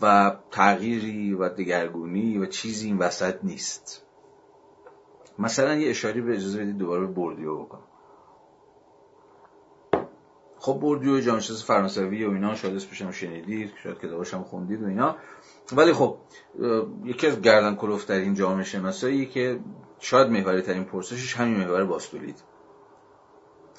[0.00, 4.02] و تغییری و دگرگونی و چیزی این وسط نیست.
[5.38, 7.88] مثلا یه اشاری به اجازه بدید دوباره به بوردیو بکنم.
[10.58, 15.16] خب بوردیو جامعه فرانسوی و اینا شاید اسمش شنیدید شاید کتاباش هم خوندید و اینا.
[15.72, 16.16] ولی خب
[17.04, 19.60] یکی از گردن کلوفترین جامعه شناسایی که
[20.00, 22.36] شاید محوری ترین پرسشش همین محور باستولید.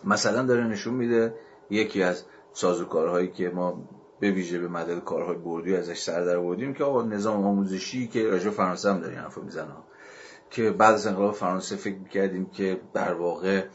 [0.03, 1.36] مثلا داره نشون میده
[1.70, 3.84] یکی از سازوکارهایی که ما
[4.20, 8.30] به ویژه به مدد کارهای بردی ازش سر در بودیم که آقا نظام آموزشی که
[8.30, 9.72] راجع فرانسه هم داریم حرف می‌زنه.
[10.49, 13.66] که بعد از انقلاب فرانسه فکر می‌کردیم که در واقع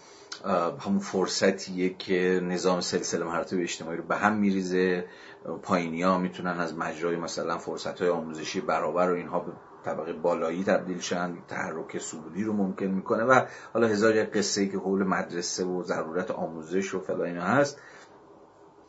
[0.81, 5.05] همون فرصتیه که نظام سلسله مراتب اجتماعی رو به هم میریزه.
[5.63, 9.53] پایینی ها می‌تونن از مجرای مثلا فرصت های آموزشی برابر و اینها به
[9.85, 13.41] طبقه بالایی تبدیل شن تحرک سعودی رو ممکن می‌کنه و
[13.73, 17.81] حالا هزار قصه ای که حول مدرسه و ضرورت آموزش و فلا اینا هست.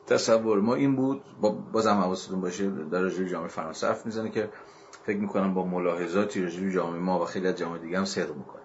[0.07, 4.49] تصور ما این بود با بازم حواستون باشه در رجوع جامعه فرانسه حرف می‌زنه که
[5.06, 8.61] فکر می‌کنم با ملاحظاتی رجوع جامعه ما و خیلی از جامعه دیگه هم صدق می‌کنه.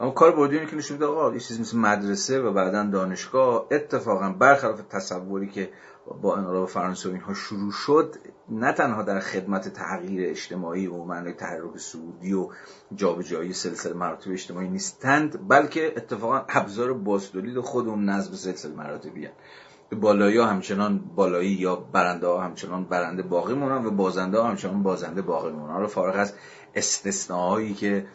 [0.00, 4.80] اما کار بردیونی که نشون آقا یه چیزی مثل مدرسه و بعدا دانشگاه اتفاقا برخلاف
[4.80, 5.70] تصوری که
[6.22, 8.16] با انقلاب فرانسه و اینها شروع شد
[8.48, 12.48] نه تنها در خدمت تغییر اجتماعی و معنی تحرک سعودی و
[12.94, 19.28] جابجایی سلسله مراتب اجتماعی نیستند بلکه اتفاقا ابزار بازتولید خود اون نظم سلسله مراتبی
[19.96, 24.82] بالایی ها همچنان بالایی یا برنده ها همچنان برنده باقی مونن و بازنده ها همچنان
[24.82, 25.72] بازنده باقی مونن.
[25.72, 26.34] حالا فارغ از
[26.74, 28.06] استثناهایی که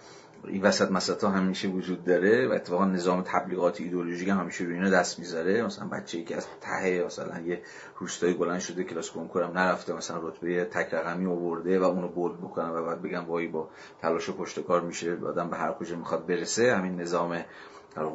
[0.48, 4.90] این وسط مسط ها همیشه وجود داره و اتفاقا نظام تبلیغات ایدئولوژیک همیشه روی اینا
[4.90, 5.66] دست می‌ذاره.
[5.66, 7.62] مثلا بچه ای که از ته مثلا یه
[8.00, 12.70] روستایی بلند شده کلاس کنکورم نرفته مثلا رتبه تک رقمی آورده و اونو بولد بکنه
[12.70, 13.70] و بعد بگم وای با
[14.02, 16.76] تلاش و پشتکار میشه آدم به هر کجا می‌خواد برسه.
[16.76, 17.42] همین نظام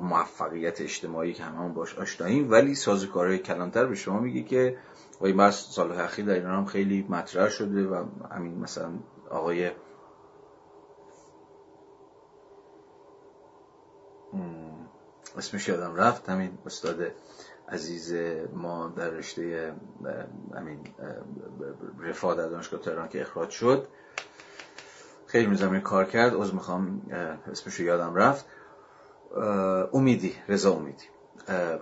[0.03, 2.51] موفقیت اجتماعی که همون باش آشناییم.
[2.51, 4.77] ولی سازوکارهای کلانتر به شما میگه که
[5.21, 8.91] وای این سال اخیر در ایران هم خیلی مطرح شده و همین مثلا
[9.31, 9.71] آقای
[15.39, 17.13] اسمش یادم رفت همین استاد
[17.69, 18.15] عزیز
[18.53, 19.75] ما در رشته
[20.57, 20.79] همین
[22.01, 23.89] رفاه در دانشگاه تهران که اخراج شد.
[25.27, 26.35] خیلی میزمین کار کرد.
[26.35, 27.03] از می‌خوام
[27.53, 28.47] اسمش یادم رفت.
[29.93, 31.05] امیدی رضا امیدی.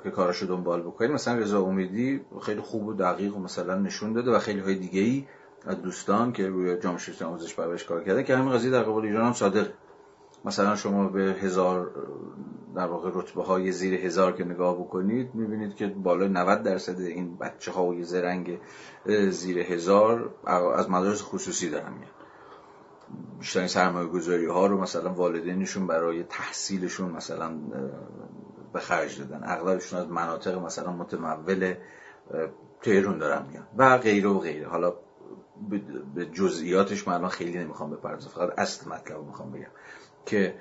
[0.05, 4.31] که کاراشو دنبال بکنید مثلا رضا امیدی خیلی خوب و دقیق و مثلا نشون داده
[4.31, 5.27] و خیلی های دیگه ای
[5.67, 9.05] از دوستان که روی جامعه شناسی آموزش پرورش کار کرده که همین قضیه در قبال
[9.05, 9.67] ایران هم صادق
[10.45, 11.91] مثلا شما به هزار
[12.75, 17.37] در واقع رتبه های زیر هزار که نگاه بکنید می‌بینید که بالای 90 درصد این
[17.37, 18.61] بچه های زرنگ
[19.31, 20.35] زیر هزار
[20.77, 22.11] از مدارس خصوصی دارن میان.
[23.39, 27.51] بیشتر سرمایه گذاری ها رو مثلا والدینشون برای تحصیلشون مثلا
[28.73, 29.41] به خرج دادن.
[29.45, 31.75] اغلبشون از مناطق مثلا متمول
[32.83, 34.69] تهرون دارن میان و غیره و غیره.
[34.69, 34.95] حالا
[36.15, 39.71] به جزئیاتش من خیلی نمی‌خوام بپردازم فقط اصل مطلب می‌خوام بگم.
[40.29, 40.55] که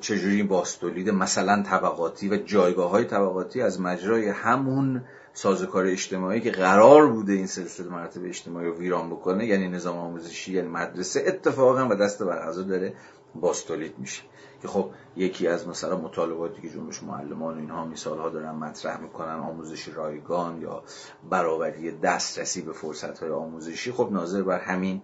[0.00, 7.06] چجوری باستولید مثلا طبقاتی و جایگاه های طبقاتی از مجرای همون سازوکار اجتماعی که قرار
[7.06, 11.94] بوده این سلسله مراتب اجتماعی رو ویران بکنه یعنی نظام آموزشی یعنی مدرسه اتفاقا و
[11.94, 12.94] دست بر داره
[13.34, 14.22] باستولید میشه.
[14.62, 19.00] که خب یکی از مثلا مطالباتی که جنبش معلمان و اینها مثال ها دارن مطرح
[19.00, 20.82] می‌کنن آموزش رایگان یا
[21.30, 25.02] برابری دسترسی به فرصت های آموزشی خب ناظر بر همین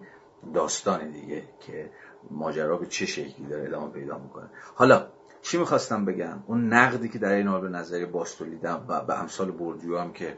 [0.53, 1.89] داستان دیگه که
[2.31, 4.49] ماجرا به چه شکلی داره ادامه پیدا می‌کنه.
[4.75, 5.07] حالا
[5.41, 9.51] چی می‌خواستم بگم؟ اون نقدی که در این حال به نظر باستولیدم و به امثال
[9.51, 10.37] بردیو هم که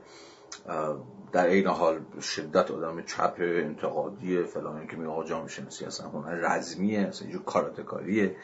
[1.31, 6.35] در این حال شدت آدم چپ انتقادی فلان که میگه آقا جامعه شناسی اصلا هنر
[6.35, 8.35] رزمیه اصلا اینجور کاراتکاریه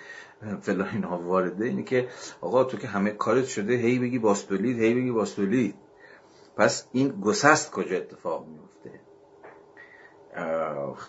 [0.62, 1.66] فلان اینها وارده.
[1.66, 2.08] اینه که
[2.42, 5.76] آقا تو که همه کارت شده هی بگی باستولید هی بگی باستولید
[6.58, 8.65] پس این گسست کجا اتفاق میفته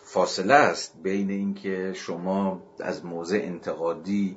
[0.02, 4.36] فاصله است بین اینکه شما از موضع انتقادی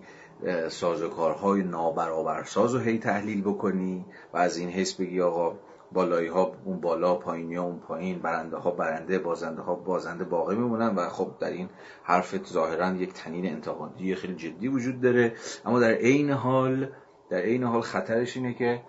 [0.69, 5.55] سازوکارهای نابرابرساز رو هی تحلیل بکنی و از این حس بگی آقا
[5.91, 10.55] بالایی ها اون بالا پایینی ها اون پایین برنده ها برنده بازنده ها بازنده باقی
[10.55, 11.69] میمونن و خب در این
[12.03, 15.33] حرفت ظاهرا یک تنین انتقادی خیلی جدی وجود داره.
[15.65, 16.91] اما در عین حال
[17.29, 18.81] در عین حال خطرش اینه که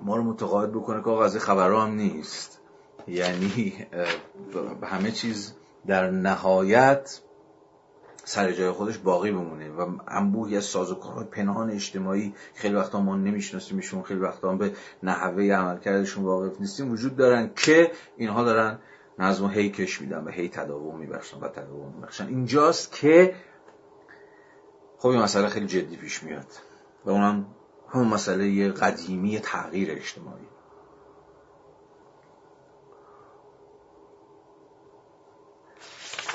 [0.00, 2.61] ما رو متقاعد بکنه که آقا از خبرها هم نیست.
[3.08, 3.86] یعنی
[4.82, 5.52] همه چیز
[5.86, 7.20] در نهایت
[8.24, 14.02] سر جای خودش باقی بمونه و انبوهی از سازوکارهای پنهان اجتماعی خیلی وقتا ما نمیشناسیمشون
[14.02, 14.72] خیلی وقتا به
[15.02, 18.78] نحوه عملکردشون واقف نیستیم وجود دارن که اینها دارن
[19.18, 22.26] نظم هی کش میدن و هی تداوم میبخشن و تداوم میبخشن.
[22.26, 23.34] اینجاست که
[24.98, 26.46] خب این مسئله خیلی جدی پیش میاد
[27.04, 27.46] و اونم
[27.88, 30.51] همون مسئله قدیمی تغییر اجتماعی.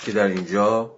[0.07, 0.95] که در اینجا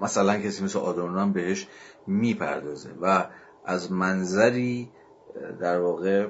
[0.00, 1.66] مثلا کسی مثل آدورنو بهش
[2.06, 3.26] می‌پردازه و
[3.64, 4.90] از منظری
[5.60, 6.28] در واقع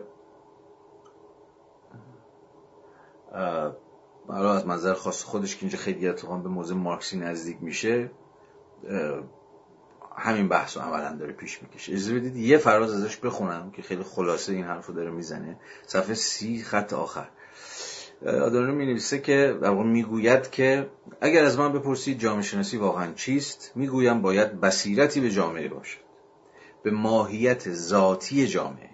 [4.29, 8.11] حالا از منظر خاص خودش که اینجا خیلی اتفاقا به موضوع مارکسی نزدیک میشه
[10.17, 11.93] همین بحث رو عملا داره پیش می‌کشه.
[11.93, 15.57] اجازه بدید یه فراز ازش بخونم که خیلی خلاصه این حرف رو داره می‌زنه.
[15.87, 17.29] صفحه سی خط آخر.
[18.27, 20.91] آدورنو می نویسه که می‌گوید که
[21.21, 26.01] اگر از من بپرسید جامعه شناسی واقعا چیست می‌گویم باید بصیرتی به جامعه باشد.
[26.83, 28.91] به ماهیت ذاتی جامعه.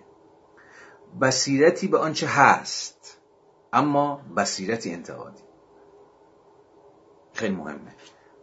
[1.20, 3.18] بصیرتی به آنچه هست
[3.72, 5.42] اما بصیرتی انتقادی.
[7.32, 7.94] خیلی مهمه.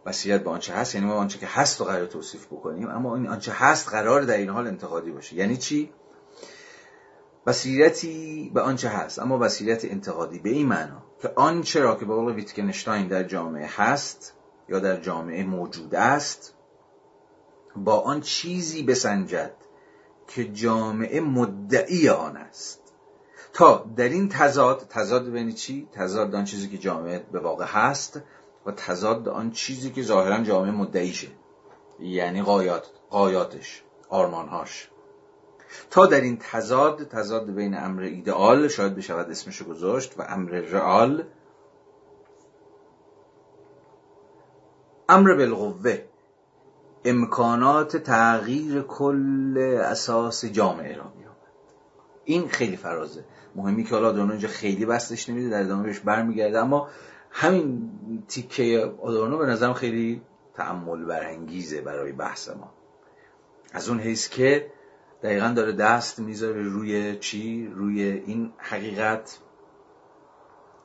[0.06, 3.26] بصیرت به آنچه هست یعنی ما آنچه که هست رو قرار توصیف بکنیم اما این
[3.26, 5.36] آنچه هست قرار در این حال انتقادی باشه.
[5.36, 5.92] یعنی چی؟
[7.46, 12.14] بصیرتی به آنچه هست اما بصیرت انتقادی به این معنا که آنچه را که به
[12.14, 14.34] قول ویتکنشتاین در جامعه هست
[14.68, 16.54] یا در جامعه موجود است
[17.76, 19.52] با آن چیزی بسنجد
[20.28, 22.82] که جامعه مدعی آن است.
[23.52, 28.20] تا در این تضاد تضاد بین چی؟ تضاد آن چیزی که جامعه به واقع هست
[28.66, 31.28] و تضاد آن چیزی که ظاهرا جامعه مدعیشه
[32.00, 34.90] یعنی قایات قایاتش آرمانهاش.
[35.90, 41.24] تا در این تضاد تضاد بین امر ایدئال شاید بشود اسمشو گذاشت و امر رئال.
[45.08, 45.98] امر بالقوه
[47.04, 51.36] امکانات تغییر کل اساس جامعه را میابد
[52.24, 53.24] این خیلی فرازه.
[53.54, 56.58] مهمی که حالا آدورنو اینجا خیلی بستش نمیده در ادامه بهش برمیگرده.
[56.58, 56.88] اما
[57.30, 57.90] همین
[58.28, 60.22] تیکه آدورنو به نظرم خیلی
[60.54, 62.72] تعمل برانگیزه برای بحث ما.
[63.72, 64.70] از اون حیث که
[65.22, 69.38] دقیقا داره دست می‌ذاره روی چی؟ روی این حقیقت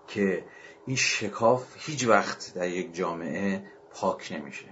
[0.08, 0.46] که
[0.86, 3.64] این شکاف هیچ وقت در یک جامعه
[3.94, 4.66] پاک نمیشه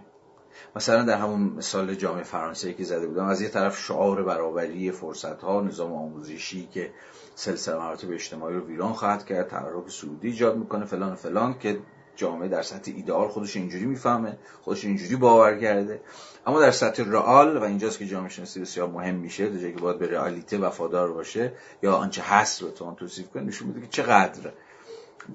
[0.76, 5.41] مثلا در همون مثال جامعه فرانسه که زده بودم از یه طرف شعار برابری فرصت
[5.41, 6.94] ها نظام آموزشی که
[7.36, 11.80] سلسله مراتب اجتماعی رو ویران خواهد کرد تحرک سعودی ایجاد می‌کنه فلان فلان که
[12.20, 16.02] جامعه در سطح ایدئال خودش اینجوری می‌فهمه خودش اینجوری باور کرده.
[16.46, 19.80] اما در سطح رئال و اینجاست که جامعه شناسی بسیار مهم میشه در جایی که
[19.80, 23.88] باید به رئالیته وفادار باشه یا آنچه هست رو تو توصیف کنه نشون میده که
[23.88, 24.52] چقدر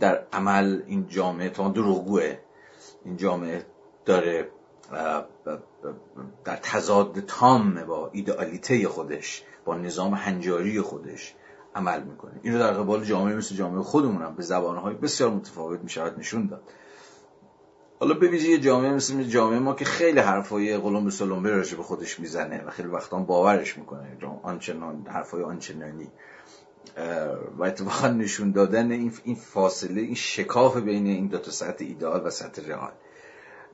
[0.00, 2.38] در عمل این جامعه تا دروغگوه
[3.04, 3.66] این جامعه
[4.04, 4.48] داره
[6.44, 11.34] در تضاد تام با ایدئالیته خودش با نظام هنجاری خودش.
[11.74, 12.32] عمل می‌کنه.
[12.42, 16.62] اینو در قبال جامعه مثل جامعه خودمون به زبانهای بسیار متفاوت می‌شود نشون داد.
[18.00, 22.20] حالا به یه جامعه مثل جامعه ما که خیلی حرفای قلم به سلمبه به خودش
[22.20, 24.18] می‌زنه و خیلی وقتا باورش می‌کنه.
[24.42, 26.08] آنچنان حرفای آنچنانی
[27.58, 32.30] و اتفاقا نشون دادن این فاصله این شکاف بین این دو تا سطح ایدئال و
[32.30, 32.92] سطح رئال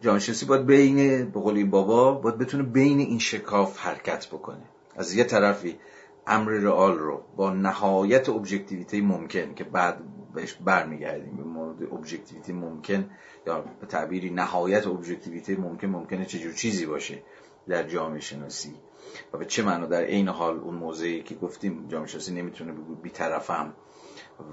[0.00, 4.62] جامعه شناسی باید بین به بابا باید بتونه بین این شکاف حرکت بکنه.
[4.96, 5.78] از یه طرفی
[6.30, 9.98] امر رئال رو با نهایت ابجکتیویته ممکن که بعد
[10.34, 13.10] بهش برمیگردیم به مورد ابجکتیویته ممکن
[13.46, 17.22] یا به تعبیری نهایت ابجکتیویته ممکن ممکنه چجور چیزی باشه
[17.68, 18.74] در جامعه شناسی.
[19.32, 22.94] و به چه معنا در عین حال اون موضعی که گفتیم جامعه شناسی نمی‌تونه بگه
[22.94, 23.74] بیطرفم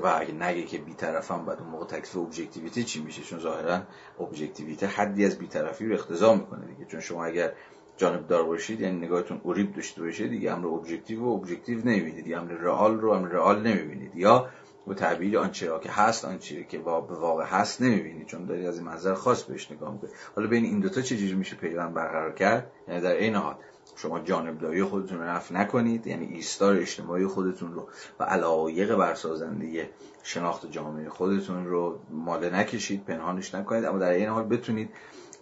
[0.03, 3.81] و اگه نگه که بیطرفم بعد اون موقع تکلیف ابجکتیویته چی میشه؟ چون ظاهرا
[4.19, 6.85] ابجکتیویته حدی از بیطرفی رو اقتضا می‌کنه دیگه.
[6.85, 7.53] چون شما اگر
[7.97, 12.51] جانب دار باشید یعنی نگاهتون اوریب داشته باشه دیگه امر objective و objective نمی‌بینید امر
[12.51, 14.15] رئال رو امر رئال نمی‌بینید.
[14.15, 14.49] یا
[14.87, 18.77] به تعبیر آنچه را که هست آنچه که با واقع هست نمی‌بینید چون داری از
[18.77, 22.71] این منظر خاص بهش نگاه می‌کنید حالا بین این دوتا چجوری میشه پیوند برقرار کرد؟
[22.87, 23.55] یعنی در این حال
[23.95, 27.87] شما جانبداری خودتون رو نفع نکنید یعنی ایستار اجتماعی خودتون رو
[28.19, 29.89] و علایق برسازنده
[30.23, 34.89] شناخت جامعه خودتون رو ماله نکشید پنهانش نکنید اما در این حال بتونید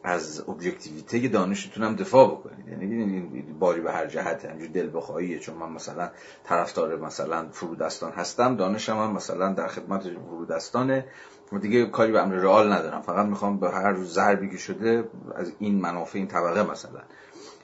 [0.06, 2.68] از ابجکتیویته دانشتون هم دفاع بکنید.
[2.68, 6.10] یعنی باری به هر جهت همجور دل بخواهیه چون من مثلا
[6.44, 11.06] طرفدار مثلا فرودستان هستم دانشم هم مثلا در خدمت فرودستانه.
[11.53, 13.02] و دیگه کاری به امر رئال ندارم.
[13.02, 17.02] فقط می‌خوام به هر ضربی که شده از این منافع این طبقه مثلا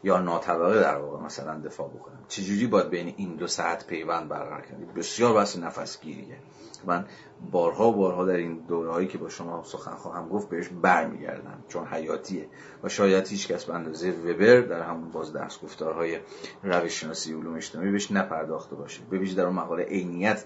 [0.03, 2.19] یا ناطبقه در واقع مثلا دفاع بکنم.
[2.27, 6.37] چجوری باید بین این دو ساعت پیوند برقرار کنید بسیار بحث نفسگیریه.
[6.85, 7.05] من
[7.51, 11.87] بارها بارها در این دوره هایی که با شما سخن خواهم گفت بهش برمیگردم چون
[11.87, 12.47] حیاتیه.
[12.83, 16.19] و شاید هیچ کس به اندازه وبر در همون باز درس گفتارهای
[16.63, 19.01] روش شناسی علوم اجتماعی بهش نپرداخته باشه.
[19.11, 20.39] ببینید در اون مقاله عینیت